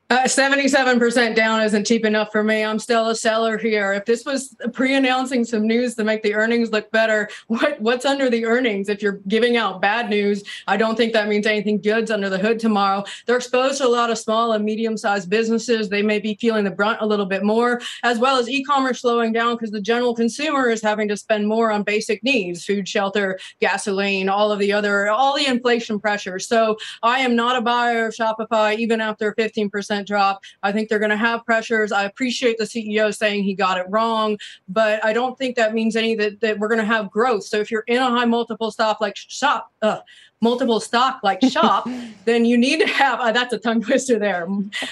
Uh, 0.09 0.23
77% 0.23 1.35
down 1.35 1.61
isn't 1.63 1.85
cheap 1.85 2.05
enough 2.05 2.31
for 2.31 2.45
me. 2.45 2.63
I'm 2.63 2.79
still 2.79 3.09
a 3.09 3.17
seller 3.17 3.59
here. 3.59 3.93
If 3.93 4.05
this 4.05 4.25
was 4.25 4.55
pre-announcing 4.73 5.45
some 5.45 5.67
news 5.67 5.97
to 5.97 6.05
make 6.05 6.23
the 6.23 6.35
earnings 6.35 6.71
look 6.71 6.89
better, 6.93 7.29
what 7.49 7.81
what's 7.81 8.05
under 8.05 8.31
the 8.31 8.47
earnings? 8.47 8.89
If 8.89 9.03
you're 9.03 9.21
giving 9.27 9.57
out 9.57 9.83
bad 9.83 10.09
news, 10.09 10.45
I 10.69 10.77
don't 10.77 10.95
think 10.97 11.13
that 11.15 11.27
means 11.27 11.45
anything 11.45 11.81
good's 11.81 12.13
under 12.13 12.29
the 12.29 12.39
hood 12.39 12.61
tomorrow. 12.61 13.03
They're 13.27 13.37
exposed 13.37 13.79
to 13.79 13.87
a 13.87 13.89
lot 13.89 14.11
of 14.11 14.19
small 14.19 14.53
and 14.53 14.65
medium-sized 14.65 15.29
businesses. 15.29 15.89
They 15.89 16.03
may 16.03 16.21
be 16.21 16.37
feeling 16.37 16.63
the 16.63 16.71
brunt 16.71 17.01
a 17.01 17.07
little 17.07 17.27
bit 17.27 17.43
more, 17.43 17.81
as 18.05 18.21
well 18.21 18.39
as 18.39 18.49
e-commerce 18.49 19.01
slowing 19.01 19.33
down 19.33 19.57
because 19.57 19.73
the 19.73 19.81
general 19.81 20.15
consumer 20.15 20.71
is 20.71 20.83
having 20.83 21.09
to 21.09 21.17
spend 21.17 21.49
more 21.49 21.73
on 21.73 21.83
basic 21.83 22.23
needs, 22.23 22.65
food, 22.65 22.87
shelter, 22.87 23.41
gasoline, 23.61 24.29
all 24.29 24.53
of 24.53 24.61
the 24.61 24.73
other, 24.73 25.09
all 25.09 25.37
the 25.37 25.47
inflation 25.47 25.99
pressures. 25.99 26.47
So 26.47 26.77
I 27.03 27.21
am 27.21 27.35
not 27.35 27.57
a 27.57 27.61
buyer 27.61 28.07
of 28.07 28.15
Shopify, 28.15 28.77
even 28.77 29.01
after 29.01 29.35
15% 29.35 29.96
drop. 30.05 30.43
I 30.63 30.73
think 30.73 30.89
they're 30.89 30.99
going 30.99 31.11
to 31.11 31.17
have 31.17 31.45
pressures. 31.45 31.93
I 31.93 32.05
appreciate 32.05 32.59
the 32.59 32.65
CEO 32.65 33.15
saying 33.15 33.45
he 33.45 33.55
got 33.55 33.79
it 33.79 33.87
wrong, 33.89 34.39
but 34.69 35.05
I 35.05 35.13
don't 35.13 35.39
think 35.39 35.57
that 35.57 35.75
means 35.75 35.97
any 35.97 36.15
that, 36.17 36.41
that 36.41 36.59
we're 36.59 36.69
going 36.69 36.81
to 36.81 36.85
have 36.85 37.11
growth. 37.11 37.45
So 37.45 37.59
if 37.59 37.71
you're 37.71 37.85
in 37.87 37.99
a 37.99 38.11
high 38.11 38.25
multiple 38.25 38.71
stock 38.71 39.01
like 39.01 39.17
shop, 39.17 39.73
uh, 39.87 40.01
multiple 40.41 40.81
stock 40.81 41.21
like 41.23 41.43
shop, 41.43 41.89
then 42.25 42.45
you 42.45 42.57
need 42.57 42.81
to 42.81 42.87
have 42.87 43.21
uh, 43.21 43.33
that's 43.33 43.53
a 43.53 43.59
tongue 43.59 43.83
twister 43.83 44.19
there. 44.19 44.47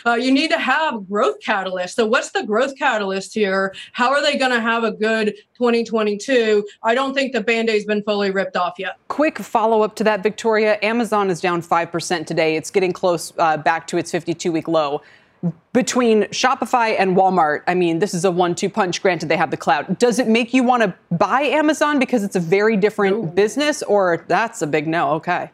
Uh, 0.06 0.14
you 0.14 0.32
need 0.32 0.50
to 0.50 0.58
have 0.58 1.08
growth 1.08 1.36
catalyst. 1.40 1.96
So 1.96 2.06
what's 2.06 2.30
the 2.30 2.42
growth 2.44 2.76
catalyst 2.78 3.34
here? 3.34 3.74
How 3.92 4.10
are 4.10 4.22
they 4.22 4.36
going 4.36 4.52
to 4.52 4.60
have 4.60 4.84
a 4.84 4.92
good 4.92 5.34
2022? 5.54 6.66
I 6.82 6.94
don't 6.94 7.14
think 7.14 7.32
the 7.32 7.40
band-aid's 7.40 7.84
been 7.84 8.02
fully 8.02 8.30
ripped 8.30 8.56
off 8.56 8.74
yet. 8.78 8.96
Quick 9.08 9.38
follow 9.38 9.82
up 9.82 9.94
to 9.96 10.04
that, 10.04 10.22
Victoria. 10.22 10.78
Amazon 10.82 11.30
is 11.30 11.40
down 11.40 11.62
5% 11.62 12.26
today. 12.26 12.56
It's 12.56 12.70
getting 12.70 12.92
close 12.92 13.32
uh, 13.38 13.56
back 13.56 13.86
to 13.88 13.98
its 13.98 14.10
52 14.10 14.50
week 14.50 14.68
low 14.68 15.02
between 15.72 16.22
Shopify 16.24 16.94
and 16.98 17.16
Walmart, 17.16 17.62
I 17.66 17.74
mean, 17.74 17.98
this 17.98 18.14
is 18.14 18.24
a 18.24 18.30
one 18.30 18.54
two 18.54 18.70
punch. 18.70 19.02
Granted, 19.02 19.28
they 19.28 19.36
have 19.36 19.50
the 19.50 19.56
cloud. 19.56 19.98
Does 19.98 20.18
it 20.18 20.28
make 20.28 20.54
you 20.54 20.62
want 20.62 20.82
to 20.82 20.94
buy 21.16 21.42
Amazon 21.42 21.98
because 21.98 22.22
it's 22.24 22.36
a 22.36 22.40
very 22.40 22.76
different 22.76 23.16
Ooh. 23.16 23.26
business, 23.26 23.82
or 23.82 24.24
that's 24.28 24.62
a 24.62 24.66
big 24.66 24.86
no? 24.86 25.12
Okay. 25.12 25.50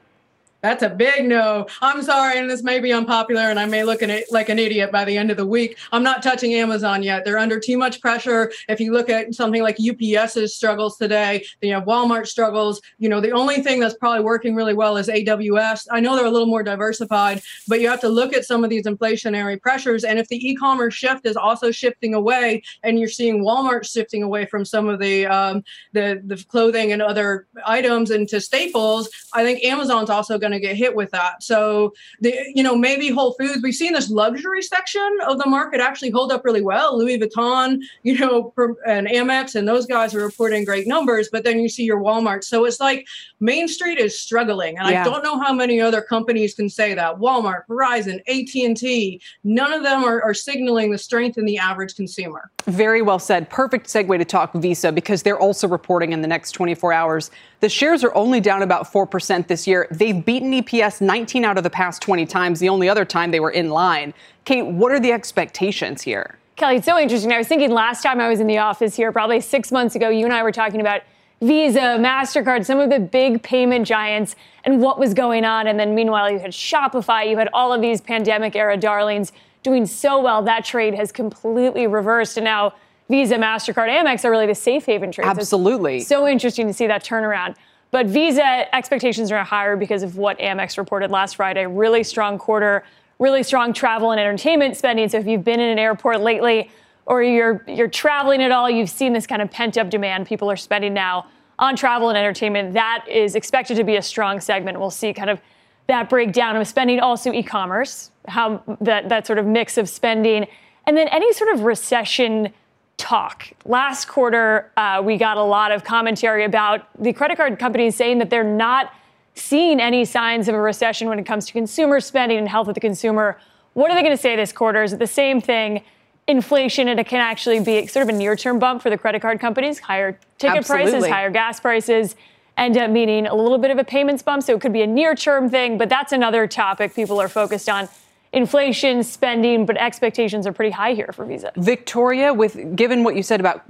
That's 0.62 0.82
a 0.82 0.90
big 0.90 1.24
no. 1.24 1.66
I'm 1.80 2.02
sorry, 2.02 2.38
and 2.38 2.50
this 2.50 2.62
may 2.62 2.80
be 2.80 2.92
unpopular, 2.92 3.42
and 3.42 3.58
I 3.58 3.64
may 3.64 3.82
look 3.82 4.02
it 4.02 4.30
like 4.30 4.50
an 4.50 4.58
idiot 4.58 4.92
by 4.92 5.04
the 5.04 5.16
end 5.16 5.30
of 5.30 5.38
the 5.38 5.46
week. 5.46 5.78
I'm 5.90 6.02
not 6.02 6.22
touching 6.22 6.54
Amazon 6.54 7.02
yet. 7.02 7.24
They're 7.24 7.38
under 7.38 7.58
too 7.58 7.78
much 7.78 8.00
pressure. 8.00 8.52
If 8.68 8.78
you 8.78 8.92
look 8.92 9.08
at 9.08 9.34
something 9.34 9.62
like 9.62 9.78
UPS's 9.80 10.54
struggles 10.54 10.98
today, 10.98 11.44
then 11.60 11.68
you 11.68 11.74
have 11.74 11.84
Walmart 11.84 12.26
struggles. 12.26 12.82
You 12.98 13.08
know, 13.08 13.20
the 13.20 13.30
only 13.30 13.62
thing 13.62 13.80
that's 13.80 13.94
probably 13.94 14.22
working 14.22 14.54
really 14.54 14.74
well 14.74 14.98
is 14.98 15.08
AWS. 15.08 15.86
I 15.90 16.00
know 16.00 16.14
they're 16.14 16.26
a 16.26 16.30
little 16.30 16.46
more 16.46 16.62
diversified, 16.62 17.40
but 17.66 17.80
you 17.80 17.88
have 17.88 18.00
to 18.00 18.08
look 18.08 18.34
at 18.34 18.44
some 18.44 18.62
of 18.62 18.68
these 18.68 18.84
inflationary 18.84 19.60
pressures. 19.60 20.04
And 20.04 20.18
if 20.18 20.28
the 20.28 20.46
e-commerce 20.46 20.94
shift 20.94 21.26
is 21.26 21.36
also 21.36 21.70
shifting 21.70 22.12
away, 22.12 22.62
and 22.82 22.98
you're 22.98 23.08
seeing 23.08 23.42
Walmart 23.42 23.90
shifting 23.90 24.22
away 24.22 24.44
from 24.44 24.66
some 24.66 24.88
of 24.88 25.00
the 25.00 25.26
um, 25.26 25.64
the 25.92 26.20
the 26.24 26.36
clothing 26.48 26.92
and 26.92 27.00
other 27.00 27.46
items 27.64 28.10
into 28.10 28.40
staples, 28.40 29.08
I 29.32 29.42
think 29.42 29.64
Amazon's 29.64 30.10
also 30.10 30.38
going 30.38 30.49
going 30.50 30.60
to 30.60 30.66
get 30.66 30.76
hit 30.76 30.94
with 30.94 31.10
that. 31.12 31.42
So, 31.42 31.94
the, 32.20 32.34
you 32.54 32.62
know, 32.62 32.76
maybe 32.76 33.08
Whole 33.08 33.34
Foods, 33.34 33.62
we've 33.62 33.74
seen 33.74 33.92
this 33.92 34.10
luxury 34.10 34.62
section 34.62 35.18
of 35.26 35.38
the 35.38 35.46
market 35.46 35.80
actually 35.80 36.10
hold 36.10 36.32
up 36.32 36.44
really 36.44 36.62
well. 36.62 36.98
Louis 36.98 37.18
Vuitton, 37.18 37.78
you 38.02 38.18
know, 38.18 38.52
and 38.86 39.06
Amex 39.06 39.54
and 39.54 39.66
those 39.66 39.86
guys 39.86 40.14
are 40.14 40.22
reporting 40.22 40.64
great 40.64 40.86
numbers, 40.86 41.28
but 41.30 41.44
then 41.44 41.60
you 41.60 41.68
see 41.68 41.84
your 41.84 42.00
Walmart. 42.00 42.44
So 42.44 42.64
it's 42.64 42.80
like 42.80 43.06
Main 43.40 43.68
Street 43.68 43.98
is 43.98 44.18
struggling. 44.18 44.78
And 44.78 44.88
yeah. 44.88 45.02
I 45.02 45.04
don't 45.04 45.22
know 45.22 45.38
how 45.38 45.52
many 45.52 45.80
other 45.80 46.02
companies 46.02 46.54
can 46.54 46.68
say 46.68 46.94
that. 46.94 47.16
Walmart, 47.16 47.66
Verizon, 47.68 48.20
AT&T, 48.28 49.20
none 49.44 49.72
of 49.72 49.82
them 49.82 50.04
are, 50.04 50.22
are 50.22 50.34
signaling 50.34 50.90
the 50.90 50.98
strength 50.98 51.38
in 51.38 51.44
the 51.44 51.58
average 51.58 51.94
consumer. 51.94 52.50
Very 52.66 53.02
well 53.02 53.18
said. 53.18 53.48
Perfect 53.50 53.86
segue 53.86 54.16
to 54.18 54.24
talk 54.24 54.52
Visa 54.54 54.92
because 54.92 55.22
they're 55.22 55.38
also 55.38 55.68
reporting 55.68 56.12
in 56.12 56.22
the 56.22 56.28
next 56.28 56.52
24 56.52 56.92
hours. 56.92 57.30
The 57.60 57.68
shares 57.68 58.02
are 58.02 58.14
only 58.14 58.40
down 58.40 58.62
about 58.62 58.90
4% 58.90 59.46
this 59.46 59.66
year. 59.66 59.86
They've 59.90 60.24
beaten 60.24 60.39
EPS 60.40 61.00
19 61.00 61.44
out 61.44 61.56
of 61.58 61.64
the 61.64 61.70
past 61.70 62.02
20 62.02 62.26
times. 62.26 62.60
The 62.60 62.68
only 62.68 62.88
other 62.88 63.04
time 63.04 63.30
they 63.30 63.40
were 63.40 63.50
in 63.50 63.70
line. 63.70 64.14
Kate, 64.44 64.66
what 64.66 64.92
are 64.92 65.00
the 65.00 65.12
expectations 65.12 66.02
here? 66.02 66.38
Kelly, 66.56 66.76
it's 66.76 66.86
so 66.86 66.98
interesting. 66.98 67.32
I 67.32 67.38
was 67.38 67.48
thinking 67.48 67.70
last 67.70 68.02
time 68.02 68.20
I 68.20 68.28
was 68.28 68.40
in 68.40 68.46
the 68.46 68.58
office 68.58 68.94
here, 68.94 69.12
probably 69.12 69.40
six 69.40 69.72
months 69.72 69.94
ago, 69.94 70.10
you 70.10 70.24
and 70.24 70.34
I 70.34 70.42
were 70.42 70.52
talking 70.52 70.80
about 70.80 71.02
Visa, 71.40 71.96
MasterCard, 71.98 72.66
some 72.66 72.78
of 72.78 72.90
the 72.90 73.00
big 73.00 73.42
payment 73.42 73.86
giants 73.86 74.36
and 74.64 74.82
what 74.82 74.98
was 74.98 75.14
going 75.14 75.46
on. 75.46 75.66
And 75.66 75.80
then 75.80 75.94
meanwhile, 75.94 76.30
you 76.30 76.38
had 76.38 76.50
Shopify, 76.50 77.28
you 77.28 77.38
had 77.38 77.48
all 77.54 77.72
of 77.72 77.80
these 77.80 78.02
pandemic 78.02 78.54
era 78.54 78.76
darlings 78.76 79.32
doing 79.62 79.86
so 79.86 80.20
well. 80.20 80.42
That 80.42 80.66
trade 80.66 80.94
has 80.94 81.10
completely 81.12 81.86
reversed. 81.86 82.36
And 82.36 82.44
now 82.44 82.74
Visa, 83.08 83.36
MasterCard, 83.36 83.88
Amex 83.88 84.24
are 84.24 84.30
really 84.30 84.46
the 84.46 84.54
safe 84.54 84.84
haven 84.84 85.10
trades. 85.10 85.30
Absolutely. 85.30 86.00
so 86.00 86.28
interesting 86.28 86.66
to 86.66 86.74
see 86.74 86.86
that 86.86 87.02
turnaround. 87.02 87.56
But 87.90 88.06
Visa 88.06 88.74
expectations 88.74 89.32
are 89.32 89.42
higher 89.42 89.76
because 89.76 90.02
of 90.02 90.16
what 90.16 90.38
Amex 90.38 90.78
reported 90.78 91.10
last 91.10 91.36
Friday. 91.36 91.66
Really 91.66 92.04
strong 92.04 92.38
quarter, 92.38 92.84
really 93.18 93.42
strong 93.42 93.72
travel 93.72 94.12
and 94.12 94.20
entertainment 94.20 94.76
spending. 94.76 95.08
So 95.08 95.18
if 95.18 95.26
you've 95.26 95.44
been 95.44 95.60
in 95.60 95.70
an 95.70 95.78
airport 95.78 96.20
lately 96.20 96.70
or 97.06 97.22
you're 97.22 97.64
you're 97.66 97.88
traveling 97.88 98.42
at 98.42 98.52
all, 98.52 98.70
you've 98.70 98.90
seen 98.90 99.12
this 99.12 99.26
kind 99.26 99.42
of 99.42 99.50
pent 99.50 99.76
up 99.76 99.90
demand. 99.90 100.26
People 100.26 100.50
are 100.50 100.56
spending 100.56 100.94
now 100.94 101.26
on 101.58 101.76
travel 101.76 102.08
and 102.08 102.16
entertainment. 102.16 102.74
That 102.74 103.04
is 103.08 103.34
expected 103.34 103.76
to 103.76 103.84
be 103.84 103.96
a 103.96 104.02
strong 104.02 104.40
segment. 104.40 104.78
We'll 104.78 104.90
see 104.90 105.12
kind 105.12 105.30
of 105.30 105.40
that 105.88 106.08
breakdown 106.08 106.56
of 106.56 106.68
spending, 106.68 107.00
also 107.00 107.32
e-commerce, 107.32 108.12
how 108.28 108.62
that 108.80 109.08
that 109.08 109.26
sort 109.26 109.38
of 109.40 109.46
mix 109.46 109.76
of 109.76 109.88
spending, 109.88 110.46
and 110.86 110.96
then 110.96 111.08
any 111.08 111.32
sort 111.32 111.52
of 111.52 111.62
recession 111.62 112.52
talk. 113.00 113.48
Last 113.64 114.08
quarter, 114.08 114.70
uh, 114.76 115.00
we 115.02 115.16
got 115.16 115.38
a 115.38 115.42
lot 115.42 115.72
of 115.72 115.82
commentary 115.82 116.44
about 116.44 116.86
the 117.02 117.14
credit 117.14 117.38
card 117.38 117.58
companies 117.58 117.96
saying 117.96 118.18
that 118.18 118.28
they're 118.28 118.44
not 118.44 118.92
seeing 119.34 119.80
any 119.80 120.04
signs 120.04 120.48
of 120.48 120.54
a 120.54 120.60
recession 120.60 121.08
when 121.08 121.18
it 121.18 121.24
comes 121.24 121.46
to 121.46 121.52
consumer 121.52 121.98
spending 121.98 122.36
and 122.36 122.46
health 122.46 122.68
of 122.68 122.74
the 122.74 122.80
consumer. 122.80 123.38
What 123.72 123.90
are 123.90 123.94
they 123.94 124.02
going 124.02 124.14
to 124.14 124.20
say 124.20 124.36
this 124.36 124.52
quarter? 124.52 124.82
Is 124.82 124.92
it 124.92 124.98
the 124.98 125.06
same 125.06 125.40
thing? 125.40 125.82
Inflation, 126.28 126.88
and 126.88 127.00
it 127.00 127.06
can 127.06 127.20
actually 127.20 127.58
be 127.60 127.86
sort 127.86 128.02
of 128.02 128.14
a 128.14 128.18
near 128.18 128.36
term 128.36 128.58
bump 128.58 128.82
for 128.82 128.90
the 128.90 128.98
credit 128.98 129.22
card 129.22 129.40
companies, 129.40 129.78
higher 129.78 130.18
ticket 130.36 130.58
Absolutely. 130.58 130.90
prices, 130.90 131.08
higher 131.08 131.30
gas 131.30 131.58
prices, 131.58 132.16
end 132.58 132.76
up 132.76 132.90
meaning 132.90 133.26
a 133.26 133.34
little 133.34 133.58
bit 133.58 133.70
of 133.70 133.78
a 133.78 133.84
payments 133.84 134.22
bump. 134.22 134.42
So 134.42 134.54
it 134.54 134.60
could 134.60 134.74
be 134.74 134.82
a 134.82 134.86
near 134.86 135.14
term 135.14 135.48
thing, 135.48 135.78
but 135.78 135.88
that's 135.88 136.12
another 136.12 136.46
topic 136.46 136.94
people 136.94 137.18
are 137.18 137.28
focused 137.28 137.70
on 137.70 137.88
inflation, 138.32 139.02
spending, 139.02 139.66
but 139.66 139.76
expectations 139.76 140.46
are 140.46 140.52
pretty 140.52 140.70
high 140.70 140.94
here 140.94 141.10
for 141.12 141.24
Visa. 141.24 141.52
Victoria, 141.56 142.32
with 142.32 142.76
given 142.76 143.04
what 143.04 143.16
you 143.16 143.22
said 143.22 143.40
about 143.40 143.64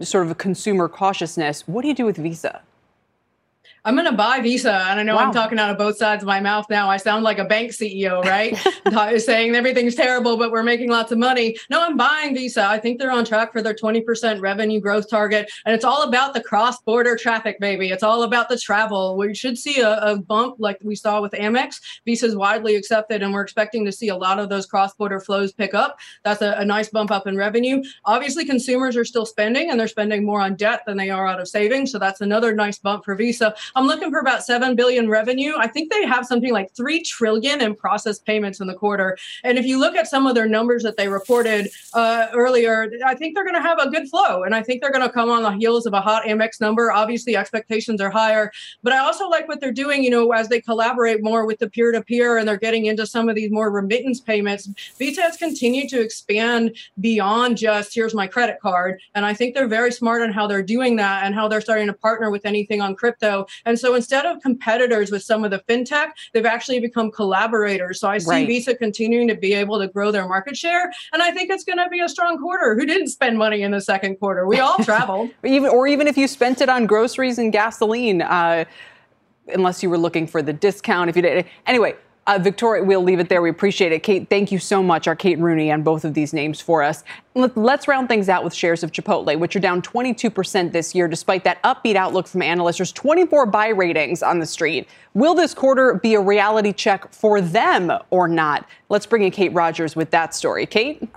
sort 0.00 0.26
of 0.26 0.38
consumer 0.38 0.88
cautiousness, 0.88 1.66
what 1.66 1.82
do 1.82 1.88
you 1.88 1.94
do 1.94 2.04
with 2.04 2.16
Visa? 2.16 2.62
I'm 3.84 3.94
going 3.94 4.06
to 4.06 4.12
buy 4.12 4.40
Visa. 4.40 4.72
And 4.72 5.00
I 5.00 5.02
know 5.02 5.16
wow. 5.16 5.26
I'm 5.26 5.32
talking 5.32 5.58
out 5.58 5.70
of 5.70 5.78
both 5.78 5.96
sides 5.96 6.22
of 6.22 6.26
my 6.26 6.40
mouth 6.40 6.66
now. 6.68 6.90
I 6.90 6.96
sound 6.96 7.24
like 7.24 7.38
a 7.38 7.44
bank 7.44 7.72
CEO, 7.72 8.22
right? 8.24 8.56
saying 9.20 9.54
everything's 9.54 9.94
terrible, 9.94 10.36
but 10.36 10.50
we're 10.50 10.62
making 10.62 10.90
lots 10.90 11.12
of 11.12 11.18
money. 11.18 11.56
No, 11.70 11.82
I'm 11.82 11.96
buying 11.96 12.34
Visa. 12.34 12.64
I 12.64 12.78
think 12.78 12.98
they're 12.98 13.10
on 13.10 13.24
track 13.24 13.52
for 13.52 13.62
their 13.62 13.74
20% 13.74 14.40
revenue 14.40 14.80
growth 14.80 15.08
target. 15.08 15.50
And 15.64 15.74
it's 15.74 15.84
all 15.84 16.02
about 16.02 16.34
the 16.34 16.42
cross 16.42 16.80
border 16.82 17.16
traffic, 17.16 17.60
baby. 17.60 17.90
It's 17.90 18.02
all 18.02 18.22
about 18.22 18.48
the 18.48 18.58
travel. 18.58 19.16
We 19.16 19.34
should 19.34 19.58
see 19.58 19.80
a, 19.80 19.98
a 19.98 20.16
bump 20.16 20.56
like 20.58 20.78
we 20.82 20.94
saw 20.94 21.20
with 21.20 21.32
Amex. 21.32 21.80
Visa 22.04 22.26
is 22.26 22.36
widely 22.36 22.76
accepted, 22.76 23.22
and 23.22 23.32
we're 23.32 23.42
expecting 23.42 23.84
to 23.84 23.92
see 23.92 24.08
a 24.08 24.16
lot 24.16 24.38
of 24.38 24.48
those 24.48 24.66
cross 24.66 24.94
border 24.94 25.20
flows 25.20 25.52
pick 25.52 25.74
up. 25.74 25.98
That's 26.24 26.42
a, 26.42 26.52
a 26.58 26.64
nice 26.64 26.88
bump 26.88 27.10
up 27.10 27.26
in 27.26 27.36
revenue. 27.36 27.82
Obviously, 28.04 28.44
consumers 28.44 28.96
are 28.96 29.04
still 29.04 29.26
spending, 29.26 29.70
and 29.70 29.78
they're 29.78 29.88
spending 29.88 30.24
more 30.24 30.40
on 30.40 30.56
debt 30.56 30.82
than 30.86 30.96
they 30.96 31.10
are 31.10 31.26
out 31.26 31.40
of 31.40 31.48
savings. 31.48 31.92
So 31.92 31.98
that's 31.98 32.20
another 32.20 32.54
nice 32.54 32.78
bump 32.78 33.04
for 33.04 33.14
Visa. 33.14 33.54
I'm 33.74 33.86
looking 33.86 34.10
for 34.10 34.20
about 34.20 34.44
7 34.44 34.74
billion 34.76 35.08
revenue. 35.08 35.54
I 35.58 35.66
think 35.66 35.92
they 35.92 36.06
have 36.06 36.26
something 36.26 36.52
like 36.52 36.74
3 36.74 37.02
trillion 37.02 37.60
in 37.60 37.74
processed 37.74 38.24
payments 38.24 38.60
in 38.60 38.66
the 38.66 38.74
quarter. 38.74 39.16
And 39.44 39.58
if 39.58 39.66
you 39.66 39.78
look 39.78 39.96
at 39.96 40.08
some 40.08 40.26
of 40.26 40.34
their 40.34 40.48
numbers 40.48 40.82
that 40.82 40.96
they 40.96 41.08
reported 41.08 41.68
uh, 41.94 42.26
earlier, 42.32 42.90
I 43.04 43.14
think 43.14 43.34
they're 43.34 43.44
going 43.44 43.54
to 43.54 43.62
have 43.62 43.78
a 43.78 43.90
good 43.90 44.08
flow. 44.08 44.42
And 44.42 44.54
I 44.54 44.62
think 44.62 44.80
they're 44.80 44.92
going 44.92 45.06
to 45.06 45.12
come 45.12 45.30
on 45.30 45.42
the 45.42 45.52
heels 45.52 45.86
of 45.86 45.92
a 45.92 46.00
hot 46.00 46.24
Amex 46.24 46.60
number. 46.60 46.90
Obviously, 46.90 47.36
expectations 47.36 48.00
are 48.00 48.10
higher. 48.10 48.50
But 48.82 48.92
I 48.92 48.98
also 48.98 49.28
like 49.28 49.48
what 49.48 49.60
they're 49.60 49.72
doing, 49.72 50.02
you 50.02 50.10
know, 50.10 50.32
as 50.32 50.48
they 50.48 50.60
collaborate 50.60 51.22
more 51.22 51.46
with 51.46 51.58
the 51.58 51.70
peer 51.70 51.92
to 51.92 52.02
peer 52.02 52.38
and 52.38 52.46
they're 52.46 52.56
getting 52.56 52.86
into 52.86 53.06
some 53.06 53.28
of 53.28 53.36
these 53.36 53.50
more 53.50 53.70
remittance 53.70 54.20
payments. 54.20 54.68
Visa 54.98 55.22
has 55.22 55.36
continued 55.36 55.88
to 55.90 56.00
expand 56.00 56.76
beyond 57.00 57.56
just 57.56 57.94
here's 57.94 58.14
my 58.14 58.26
credit 58.26 58.58
card. 58.60 59.00
And 59.14 59.24
I 59.24 59.34
think 59.34 59.54
they're 59.54 59.68
very 59.68 59.92
smart 59.92 60.22
on 60.22 60.32
how 60.32 60.46
they're 60.46 60.62
doing 60.62 60.96
that 60.96 61.24
and 61.24 61.34
how 61.34 61.48
they're 61.48 61.60
starting 61.60 61.86
to 61.86 61.92
partner 61.92 62.30
with 62.30 62.46
anything 62.46 62.80
on 62.80 62.94
crypto. 62.94 63.46
And 63.64 63.78
so 63.78 63.94
instead 63.94 64.26
of 64.26 64.40
competitors 64.42 65.10
with 65.10 65.22
some 65.22 65.44
of 65.44 65.50
the 65.50 65.60
fintech, 65.68 66.10
they've 66.32 66.46
actually 66.46 66.80
become 66.80 67.10
collaborators. 67.10 68.00
So 68.00 68.08
I 68.08 68.18
see 68.18 68.30
right. 68.30 68.46
Visa 68.46 68.74
continuing 68.74 69.28
to 69.28 69.34
be 69.34 69.54
able 69.54 69.78
to 69.78 69.88
grow 69.88 70.10
their 70.10 70.28
market 70.28 70.56
share. 70.56 70.90
And 71.12 71.22
I 71.22 71.30
think 71.30 71.50
it's 71.50 71.64
going 71.64 71.78
to 71.78 71.88
be 71.88 72.00
a 72.00 72.08
strong 72.08 72.38
quarter. 72.38 72.74
Who 72.74 72.86
didn't 72.86 73.08
spend 73.08 73.38
money 73.38 73.62
in 73.62 73.70
the 73.70 73.80
second 73.80 74.16
quarter? 74.16 74.46
We 74.46 74.60
all 74.60 74.78
traveled. 74.84 75.30
even 75.44 75.70
or 75.70 75.86
even 75.86 76.06
if 76.06 76.16
you 76.16 76.28
spent 76.28 76.60
it 76.60 76.68
on 76.68 76.86
groceries 76.86 77.38
and 77.38 77.52
gasoline, 77.52 78.22
uh, 78.22 78.64
unless 79.52 79.82
you 79.82 79.90
were 79.90 79.98
looking 79.98 80.26
for 80.26 80.42
the 80.42 80.52
discount. 80.52 81.08
If 81.08 81.16
you 81.16 81.22
did 81.22 81.46
anyway, 81.66 81.96
uh, 82.28 82.38
Victoria, 82.38 82.84
we'll 82.84 83.02
leave 83.02 83.20
it 83.20 83.30
there. 83.30 83.40
We 83.40 83.48
appreciate 83.48 83.90
it. 83.90 84.02
Kate, 84.02 84.28
thank 84.28 84.52
you 84.52 84.58
so 84.58 84.82
much, 84.82 85.08
our 85.08 85.16
Kate 85.16 85.38
Rooney, 85.38 85.72
on 85.72 85.82
both 85.82 86.04
of 86.04 86.12
these 86.12 86.34
names 86.34 86.60
for 86.60 86.82
us. 86.82 87.02
Let's 87.34 87.88
round 87.88 88.08
things 88.08 88.28
out 88.28 88.44
with 88.44 88.52
shares 88.52 88.82
of 88.82 88.92
Chipotle, 88.92 89.38
which 89.38 89.56
are 89.56 89.60
down 89.60 89.80
22% 89.80 90.70
this 90.70 90.94
year, 90.94 91.08
despite 91.08 91.42
that 91.44 91.62
upbeat 91.62 91.96
outlook 91.96 92.26
from 92.26 92.42
analysts. 92.42 92.76
There's 92.76 92.92
24 92.92 93.46
buy 93.46 93.68
ratings 93.68 94.22
on 94.22 94.40
the 94.40 94.46
street. 94.46 94.88
Will 95.14 95.34
this 95.34 95.54
quarter 95.54 95.94
be 95.94 96.14
a 96.14 96.20
reality 96.20 96.74
check 96.74 97.10
for 97.14 97.40
them 97.40 97.90
or 98.10 98.28
not? 98.28 98.68
Let's 98.90 99.06
bring 99.06 99.22
in 99.22 99.30
Kate 99.30 99.52
Rogers 99.54 99.96
with 99.96 100.10
that 100.10 100.34
story. 100.34 100.66
Kate? 100.66 101.08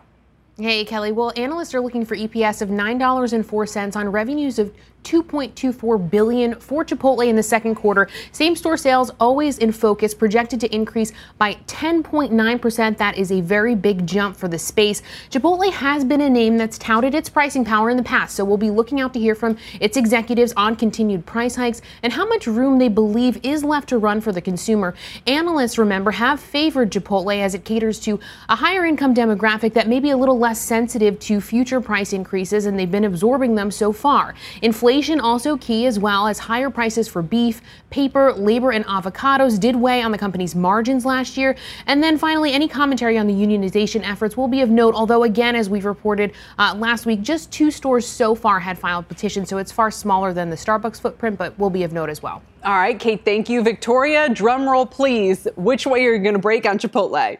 Hey, 0.57 0.85
Kelly. 0.85 1.11
Well, 1.11 1.33
analysts 1.35 1.73
are 1.73 1.81
looking 1.81 2.05
for 2.05 2.15
EPS 2.15 2.61
of 2.61 2.69
$9.04 2.69 3.95
on 3.95 4.09
revenues 4.09 4.59
of 4.59 4.73
2.24 5.03 6.09
billion 6.09 6.55
for 6.59 6.85
Chipotle 6.85 7.27
in 7.27 7.35
the 7.35 7.43
second 7.43 7.75
quarter. 7.75 8.07
Same-store 8.31 8.77
sales 8.77 9.11
always 9.19 9.57
in 9.57 9.71
focus, 9.71 10.13
projected 10.13 10.59
to 10.61 10.73
increase 10.73 11.11
by 11.37 11.55
10.9%. 11.67 12.97
That 12.97 13.17
is 13.17 13.31
a 13.31 13.41
very 13.41 13.75
big 13.75 14.05
jump 14.05 14.37
for 14.37 14.47
the 14.47 14.59
space. 14.59 15.01
Chipotle 15.29 15.71
has 15.71 16.05
been 16.05 16.21
a 16.21 16.29
name 16.29 16.57
that's 16.57 16.77
touted 16.77 17.15
its 17.15 17.29
pricing 17.29 17.65
power 17.65 17.89
in 17.89 17.97
the 17.97 18.03
past, 18.03 18.35
so 18.35 18.45
we'll 18.45 18.57
be 18.57 18.69
looking 18.69 19.01
out 19.01 19.13
to 19.13 19.19
hear 19.19 19.35
from 19.35 19.57
its 19.79 19.97
executives 19.97 20.53
on 20.55 20.75
continued 20.75 21.25
price 21.25 21.55
hikes 21.55 21.81
and 22.03 22.13
how 22.13 22.27
much 22.27 22.47
room 22.47 22.77
they 22.77 22.87
believe 22.87 23.39
is 23.43 23.63
left 23.63 23.89
to 23.89 23.97
run 23.97 24.21
for 24.21 24.31
the 24.31 24.41
consumer. 24.41 24.93
Analysts, 25.27 25.77
remember, 25.77 26.11
have 26.11 26.39
favored 26.39 26.91
Chipotle 26.91 27.39
as 27.39 27.55
it 27.55 27.65
caters 27.65 27.99
to 28.01 28.19
a 28.49 28.55
higher 28.55 28.85
income 28.85 29.13
demographic 29.13 29.73
that 29.73 29.87
may 29.87 29.99
be 29.99 30.11
a 30.11 30.17
little 30.17 30.37
less 30.37 30.61
sensitive 30.61 31.19
to 31.19 31.41
future 31.41 31.81
price 31.81 32.13
increases, 32.13 32.65
and 32.65 32.77
they've 32.77 32.91
been 32.91 33.05
absorbing 33.05 33.55
them 33.55 33.71
so 33.71 33.91
far. 33.91 34.35
Inflation 34.61 34.90
Inflation 34.91 35.21
also 35.21 35.55
key 35.55 35.85
as 35.85 35.97
well 35.99 36.27
as 36.27 36.37
higher 36.37 36.69
prices 36.69 37.07
for 37.07 37.21
beef, 37.21 37.61
paper, 37.91 38.33
labor, 38.33 38.73
and 38.73 38.85
avocados 38.87 39.57
did 39.57 39.73
weigh 39.73 40.01
on 40.01 40.11
the 40.11 40.17
company's 40.17 40.53
margins 40.53 41.05
last 41.05 41.37
year. 41.37 41.55
And 41.87 42.03
then 42.03 42.17
finally, 42.17 42.51
any 42.51 42.67
commentary 42.67 43.17
on 43.17 43.25
the 43.25 43.33
unionization 43.33 44.05
efforts 44.05 44.35
will 44.35 44.49
be 44.49 44.59
of 44.59 44.69
note, 44.69 44.93
although 44.93 45.23
again, 45.23 45.55
as 45.55 45.69
we've 45.69 45.85
reported 45.85 46.33
uh, 46.59 46.75
last 46.77 47.05
week, 47.05 47.21
just 47.21 47.49
two 47.53 47.71
stores 47.71 48.05
so 48.05 48.35
far 48.35 48.59
had 48.59 48.77
filed 48.77 49.07
petitions, 49.07 49.47
so 49.47 49.59
it's 49.59 49.71
far 49.71 49.91
smaller 49.91 50.33
than 50.33 50.49
the 50.49 50.57
Starbucks 50.57 50.99
footprint, 50.99 51.37
but 51.37 51.57
will 51.57 51.69
be 51.69 51.83
of 51.83 51.93
note 51.93 52.09
as 52.09 52.21
well. 52.21 52.43
All 52.65 52.73
right, 52.73 52.99
Kate, 52.99 53.23
thank 53.23 53.47
you. 53.47 53.63
Victoria, 53.63 54.27
drum 54.27 54.67
roll, 54.67 54.85
please. 54.85 55.47
Which 55.55 55.87
way 55.87 56.05
are 56.05 56.15
you 56.15 56.21
going 56.21 56.35
to 56.35 56.41
break 56.41 56.65
on 56.65 56.77
Chipotle? 56.77 57.37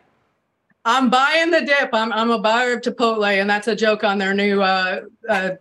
I'm 0.84 1.10
buying 1.12 1.52
the 1.52 1.62
dip. 1.62 1.90
I'm, 1.94 2.12
I'm 2.12 2.32
a 2.32 2.40
buyer 2.40 2.74
of 2.74 2.82
Chipotle, 2.82 3.40
and 3.40 3.50
that's 3.50 3.68
a 3.68 3.76
joke 3.76 4.04
on 4.04 4.18
their 4.18 4.34
new 4.34 4.64
uh, 4.64 5.02
uh, 5.30 5.52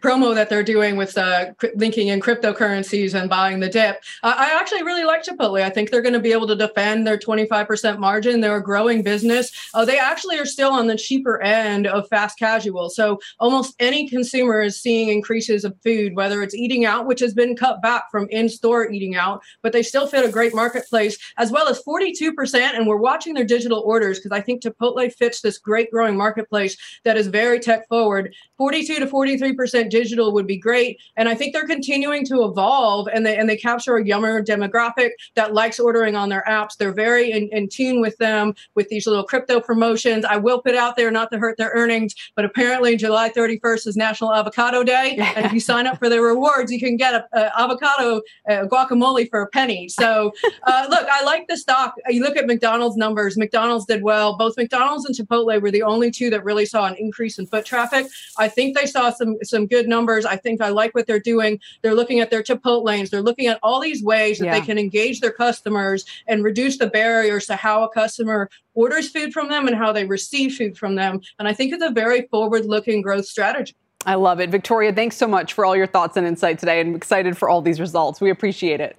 promo 0.00 0.34
that 0.34 0.48
they're 0.48 0.62
doing 0.62 0.96
with 0.96 1.16
uh, 1.16 1.52
linking 1.76 2.08
in 2.08 2.20
cryptocurrencies 2.20 3.14
and 3.14 3.28
buying 3.28 3.60
the 3.60 3.68
dip. 3.68 4.02
I 4.22 4.56
actually 4.58 4.82
really 4.82 5.04
like 5.04 5.24
Chipotle. 5.24 5.62
I 5.62 5.70
think 5.70 5.90
they're 5.90 6.02
going 6.02 6.14
to 6.14 6.20
be 6.20 6.32
able 6.32 6.46
to 6.48 6.56
defend 6.56 7.06
their 7.06 7.18
25% 7.18 7.98
margin. 7.98 8.40
They're 8.40 8.56
a 8.56 8.62
growing 8.62 9.02
business. 9.02 9.50
Uh, 9.74 9.84
they 9.84 9.98
actually 9.98 10.38
are 10.38 10.46
still 10.46 10.70
on 10.70 10.86
the 10.86 10.96
cheaper 10.96 11.40
end 11.42 11.86
of 11.86 12.08
fast 12.08 12.38
casual. 12.38 12.90
So 12.90 13.20
almost 13.38 13.74
any 13.78 14.08
consumer 14.08 14.62
is 14.62 14.80
seeing 14.80 15.08
increases 15.08 15.64
of 15.64 15.76
food, 15.82 16.14
whether 16.14 16.42
it's 16.42 16.54
eating 16.54 16.84
out, 16.84 17.06
which 17.06 17.20
has 17.20 17.34
been 17.34 17.56
cut 17.56 17.82
back 17.82 18.10
from 18.10 18.28
in 18.30 18.48
store 18.48 18.90
eating 18.90 19.16
out, 19.16 19.42
but 19.62 19.72
they 19.72 19.82
still 19.82 20.06
fit 20.06 20.24
a 20.24 20.30
great 20.30 20.54
marketplace, 20.54 21.18
as 21.36 21.50
well 21.50 21.68
as 21.68 21.82
42%. 21.82 22.54
And 22.54 22.86
we're 22.86 22.96
watching 22.96 23.34
their 23.34 23.44
digital 23.44 23.80
orders 23.80 24.18
because 24.18 24.32
I 24.32 24.40
think 24.40 24.62
Chipotle 24.62 25.12
fits 25.12 25.40
this 25.40 25.58
great 25.58 25.90
growing 25.90 26.16
marketplace 26.16 26.76
that 27.04 27.16
is 27.16 27.26
very 27.26 27.60
tech 27.60 27.88
forward. 27.88 28.34
42 28.56 28.96
to 28.96 29.06
43% 29.06 29.87
digital 29.88 30.32
would 30.32 30.46
be 30.46 30.56
great. 30.56 31.00
And 31.16 31.28
I 31.28 31.34
think 31.34 31.52
they're 31.52 31.66
continuing 31.66 32.24
to 32.26 32.44
evolve 32.44 33.08
and 33.12 33.24
they 33.24 33.36
and 33.36 33.48
they 33.48 33.56
capture 33.56 33.96
a 33.96 34.04
younger 34.04 34.42
demographic 34.42 35.10
that 35.34 35.54
likes 35.54 35.78
ordering 35.80 36.16
on 36.16 36.28
their 36.28 36.44
apps. 36.48 36.76
They're 36.76 36.92
very 36.92 37.30
in, 37.30 37.48
in 37.48 37.68
tune 37.68 38.00
with 38.00 38.16
them 38.18 38.54
with 38.74 38.88
these 38.88 39.06
little 39.06 39.24
crypto 39.24 39.60
promotions. 39.60 40.24
I 40.24 40.36
will 40.36 40.60
put 40.60 40.74
out 40.74 40.96
there 40.96 41.10
not 41.10 41.30
to 41.32 41.38
hurt 41.38 41.56
their 41.56 41.70
earnings, 41.74 42.14
but 42.34 42.44
apparently 42.44 42.96
July 42.96 43.30
31st 43.30 43.86
is 43.86 43.96
National 43.96 44.34
Avocado 44.34 44.82
Day. 44.82 45.16
and 45.36 45.46
if 45.46 45.52
you 45.52 45.60
sign 45.60 45.86
up 45.86 45.98
for 45.98 46.08
their 46.08 46.22
rewards, 46.22 46.70
you 46.72 46.80
can 46.80 46.96
get 46.96 47.14
a, 47.14 47.26
a 47.32 47.60
avocado 47.60 48.20
a 48.48 48.66
guacamole 48.66 49.28
for 49.30 49.42
a 49.42 49.46
penny. 49.48 49.88
So 49.88 50.32
uh, 50.64 50.86
look, 50.88 51.06
I 51.10 51.22
like 51.24 51.46
the 51.48 51.56
stock. 51.56 51.94
You 52.08 52.22
look 52.22 52.36
at 52.36 52.46
McDonald's 52.46 52.96
numbers. 52.96 53.36
McDonald's 53.36 53.86
did 53.86 54.02
well. 54.02 54.36
Both 54.36 54.56
McDonald's 54.56 55.04
and 55.04 55.14
Chipotle 55.14 55.60
were 55.60 55.70
the 55.70 55.82
only 55.82 56.10
two 56.10 56.30
that 56.30 56.44
really 56.44 56.66
saw 56.66 56.86
an 56.86 56.94
increase 56.96 57.38
in 57.38 57.46
foot 57.46 57.64
traffic. 57.64 58.06
I 58.38 58.48
think 58.48 58.76
they 58.76 58.86
saw 58.86 59.10
some 59.10 59.36
some 59.42 59.66
good 59.66 59.77
good 59.78 59.88
numbers. 59.88 60.24
I 60.24 60.36
think 60.36 60.60
I 60.60 60.70
like 60.70 60.94
what 60.94 61.06
they're 61.06 61.20
doing. 61.20 61.60
They're 61.82 61.94
looking 61.94 62.20
at 62.20 62.30
their 62.30 62.42
Chipotlanes. 62.42 63.10
They're 63.10 63.22
looking 63.22 63.46
at 63.46 63.60
all 63.62 63.80
these 63.80 64.02
ways 64.02 64.38
that 64.38 64.46
yeah. 64.46 64.58
they 64.58 64.66
can 64.66 64.78
engage 64.78 65.20
their 65.20 65.30
customers 65.30 66.04
and 66.26 66.42
reduce 66.42 66.78
the 66.78 66.88
barriers 66.88 67.46
to 67.46 67.56
how 67.56 67.84
a 67.84 67.88
customer 67.88 68.50
orders 68.74 69.08
food 69.08 69.32
from 69.32 69.48
them 69.48 69.68
and 69.68 69.76
how 69.76 69.92
they 69.92 70.04
receive 70.04 70.56
food 70.56 70.76
from 70.76 70.96
them. 70.96 71.20
And 71.38 71.46
I 71.46 71.52
think 71.52 71.72
it's 71.72 71.84
a 71.84 71.90
very 71.90 72.22
forward 72.22 72.66
looking 72.66 73.02
growth 73.02 73.26
strategy. 73.26 73.74
I 74.06 74.14
love 74.14 74.40
it. 74.40 74.50
Victoria, 74.50 74.92
thanks 74.92 75.16
so 75.16 75.28
much 75.28 75.52
for 75.52 75.64
all 75.64 75.76
your 75.76 75.86
thoughts 75.86 76.16
and 76.16 76.26
insight 76.26 76.58
today. 76.58 76.80
I'm 76.80 76.94
excited 76.94 77.36
for 77.36 77.48
all 77.48 77.62
these 77.62 77.80
results. 77.80 78.20
We 78.20 78.30
appreciate 78.30 78.80
it. 78.80 78.96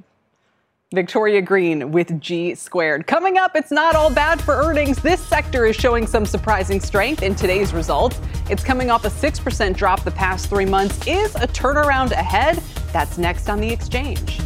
Victoria 0.95 1.39
Greene 1.39 1.91
with 1.91 2.19
G 2.19 2.55
squared. 2.55 3.05
Coming 3.05 3.37
up, 3.37 3.55
it's 3.55 3.69
not 3.69 3.95
all 3.95 4.11
bad 4.11 4.41
for 4.41 4.55
earnings. 4.55 4.99
This 4.99 5.23
sector 5.23 5.67
is 5.67 5.75
showing 5.75 6.07
some 6.07 6.25
surprising 6.25 6.79
strength 6.79 7.21
in 7.21 7.35
today's 7.35 7.73
results. 7.73 8.19
It's 8.49 8.63
coming 8.63 8.89
off 8.89 9.05
a 9.05 9.09
6% 9.09 9.75
drop 9.75 10.03
the 10.03 10.09
past 10.09 10.49
three 10.49 10.65
months. 10.65 11.05
Is 11.05 11.35
a 11.35 11.45
turnaround 11.45 12.09
ahead? 12.09 12.55
That's 12.91 13.19
next 13.19 13.49
on 13.49 13.59
the 13.59 13.69
exchange. 13.69 14.39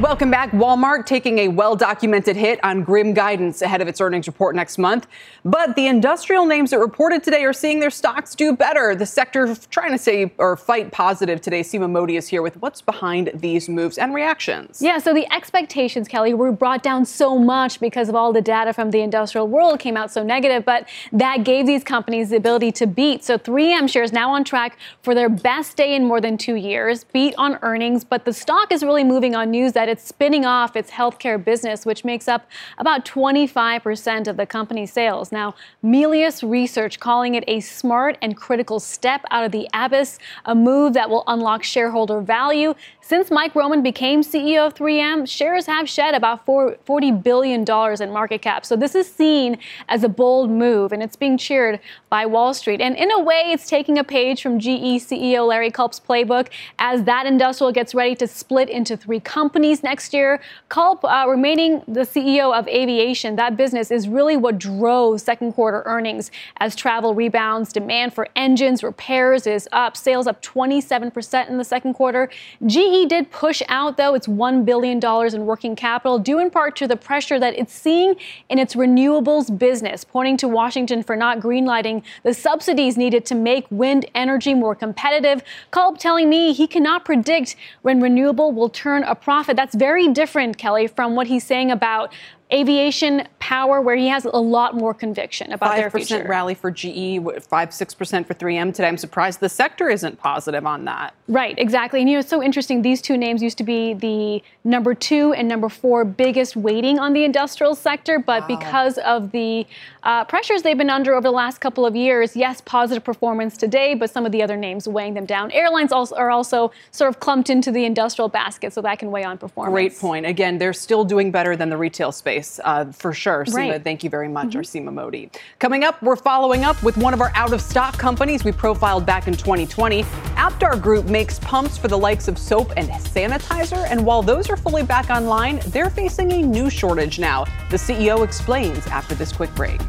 Welcome 0.00 0.28
back. 0.28 0.50
Walmart 0.50 1.06
taking 1.06 1.38
a 1.38 1.46
well 1.46 1.76
documented 1.76 2.34
hit 2.34 2.58
on 2.64 2.82
grim 2.82 3.14
guidance 3.14 3.62
ahead 3.62 3.80
of 3.80 3.86
its 3.86 4.00
earnings 4.00 4.26
report 4.26 4.56
next 4.56 4.76
month. 4.76 5.06
But 5.44 5.76
the 5.76 5.86
industrial 5.86 6.46
names 6.46 6.70
that 6.70 6.80
reported 6.80 7.22
today 7.22 7.44
are 7.44 7.52
seeing 7.52 7.78
their 7.78 7.92
stocks 7.92 8.34
do 8.34 8.56
better. 8.56 8.96
The 8.96 9.06
sector 9.06 9.54
trying 9.70 9.92
to 9.92 9.98
say 9.98 10.32
or 10.38 10.56
fight 10.56 10.90
positive 10.90 11.40
today. 11.40 11.60
Seema 11.60 11.88
Modi 11.88 12.16
is 12.16 12.26
here 12.26 12.42
with 12.42 12.56
what's 12.56 12.82
behind 12.82 13.30
these 13.34 13.68
moves 13.68 13.96
and 13.96 14.12
reactions. 14.12 14.82
Yeah, 14.82 14.98
so 14.98 15.14
the 15.14 15.32
expectations, 15.32 16.08
Kelly, 16.08 16.34
were 16.34 16.50
brought 16.50 16.82
down 16.82 17.04
so 17.04 17.38
much 17.38 17.78
because 17.78 18.08
of 18.08 18.16
all 18.16 18.32
the 18.32 18.42
data 18.42 18.72
from 18.72 18.90
the 18.90 19.00
industrial 19.00 19.46
world 19.46 19.78
came 19.78 19.96
out 19.96 20.10
so 20.10 20.24
negative, 20.24 20.64
but 20.64 20.88
that 21.12 21.44
gave 21.44 21.66
these 21.66 21.84
companies 21.84 22.30
the 22.30 22.36
ability 22.36 22.72
to 22.72 22.88
beat. 22.88 23.22
So 23.22 23.38
3M 23.38 23.88
shares 23.88 24.12
now 24.12 24.32
on 24.32 24.42
track 24.42 24.76
for 25.02 25.14
their 25.14 25.28
best 25.28 25.76
day 25.76 25.94
in 25.94 26.04
more 26.04 26.20
than 26.20 26.36
two 26.36 26.56
years, 26.56 27.04
beat 27.04 27.36
on 27.38 27.60
earnings, 27.62 28.02
but 28.02 28.24
the 28.24 28.32
stock 28.32 28.72
is 28.72 28.82
really 28.82 29.04
moving 29.04 29.36
on 29.36 29.52
news 29.52 29.72
that 29.74 29.83
that 29.84 29.90
it's 29.90 30.08
spinning 30.08 30.46
off 30.46 30.76
its 30.76 30.90
healthcare 30.90 31.42
business, 31.42 31.84
which 31.84 32.06
makes 32.06 32.26
up 32.26 32.48
about 32.78 33.04
25% 33.04 34.26
of 34.26 34.38
the 34.38 34.46
company's 34.46 34.90
sales. 34.90 35.30
Now, 35.30 35.54
Melius 35.82 36.42
Research 36.42 36.98
calling 37.00 37.34
it 37.34 37.44
a 37.46 37.60
smart 37.60 38.16
and 38.22 38.34
critical 38.34 38.80
step 38.80 39.26
out 39.30 39.44
of 39.44 39.52
the 39.52 39.68
abyss, 39.74 40.18
a 40.46 40.54
move 40.54 40.94
that 40.94 41.10
will 41.10 41.22
unlock 41.26 41.62
shareholder 41.64 42.22
value 42.22 42.72
since 43.06 43.30
Mike 43.30 43.54
Roman 43.54 43.82
became 43.82 44.22
CEO 44.22 44.66
of 44.66 44.74
3M, 44.74 45.28
shares 45.28 45.66
have 45.66 45.86
shed 45.86 46.14
about 46.14 46.46
$40 46.46 47.22
billion 47.22 47.60
in 47.60 48.12
market 48.12 48.40
cap. 48.40 48.64
So 48.64 48.76
this 48.76 48.94
is 48.94 49.06
seen 49.12 49.58
as 49.90 50.04
a 50.04 50.08
bold 50.08 50.50
move, 50.50 50.90
and 50.90 51.02
it's 51.02 51.14
being 51.14 51.36
cheered 51.36 51.80
by 52.08 52.24
Wall 52.24 52.54
Street. 52.54 52.80
And 52.80 52.96
in 52.96 53.10
a 53.10 53.20
way, 53.20 53.42
it's 53.48 53.68
taking 53.68 53.98
a 53.98 54.04
page 54.04 54.40
from 54.40 54.58
GE 54.58 55.04
CEO 55.04 55.46
Larry 55.46 55.70
Culp's 55.70 56.00
playbook 56.00 56.48
as 56.78 57.04
that 57.04 57.26
industrial 57.26 57.72
gets 57.72 57.94
ready 57.94 58.14
to 58.14 58.26
split 58.26 58.70
into 58.70 58.96
three 58.96 59.20
companies 59.20 59.82
next 59.82 60.14
year. 60.14 60.40
Culp, 60.70 61.04
uh, 61.04 61.26
remaining 61.28 61.82
the 61.86 62.06
CEO 62.06 62.58
of 62.58 62.66
aviation, 62.68 63.36
that 63.36 63.54
business 63.54 63.90
is 63.90 64.08
really 64.08 64.38
what 64.38 64.58
drove 64.58 65.20
second 65.20 65.52
quarter 65.52 65.82
earnings 65.84 66.30
as 66.56 66.74
travel 66.74 67.14
rebounds. 67.14 67.70
Demand 67.70 68.14
for 68.14 68.28
engines 68.34 68.82
repairs 68.82 69.46
is 69.46 69.68
up, 69.72 69.94
sales 69.94 70.26
up 70.26 70.40
27% 70.40 71.50
in 71.50 71.58
the 71.58 71.64
second 71.64 71.92
quarter. 71.92 72.30
GE 72.64 72.93
did 73.04 73.30
push 73.30 73.60
out, 73.68 73.96
though, 73.96 74.14
its 74.14 74.26
$1 74.26 74.64
billion 74.64 75.00
in 75.34 75.46
working 75.46 75.74
capital, 75.74 76.18
due 76.18 76.38
in 76.38 76.50
part 76.50 76.76
to 76.76 76.86
the 76.86 76.96
pressure 76.96 77.38
that 77.40 77.58
it's 77.58 77.72
seeing 77.72 78.14
in 78.48 78.58
its 78.58 78.74
renewables 78.74 79.56
business, 79.58 80.04
pointing 80.04 80.36
to 80.36 80.48
Washington 80.48 81.02
for 81.02 81.16
not 81.16 81.40
greenlighting 81.40 82.02
the 82.22 82.32
subsidies 82.32 82.96
needed 82.96 83.26
to 83.26 83.34
make 83.34 83.66
wind 83.70 84.06
energy 84.14 84.54
more 84.54 84.74
competitive. 84.74 85.42
Culp 85.70 85.98
telling 85.98 86.28
me 86.28 86.52
he 86.52 86.66
cannot 86.66 87.04
predict 87.04 87.56
when 87.82 88.00
renewable 88.00 88.52
will 88.52 88.68
turn 88.68 89.02
a 89.04 89.14
profit. 89.14 89.56
That's 89.56 89.74
very 89.74 90.08
different, 90.08 90.56
Kelly, 90.56 90.86
from 90.86 91.16
what 91.16 91.26
he's 91.26 91.44
saying 91.44 91.70
about 91.70 92.12
aviation 92.54 93.26
power 93.40 93.80
where 93.80 93.96
he 93.96 94.06
has 94.06 94.24
a 94.24 94.30
lot 94.30 94.76
more 94.76 94.94
conviction 94.94 95.52
about 95.52 95.72
5% 95.72 95.76
their 95.76 95.90
future. 95.90 96.24
rally 96.26 96.54
for 96.54 96.70
GE, 96.70 96.86
5 97.18 97.70
6% 97.70 98.26
for 98.26 98.34
3M 98.34 98.72
today. 98.72 98.88
I'm 98.88 98.96
surprised 98.96 99.40
the 99.40 99.48
sector 99.48 99.90
isn't 99.90 100.18
positive 100.18 100.64
on 100.64 100.84
that. 100.84 101.14
Right, 101.26 101.58
exactly. 101.58 102.00
And 102.00 102.08
you 102.08 102.16
know, 102.16 102.20
it's 102.20 102.30
so 102.30 102.42
interesting. 102.42 102.82
These 102.82 103.02
two 103.02 103.16
names 103.16 103.42
used 103.42 103.58
to 103.58 103.64
be 103.64 103.94
the 103.94 104.42
number 104.62 104.94
two 104.94 105.32
and 105.32 105.48
number 105.48 105.68
four 105.68 106.04
biggest 106.04 106.56
weighting 106.56 106.98
on 106.98 107.12
the 107.12 107.24
industrial 107.24 107.74
sector, 107.74 108.18
but 108.20 108.42
wow. 108.42 108.56
because 108.56 108.98
of 108.98 109.32
the 109.32 109.66
uh, 110.04 110.24
pressures 110.24 110.62
they've 110.62 110.78
been 110.78 110.90
under 110.90 111.14
over 111.14 111.22
the 111.22 111.32
last 111.32 111.60
couple 111.60 111.86
of 111.86 111.96
years, 111.96 112.36
yes, 112.36 112.60
positive 112.60 113.02
performance 113.02 113.56
today, 113.56 113.94
but 113.94 114.10
some 114.10 114.26
of 114.26 114.32
the 114.32 114.42
other 114.42 114.56
names 114.56 114.86
weighing 114.86 115.14
them 115.14 115.24
down. 115.24 115.50
Airlines 115.50 115.92
also 115.92 116.14
are 116.16 116.30
also 116.30 116.70
sort 116.90 117.08
of 117.08 117.20
clumped 117.20 117.48
into 117.48 117.72
the 117.72 117.84
industrial 117.84 118.28
basket, 118.28 118.72
so 118.72 118.82
that 118.82 118.98
can 118.98 119.10
weigh 119.10 119.24
on 119.24 119.38
performance. 119.38 119.72
Great 119.72 119.98
point. 119.98 120.26
Again, 120.26 120.58
they're 120.58 120.74
still 120.74 121.04
doing 121.04 121.30
better 121.30 121.56
than 121.56 121.70
the 121.70 121.76
retail 121.76 122.12
space 122.12 122.60
uh, 122.64 122.84
for 122.92 123.12
sure. 123.12 123.44
Seema, 123.46 123.54
right. 123.54 123.84
thank 123.84 124.04
you 124.04 124.10
very 124.10 124.28
much, 124.28 124.48
mm-hmm. 124.48 124.60
Seema 124.60 124.92
Modi. 124.92 125.30
Coming 125.58 125.84
up, 125.84 126.00
we're 126.02 126.16
following 126.16 126.64
up 126.64 126.80
with 126.82 126.96
one 126.98 127.14
of 127.14 127.20
our 127.20 127.32
out 127.34 127.52
of 127.52 127.62
stock 127.62 127.96
companies 127.98 128.44
we 128.44 128.52
profiled 128.52 129.06
back 129.06 129.26
in 129.26 129.34
2020. 129.34 130.02
AptarGroup 130.02 131.08
makes 131.08 131.38
pumps 131.38 131.78
for 131.78 131.88
the 131.88 131.98
likes 131.98 132.28
of 132.28 132.36
soap 132.36 132.72
and 132.76 132.88
sanitizer, 132.90 133.86
and 133.90 134.04
while 134.04 134.22
those 134.22 134.50
are 134.50 134.56
fully 134.56 134.82
back 134.82 135.08
online, 135.08 135.60
they're 135.68 135.90
facing 135.90 136.30
a 136.32 136.42
new 136.42 136.68
shortage 136.68 137.18
now. 137.18 137.44
The 137.70 137.76
CEO 137.76 138.22
explains 138.22 138.86
after 138.88 139.14
this 139.14 139.32
quick 139.32 139.54
break. 139.54 139.80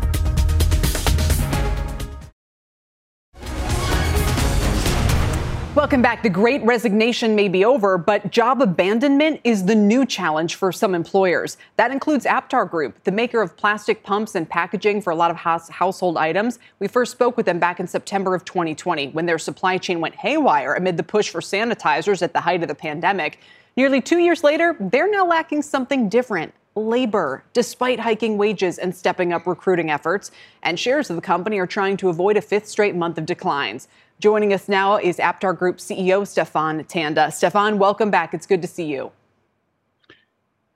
Welcome 5.86 6.02
back. 6.02 6.24
The 6.24 6.32
great 6.32 6.64
resignation 6.64 7.36
may 7.36 7.48
be 7.48 7.64
over, 7.64 8.00
but 8.00 8.32
job 8.32 8.60
abandonment 8.60 9.40
is 9.44 9.66
the 9.66 9.76
new 9.76 10.04
challenge 10.04 10.56
for 10.56 10.72
some 10.72 10.96
employers. 10.96 11.58
That 11.78 11.92
includes 11.92 12.26
AptarGroup, 12.26 12.94
the 13.04 13.12
maker 13.12 13.40
of 13.40 13.56
plastic 13.56 14.02
pumps 14.02 14.34
and 14.34 14.50
packaging 14.50 15.04
for 15.04 15.12
a 15.12 15.16
lot 15.16 15.30
of 15.30 15.38
house- 15.38 15.70
household 15.70 16.18
items. 16.18 16.58
We 16.80 16.88
first 16.88 17.12
spoke 17.12 17.38
with 17.38 17.46
them 17.46 17.60
back 17.60 17.80
in 17.80 17.86
September 17.86 18.34
of 18.34 18.44
2020 18.46 19.10
when 19.10 19.28
their 19.28 19.38
supply 19.38 19.78
chain 19.78 20.00
went 20.00 20.16
haywire 20.16 20.74
amid 20.74 20.98
the 20.98 21.04
push 21.04 21.30
for 21.30 21.40
sanitizers 21.40 22.24
at 22.24 22.34
the 22.34 22.42
height 22.42 22.64
of 22.64 22.68
the 22.68 22.74
pandemic. 22.74 23.38
Nearly 23.78 24.02
two 24.02 24.18
years 24.18 24.44
later, 24.44 24.76
they're 24.80 25.12
now 25.12 25.28
lacking 25.28 25.62
something 25.62 26.10
different 26.10 26.52
labor, 26.76 27.44
despite 27.54 28.00
hiking 28.00 28.38
wages 28.38 28.78
and 28.78 28.94
stepping 28.94 29.32
up 29.32 29.48
recruiting 29.48 29.90
efforts. 29.90 30.32
And 30.64 30.80
shares 30.80 31.10
of 31.10 31.16
the 31.16 31.22
company 31.22 31.58
are 31.60 31.68
trying 31.68 31.96
to 31.98 32.10
avoid 32.10 32.38
a 32.38 32.42
fifth 32.42 32.68
straight 32.68 32.96
month 32.96 33.18
of 33.18 33.26
declines. 33.26 33.88
Joining 34.26 34.54
us 34.54 34.68
now 34.68 34.98
is 34.98 35.18
AptarGroup 35.18 35.76
CEO 35.76 36.26
Stephan 36.26 36.84
Tanda. 36.86 37.32
Stephan, 37.32 37.78
welcome 37.78 38.10
back. 38.10 38.34
It's 38.34 38.48
good 38.48 38.60
to 38.64 38.68
see 38.68 38.86
you. 38.86 39.12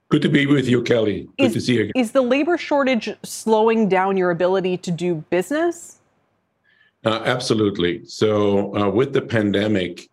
Good 0.08 0.22
to 0.22 0.28
be 0.28 0.46
with 0.46 0.68
you, 0.68 0.84
Kelly. 0.84 1.28
Good 1.36 1.46
is, 1.46 1.52
to 1.54 1.60
see 1.60 1.74
you 1.74 1.80
again. 1.80 1.92
Is 1.96 2.12
the 2.12 2.22
labor 2.22 2.56
shortage 2.56 3.12
slowing 3.24 3.88
down 3.88 4.16
your 4.16 4.30
ability 4.30 4.76
to 4.76 4.92
do 4.92 5.16
business? 5.30 5.98
Uh, 7.04 7.22
absolutely. 7.24 8.04
So, 8.04 8.72
uh, 8.76 8.88
with 8.88 9.12
the 9.12 9.22
pandemic, 9.22 10.08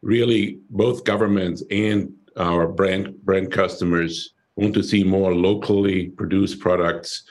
really 0.00 0.58
both 0.70 1.04
governments 1.04 1.62
and 1.70 2.10
our 2.38 2.66
brand 2.66 3.22
brand 3.22 3.52
customers 3.52 4.32
want 4.56 4.72
to 4.72 4.82
see 4.82 5.04
more 5.04 5.34
locally 5.34 6.08
produced 6.08 6.58
products 6.58 7.24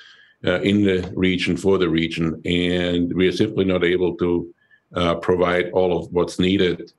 uh, 0.45 0.61
in 0.61 0.83
the 0.83 1.11
region 1.15 1.57
for 1.57 1.79
the 1.79 1.89
region, 1.89 2.39
and 2.45 3.11
we 3.15 3.27
are 3.27 3.31
simply 3.31 3.65
not 3.65 3.83
able 3.83 4.15
to 4.17 4.53
uh, 4.93 5.15
provide 5.15 5.69
all 5.71 5.97
of 5.97 6.11
what's 6.11 6.39
needed. 6.39 6.91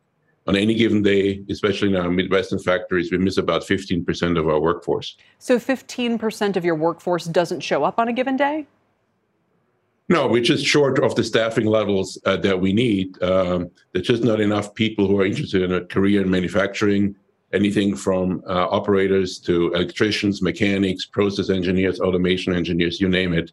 On 0.46 0.56
any 0.56 0.74
given 0.74 1.02
day, 1.02 1.42
especially 1.50 1.88
in 1.88 1.96
our 1.96 2.10
Midwestern 2.10 2.58
factories, 2.58 3.12
we 3.12 3.18
miss 3.18 3.36
about 3.36 3.62
15% 3.62 4.38
of 4.38 4.48
our 4.48 4.58
workforce. 4.58 5.16
So 5.38 5.58
15% 5.58 6.56
of 6.56 6.64
your 6.64 6.74
workforce 6.74 7.26
doesn't 7.26 7.60
show 7.60 7.84
up 7.84 7.98
on 7.98 8.08
a 8.08 8.14
given 8.14 8.36
day? 8.36 8.66
No, 10.08 10.26
we're 10.26 10.42
just 10.42 10.64
short 10.64 11.04
of 11.04 11.14
the 11.14 11.22
staffing 11.22 11.66
levels 11.66 12.18
uh, 12.24 12.38
that 12.38 12.58
we 12.58 12.72
need. 12.72 13.22
Um, 13.22 13.70
there's 13.92 14.06
just 14.06 14.24
not 14.24 14.40
enough 14.40 14.72
people 14.74 15.06
who 15.06 15.20
are 15.20 15.26
interested 15.26 15.60
in 15.60 15.72
a 15.72 15.84
career 15.84 16.22
in 16.22 16.30
manufacturing, 16.30 17.14
anything 17.52 17.94
from 17.94 18.42
uh, 18.46 18.68
operators 18.70 19.38
to 19.40 19.70
electricians, 19.74 20.40
mechanics, 20.40 21.04
process 21.04 21.50
engineers, 21.50 22.00
automation 22.00 22.54
engineers, 22.54 23.02
you 23.02 23.08
name 23.08 23.34
it. 23.34 23.52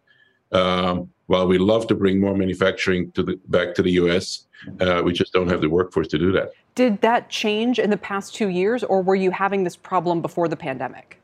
Um, 0.52 1.10
while 1.28 1.48
we 1.48 1.58
love 1.58 1.88
to 1.88 1.96
bring 1.96 2.20
more 2.20 2.36
manufacturing 2.36 3.12
to 3.14 3.24
the, 3.24 3.40
back 3.48 3.74
to 3.76 3.82
the 3.82 3.92
U.S., 3.94 4.46
uh, 4.80 5.02
we 5.04 5.12
just 5.12 5.34
don't 5.34 5.48
have 5.50 5.62
the 5.62 5.70
workforce 5.70 6.08
to 6.10 6.18
do 6.18 6.32
that. 6.34 6.52
Did 6.76 7.02
that 7.02 7.30
change 7.30 7.80
in 7.80 7.90
the 7.90 7.98
past 7.98 8.36
two 8.36 8.50
years, 8.50 8.84
or 8.84 9.02
were 9.02 9.16
you 9.16 9.32
having 9.32 9.64
this 9.64 9.76
problem 9.76 10.22
before 10.22 10.48
the 10.48 10.58
pandemic? 10.58 11.20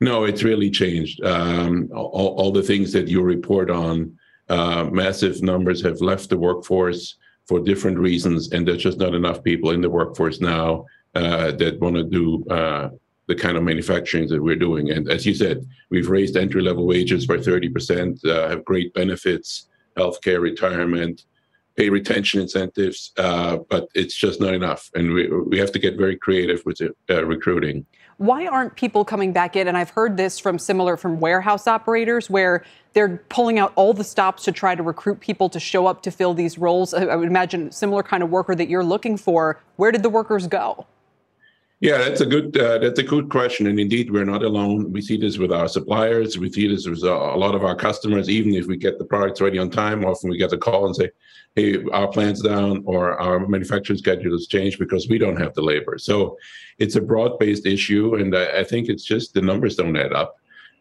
No, 0.00 0.24
it's 0.24 0.42
really 0.42 0.70
changed. 0.70 1.22
Um, 1.24 1.90
all, 1.94 2.34
all, 2.38 2.52
the 2.52 2.62
things 2.62 2.92
that 2.92 3.08
you 3.08 3.22
report 3.22 3.70
on, 3.70 4.18
uh, 4.48 4.84
massive 4.84 5.42
numbers 5.42 5.82
have 5.82 6.00
left 6.00 6.30
the 6.30 6.38
workforce 6.38 7.16
for 7.46 7.60
different 7.60 7.98
reasons, 7.98 8.52
and 8.52 8.66
there's 8.66 8.82
just 8.82 8.98
not 8.98 9.14
enough 9.14 9.42
people 9.42 9.70
in 9.70 9.80
the 9.80 9.90
workforce 9.90 10.40
now 10.40 10.86
uh, 11.14 11.52
that 11.52 11.80
want 11.80 11.96
to 11.96 12.04
do 12.04 12.44
uh, 12.50 12.88
the 13.26 13.34
kind 13.34 13.56
of 13.56 13.62
manufacturing 13.62 14.28
that 14.28 14.42
we're 14.42 14.56
doing. 14.56 14.90
And 14.90 15.10
as 15.10 15.24
you 15.24 15.34
said, 15.34 15.66
we've 15.90 16.10
raised 16.10 16.36
entry 16.36 16.62
level 16.62 16.86
wages 16.86 17.26
by 17.26 17.36
30%, 17.36 18.24
uh, 18.24 18.48
have 18.48 18.64
great 18.64 18.92
benefits, 18.92 19.68
healthcare, 19.96 20.40
retirement, 20.40 21.24
pay 21.76 21.88
retention 21.88 22.40
incentives, 22.40 23.12
uh, 23.18 23.58
but 23.68 23.88
it's 23.94 24.14
just 24.14 24.40
not 24.40 24.54
enough. 24.54 24.90
And 24.94 25.12
we, 25.12 25.28
we 25.28 25.58
have 25.58 25.72
to 25.72 25.78
get 25.78 25.96
very 25.96 26.16
creative 26.16 26.62
with 26.64 26.80
uh, 27.10 27.24
recruiting. 27.24 27.86
Why 28.18 28.46
aren't 28.46 28.76
people 28.76 29.04
coming 29.04 29.32
back 29.32 29.56
in? 29.56 29.66
And 29.66 29.76
I've 29.76 29.90
heard 29.90 30.16
this 30.16 30.38
from 30.38 30.58
similar 30.58 30.96
from 30.96 31.18
warehouse 31.18 31.66
operators 31.66 32.30
where 32.30 32.64
they're 32.92 33.16
pulling 33.28 33.58
out 33.58 33.72
all 33.74 33.92
the 33.92 34.04
stops 34.04 34.44
to 34.44 34.52
try 34.52 34.76
to 34.76 34.84
recruit 34.84 35.18
people 35.18 35.48
to 35.48 35.58
show 35.58 35.86
up 35.86 36.02
to 36.02 36.12
fill 36.12 36.32
these 36.32 36.56
roles. 36.56 36.94
I 36.94 37.16
would 37.16 37.26
imagine 37.26 37.72
similar 37.72 38.04
kind 38.04 38.22
of 38.22 38.30
worker 38.30 38.54
that 38.54 38.68
you're 38.68 38.84
looking 38.84 39.16
for. 39.16 39.60
Where 39.76 39.90
did 39.90 40.04
the 40.04 40.10
workers 40.10 40.46
go? 40.46 40.86
Yeah, 41.84 41.98
that's 41.98 42.22
a 42.22 42.26
good 42.26 42.56
uh, 42.56 42.78
that's 42.78 42.98
a 42.98 43.02
good 43.02 43.28
question, 43.28 43.66
and 43.66 43.78
indeed, 43.78 44.10
we're 44.10 44.24
not 44.24 44.42
alone. 44.42 44.90
We 44.90 45.02
see 45.02 45.18
this 45.18 45.36
with 45.36 45.52
our 45.52 45.68
suppliers. 45.68 46.38
We 46.38 46.50
see 46.50 46.66
this 46.66 46.88
with 46.88 47.02
a, 47.02 47.36
lot 47.36 47.54
of 47.54 47.62
our 47.62 47.76
customers. 47.76 48.30
Even 48.30 48.54
if 48.54 48.66
we 48.66 48.78
get 48.78 48.98
the 48.98 49.04
products 49.04 49.42
ready 49.42 49.58
on 49.58 49.68
time, 49.68 50.02
often 50.02 50.30
we 50.30 50.38
get 50.38 50.54
a 50.54 50.56
call 50.56 50.86
and 50.86 50.96
say, 50.96 51.10
"Hey, 51.54 51.84
our 51.92 52.08
plant's 52.08 52.40
down, 52.40 52.82
or 52.86 53.20
our 53.20 53.46
manufacturing 53.46 53.98
schedule 53.98 54.32
has 54.32 54.46
changed 54.46 54.78
because 54.78 55.10
we 55.10 55.18
don't 55.18 55.38
have 55.38 55.52
the 55.52 55.60
labor." 55.60 55.98
So, 55.98 56.38
it's 56.78 56.96
a 56.96 57.02
broad-based 57.02 57.66
issue, 57.66 58.14
and 58.14 58.34
I, 58.34 58.60
I 58.60 58.64
think 58.64 58.88
it's 58.88 59.04
just 59.04 59.34
the 59.34 59.42
numbers 59.42 59.76
don't 59.76 59.94
add 59.94 60.14
up. 60.14 60.36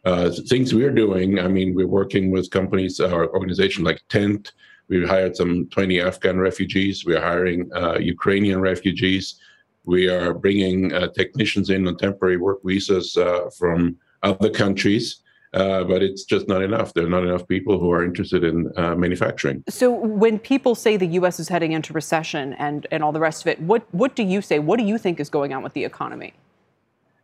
Uh, 0.06 0.32
things 0.48 0.74
we're 0.74 1.00
doing. 1.04 1.38
I 1.38 1.50
mean, 1.50 1.76
we're 1.76 1.96
working 2.02 2.32
with 2.32 2.50
companies, 2.50 3.02
our 3.02 3.28
organization 3.28 3.84
like 3.84 4.02
Tent. 4.08 4.54
We've 4.88 5.10
hired 5.10 5.36
some 5.36 5.68
20 5.68 6.00
Afghan 6.00 6.40
refugees. 6.40 7.06
We're 7.06 7.20
hiring 7.20 7.70
uh, 7.74 7.98
Ukrainian 8.00 8.62
refugees 8.62 9.42
we 9.86 10.08
are 10.08 10.34
bringing 10.34 10.94
uh, 10.94 11.08
technicians 11.10 11.70
in 11.70 11.88
on 11.88 11.98
temporary 11.98 12.38
work 12.38 12.60
visas 12.64 13.18
uh, 13.18 13.50
from 13.58 13.98
other 14.22 14.50
countries. 14.50 15.20
Uh, 15.54 15.84
but 15.84 16.02
it's 16.02 16.24
just 16.24 16.48
not 16.48 16.64
enough. 16.64 16.96
There 16.96 17.06
are 17.06 17.10
not 17.10 17.24
enough 17.24 17.48
people 17.48 17.78
who 17.78 17.92
are 17.92 18.04
interested 18.04 18.44
in 18.44 18.72
uh, 18.76 18.96
manufacturing. 18.96 19.64
So, 19.70 19.92
when 19.92 20.40
people 20.40 20.74
say 20.74 20.98
the 20.98 21.06
U.S. 21.20 21.40
is 21.40 21.48
heading 21.48 21.74
into 21.74 21.94
recession 21.94 22.54
and, 22.54 22.88
and 22.90 23.04
all 23.04 23.12
the 23.12 23.20
rest 23.20 23.44
of 23.44 23.48
it, 23.48 23.62
what, 23.62 23.84
what 23.92 24.16
do 24.16 24.24
you 24.24 24.42
say? 24.42 24.58
What 24.58 24.80
do 24.80 24.84
you 24.84 24.98
think 24.98 25.20
is 25.20 25.30
going 25.30 25.54
on 25.54 25.62
with 25.62 25.74
the 25.74 25.84
economy? 25.84 26.34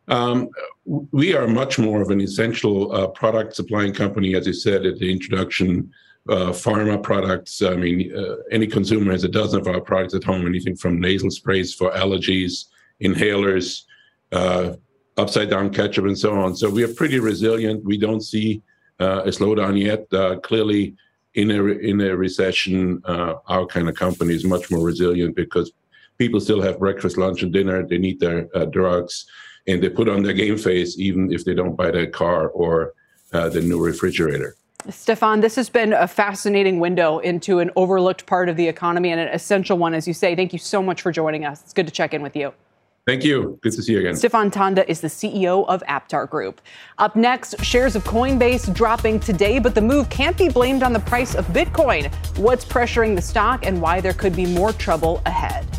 Um, 0.10 0.50
we 0.86 1.36
are 1.36 1.48
much 1.48 1.80
more 1.80 2.04
of 2.04 2.12
an 2.12 2.22
essential 2.22 2.92
uh, 2.96 3.08
product 3.08 3.56
supplying 3.56 3.96
company, 3.96 4.36
as 4.36 4.46
you 4.46 4.54
said 4.54 4.86
at 4.86 5.00
the 5.00 5.12
introduction 5.12 5.92
uh, 6.28 6.52
pharma 6.52 7.02
products. 7.02 7.62
I 7.62 7.76
mean, 7.76 8.16
uh, 8.16 8.36
any 8.52 8.68
consumer 8.68 9.12
has 9.12 9.24
a 9.24 9.30
dozen 9.30 9.62
of 9.62 9.68
our 9.68 9.82
products 9.82 10.14
at 10.14 10.24
home, 10.24 10.46
anything 10.46 10.76
from 10.76 11.00
nasal 11.00 11.32
sprays 11.32 11.74
for 11.74 11.92
allergies, 11.92 12.66
inhalers, 13.02 13.84
uh, 14.32 14.74
upside 15.18 15.50
down 15.50 15.72
ketchup, 15.72 16.06
and 16.06 16.18
so 16.18 16.40
on. 16.40 16.56
So 16.56 16.70
we 16.70 16.84
are 16.84 16.94
pretty 16.94 17.20
resilient. 17.20 17.84
We 17.84 17.98
don't 17.98 18.22
see 18.22 18.62
uh, 19.00 19.24
a 19.26 19.30
slowdown 19.30 19.80
yet. 19.82 20.06
Uh, 20.14 20.40
clearly, 20.40 20.96
in 21.36 21.52
a 21.52 21.64
in 21.64 22.02
a 22.02 22.16
recession, 22.16 23.02
uh, 23.06 23.36
our 23.48 23.66
kind 23.66 23.88
of 23.88 23.96
company 23.96 24.34
is 24.34 24.46
much 24.46 24.70
more 24.70 24.84
resilient 24.84 25.36
because 25.36 25.72
people 26.18 26.40
still 26.40 26.62
have 26.62 26.80
breakfast, 26.80 27.18
lunch, 27.18 27.44
and 27.44 27.54
dinner. 27.54 27.86
They 27.86 27.98
need 27.98 28.20
their 28.20 28.48
drugs 28.72 29.26
and 29.68 29.82
they 29.82 29.90
put 29.90 30.10
on 30.10 30.24
their 30.24 30.34
game 30.34 30.58
face 30.58 30.98
even 30.98 31.32
if 31.32 31.46
they 31.46 31.54
don't 31.54 31.76
buy 31.76 31.92
the 31.92 32.08
car 32.08 32.50
or 32.50 32.94
the 33.32 33.62
new 33.62 33.80
refrigerator. 33.80 34.56
Stephan, 34.88 35.42
this 35.42 35.56
has 35.56 35.70
been 35.70 35.92
a 35.92 36.08
fascinating 36.08 36.80
window 36.80 37.20
into 37.20 37.60
an 37.60 37.70
overlooked 37.76 38.26
part 38.26 38.48
of 38.48 38.56
the 38.56 38.68
economy 38.68 39.12
and 39.12 39.20
an 39.20 39.28
essential 39.28 39.78
one, 39.78 39.94
as 39.94 40.08
you 40.08 40.14
say. 40.14 40.36
Thank 40.36 40.54
you 40.54 40.60
so 40.60 40.82
much 40.82 41.02
for 41.02 41.12
joining 41.12 41.44
us. 41.44 41.62
It's 41.62 41.74
good 41.74 41.86
to 41.88 41.92
check 41.92 42.14
in 42.14 42.22
with 42.22 42.36
you. 42.36 42.54
Thank 43.06 43.24
you. 43.24 43.60
Good 43.62 43.74
to 43.74 43.82
see 43.82 43.94
you 43.94 44.00
again. 44.00 44.16
Stephan 44.16 44.52
Tanda 44.52 44.90
is 44.90 45.02
the 45.02 45.08
CEO 45.08 45.68
of 45.68 45.84
AptarGroup. 45.84 46.58
Up 46.98 47.16
next, 47.16 47.62
shares 47.64 47.96
of 47.96 48.04
Coinbase 48.04 48.74
dropping 48.74 49.20
today, 49.20 49.60
but 49.60 49.76
the 49.76 49.82
move 49.82 50.10
can't 50.10 50.38
be 50.38 50.48
blamed 50.48 50.84
on 50.84 50.94
the 50.94 51.00
price 51.00 51.36
of 51.36 51.46
Bitcoin. 51.48 52.14
What's 52.38 52.64
pressuring 52.64 53.16
the 53.16 53.22
stock 53.22 53.66
and 53.66 53.82
why 53.82 54.00
there 54.00 54.14
could 54.14 54.36
be 54.36 54.46
more 54.46 54.74
trouble 54.74 55.22
ahead. 55.26 55.79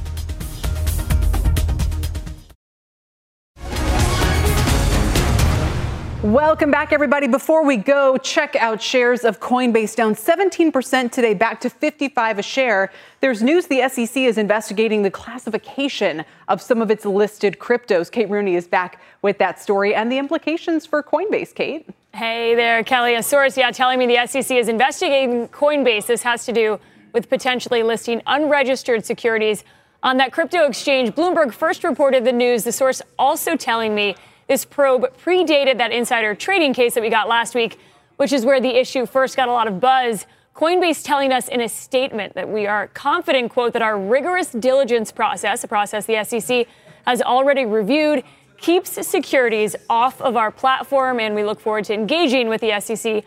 Welcome 6.23 6.71
back, 6.71 6.93
everybody. 6.93 7.29
Before 7.29 7.65
we 7.65 7.79
go, 7.79 8.19
check 8.19 8.55
out 8.57 8.83
shares 8.83 9.25
of 9.25 9.41
Coinbase 9.41 9.97
down 9.97 10.15
17% 10.15 11.11
today, 11.11 11.33
back 11.33 11.63
to 11.63 11.71
55 11.71 12.39
a 12.39 12.43
share. 12.43 12.93
There's 13.21 13.43
news 13.43 13.69
the 13.69 13.89
SEC 13.89 14.15
is 14.19 14.37
investigating 14.37 15.01
the 15.01 15.11
classification 15.11 16.27
of 16.49 16.61
some 16.61 16.83
of 16.83 16.91
its 16.91 17.07
listed 17.07 17.59
cryptos. 17.59 18.13
Kate 18.13 18.29
Rooney 18.29 18.55
is 18.55 18.69
back 18.69 19.01
with 19.23 19.39
that 19.39 19.59
story 19.59 19.95
and 19.95 20.13
the 20.13 20.19
implications 20.19 20.85
for 20.85 21.03
Coinbase. 21.03 21.55
Kate. 21.55 21.89
Hey 22.13 22.55
there, 22.55 22.85
Kelly. 22.85 23.15
A 23.15 23.23
source, 23.23 23.57
yeah, 23.57 23.71
telling 23.71 23.99
me 23.99 24.07
the 24.07 24.27
SEC 24.27 24.55
is 24.55 24.69
investigating 24.69 25.49
Coinbase. 25.49 26.05
This 26.05 26.23
has 26.23 26.45
to 26.45 26.53
do 26.53 26.79
with 27.15 27.31
potentially 27.31 27.83
listing 27.83 28.21
unregistered 28.27 29.07
securities 29.07 29.65
on 30.03 30.19
that 30.19 30.33
crypto 30.33 30.67
exchange. 30.67 31.13
Bloomberg 31.13 31.55
first 31.55 31.83
reported 31.83 32.27
the 32.27 32.33
news. 32.33 32.65
The 32.65 32.73
source 32.73 33.01
also 33.19 33.57
telling 33.57 33.95
me 33.95 34.17
this 34.51 34.65
probe 34.65 35.17
predated 35.17 35.79
that 35.79 35.93
insider 35.93 36.35
trading 36.35 36.75
case 36.75 36.95
that 36.95 37.03
we 37.03 37.09
got 37.09 37.29
last 37.29 37.55
week, 37.55 37.79
which 38.17 38.33
is 38.33 38.45
where 38.45 38.61
the 38.61 38.81
issue 38.81 39.07
first 39.07 39.37
got 39.37 39.49
a 39.49 39.53
lot 39.53 39.69
of 39.69 39.79
buzz. 39.79 40.27
Coinbase 40.57 41.05
telling 41.05 41.33
us 41.33 41.47
in 41.47 41.61
a 41.61 41.69
statement 41.69 42.35
that 42.35 42.49
we 42.49 42.67
are 42.67 42.89
confident, 42.89 43.53
quote, 43.53 43.73
that 43.75 43.81
our 43.81 43.97
rigorous 43.97 44.51
diligence 44.51 45.13
process, 45.13 45.63
a 45.63 45.69
process 45.69 46.05
the 46.07 46.25
SEC 46.25 46.67
has 47.07 47.23
already 47.23 47.65
reviewed, 47.65 48.25
keeps 48.59 49.07
securities 49.07 49.77
off 49.89 50.21
of 50.21 50.37
our 50.37 50.51
platform, 50.51 51.21
and 51.21 51.37
we 51.37 51.45
look 51.45 51.61
forward 51.61 51.85
to 51.85 51.95
engaging 51.95 52.49
with 52.49 52.61
the 52.61 52.81
SEC 52.81 53.23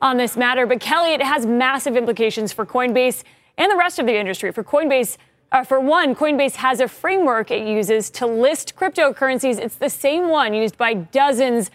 on 0.00 0.18
this 0.18 0.36
matter. 0.36 0.66
But 0.66 0.78
Kelly, 0.78 1.14
it 1.14 1.22
has 1.22 1.46
massive 1.46 1.96
implications 1.96 2.52
for 2.52 2.64
Coinbase 2.64 3.24
and 3.58 3.72
the 3.72 3.76
rest 3.76 3.98
of 3.98 4.06
the 4.06 4.16
industry. 4.16 4.52
For 4.52 4.62
Coinbase, 4.62 5.16
uh, 5.52 5.64
for 5.64 5.80
one, 5.80 6.14
Coinbase 6.14 6.56
has 6.56 6.80
a 6.80 6.88
framework 6.88 7.50
it 7.50 7.66
uses 7.66 8.10
to 8.10 8.26
list 8.26 8.76
cryptocurrencies. 8.76 9.58
It's 9.58 9.74
the 9.74 9.90
same 9.90 10.28
one 10.28 10.54
used 10.54 10.76
by 10.76 10.94
dozens 10.94 11.70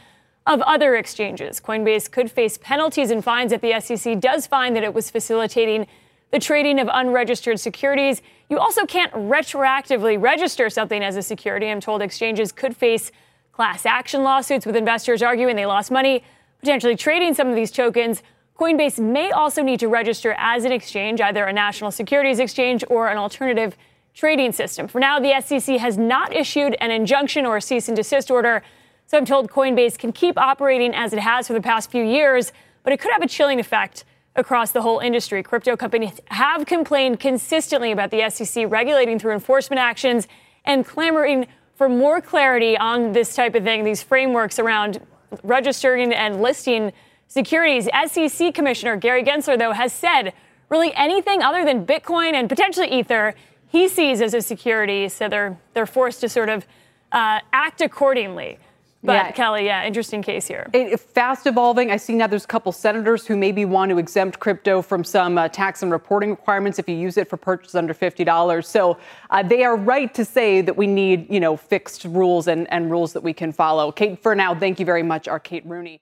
of 0.47 0.61
other 0.61 0.95
exchanges. 0.95 1.59
Coinbase 1.59 2.09
could 2.09 2.31
face 2.31 2.57
penalties 2.57 3.11
and 3.11 3.23
fines 3.23 3.51
if 3.51 3.61
the 3.61 3.79
SEC 3.79 4.19
does 4.19 4.47
find 4.47 4.75
that 4.75 4.83
it 4.83 4.93
was 4.93 5.09
facilitating 5.09 5.87
the 6.31 6.39
trading 6.39 6.79
of 6.79 6.89
unregistered 6.91 7.59
securities. 7.59 8.21
You 8.49 8.59
also 8.59 8.85
can't 8.85 9.11
retroactively 9.13 10.21
register 10.21 10.69
something 10.69 11.03
as 11.03 11.17
a 11.17 11.21
security. 11.21 11.67
I'm 11.67 11.81
told 11.81 12.01
exchanges 12.01 12.51
could 12.51 12.75
face 12.75 13.11
class 13.51 13.85
action 13.85 14.23
lawsuits 14.23 14.65
with 14.65 14.75
investors 14.75 15.21
arguing 15.21 15.55
they 15.55 15.65
lost 15.65 15.91
money 15.91 16.23
potentially 16.59 16.95
trading 16.95 17.33
some 17.33 17.47
of 17.47 17.55
these 17.55 17.71
tokens. 17.71 18.23
Coinbase 18.59 18.99
may 18.99 19.31
also 19.31 19.61
need 19.61 19.81
to 19.81 19.87
register 19.89 20.33
as 20.37 20.63
an 20.63 20.71
exchange, 20.71 21.19
either 21.19 21.43
a 21.43 21.51
national 21.51 21.91
securities 21.91 22.39
exchange 22.39 22.85
or 22.89 23.09
an 23.09 23.17
alternative 23.17 23.75
trading 24.13 24.53
system. 24.53 24.87
For 24.87 24.99
now, 24.99 25.19
the 25.19 25.41
SEC 25.41 25.77
has 25.77 25.97
not 25.97 26.33
issued 26.33 26.77
an 26.79 26.89
injunction 26.89 27.45
or 27.45 27.57
a 27.57 27.61
cease 27.61 27.89
and 27.89 27.97
desist 27.97 28.31
order, 28.31 28.63
so 29.07 29.17
I'm 29.17 29.25
told 29.25 29.51
Coinbase 29.51 29.97
can 29.97 30.13
keep 30.13 30.37
operating 30.37 30.95
as 30.95 31.11
it 31.11 31.19
has 31.19 31.47
for 31.47 31.53
the 31.53 31.61
past 31.61 31.91
few 31.91 32.03
years, 32.03 32.53
but 32.83 32.93
it 32.93 32.99
could 33.01 33.11
have 33.11 33.21
a 33.21 33.27
chilling 33.27 33.59
effect 33.59 34.05
across 34.37 34.71
the 34.71 34.81
whole 34.81 34.99
industry. 34.99 35.43
Crypto 35.43 35.75
companies 35.75 36.21
have 36.27 36.65
complained 36.65 37.19
consistently 37.19 37.91
about 37.91 38.09
the 38.09 38.29
SEC 38.29 38.65
regulating 38.69 39.19
through 39.19 39.33
enforcement 39.33 39.81
actions 39.81 40.29
and 40.63 40.85
clamoring 40.85 41.47
for 41.75 41.89
more 41.89 42.21
clarity 42.21 42.77
on 42.77 43.11
this 43.11 43.35
type 43.35 43.53
of 43.53 43.65
thing, 43.65 43.83
these 43.83 44.01
frameworks 44.01 44.59
around 44.59 45.01
registering 45.43 46.13
and 46.13 46.41
listing 46.41 46.93
Securities 47.27 47.89
SEC 48.07 48.53
Commissioner 48.53 48.95
Gary 48.95 49.23
Gensler, 49.23 49.57
though, 49.57 49.73
has 49.73 49.91
said 49.91 50.33
really 50.69 50.93
anything 50.95 51.41
other 51.41 51.65
than 51.65 51.85
Bitcoin 51.85 52.33
and 52.33 52.49
potentially 52.49 52.87
Ether 52.87 53.35
he 53.67 53.89
sees 53.89 54.21
as 54.21 54.33
a 54.33 54.41
security. 54.41 55.09
So 55.09 55.27
they're 55.27 55.57
they're 55.73 55.85
forced 55.85 56.21
to 56.21 56.29
sort 56.29 56.49
of 56.49 56.65
uh, 57.11 57.39
act 57.51 57.81
accordingly. 57.81 58.57
But 59.03 59.13
yeah. 59.13 59.31
Kelly, 59.33 59.65
yeah, 59.65 59.85
interesting 59.85 60.23
case 60.23 60.47
here. 60.47 60.67
It, 60.73 60.99
fast 60.99 61.45
evolving. 61.45 61.91
I 61.91 61.97
see 61.97 62.15
now 62.15 62.25
there's 62.25 62.45
a 62.45 62.47
couple 62.47 62.71
senators 62.71 63.27
who 63.27 63.37
maybe 63.37 63.63
want 63.63 63.91
to 63.91 63.99
exempt 63.99 64.39
crypto 64.39 64.81
from 64.81 65.03
some 65.03 65.37
uh, 65.37 65.47
tax 65.47 65.83
and 65.83 65.91
reporting 65.91 66.31
requirements 66.31 66.79
if 66.79 66.89
you 66.89 66.95
use 66.95 67.17
it 67.17 67.29
for 67.29 67.37
purchase 67.37 67.75
under 67.75 67.93
fifty 67.93 68.23
dollars. 68.23 68.67
So 68.67 68.97
uh, 69.29 69.43
they 69.43 69.63
are 69.63 69.75
right 69.75 70.11
to 70.15 70.25
say 70.25 70.61
that 70.61 70.75
we 70.75 70.87
need 70.87 71.29
you 71.29 71.39
know 71.39 71.55
fixed 71.55 72.05
rules 72.05 72.47
and, 72.47 72.71
and 72.71 72.89
rules 72.89 73.13
that 73.13 73.21
we 73.21 73.33
can 73.33 73.51
follow. 73.51 73.91
Kate, 73.91 74.21
for 74.23 74.33
now, 74.35 74.55
thank 74.55 74.79
you 74.79 74.85
very 74.85 75.03
much, 75.03 75.27
our 75.27 75.39
Kate 75.39 75.65
Rooney. 75.65 75.99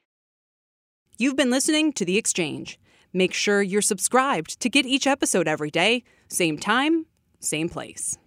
You've 1.20 1.36
been 1.36 1.52
listening 1.52 1.94
to 1.94 2.06
The 2.06 2.18
Exchange. 2.18 2.80
Make 3.14 3.36
sure 3.36 3.62
you're 3.62 3.84
subscribed 3.84 4.60
to 4.62 4.68
get 4.68 4.88
each 4.88 5.06
episode 5.06 5.48
every 5.48 5.70
day, 5.70 6.04
same 6.28 6.58
time, 6.58 7.06
same 7.40 7.70
place. 7.70 8.18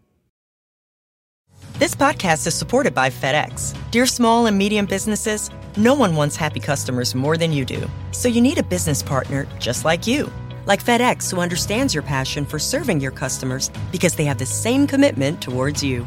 This 1.80 1.96
podcast 1.96 2.46
is 2.46 2.54
supported 2.54 2.94
by 2.94 3.10
FedEx. 3.10 3.76
Dear 3.90 4.06
small 4.06 4.46
and 4.46 4.56
medium 4.56 4.86
businesses, 4.86 5.50
no 5.76 5.94
one 5.94 6.14
wants 6.14 6.36
happy 6.36 6.60
customers 6.60 7.12
more 7.12 7.36
than 7.36 7.50
you 7.50 7.64
do. 7.64 7.90
So 8.12 8.28
you 8.28 8.40
need 8.40 8.58
a 8.58 8.62
business 8.62 9.02
partner 9.02 9.48
just 9.58 9.84
like 9.84 10.06
you. 10.06 10.30
Like 10.64 10.84
FedEx, 10.84 11.28
who 11.28 11.40
understands 11.40 11.92
your 11.92 12.04
passion 12.04 12.46
for 12.46 12.60
serving 12.60 13.00
your 13.00 13.10
customers 13.10 13.68
because 13.90 14.14
they 14.14 14.24
have 14.26 14.38
the 14.38 14.46
same 14.46 14.86
commitment 14.86 15.42
towards 15.42 15.82
you. 15.82 16.06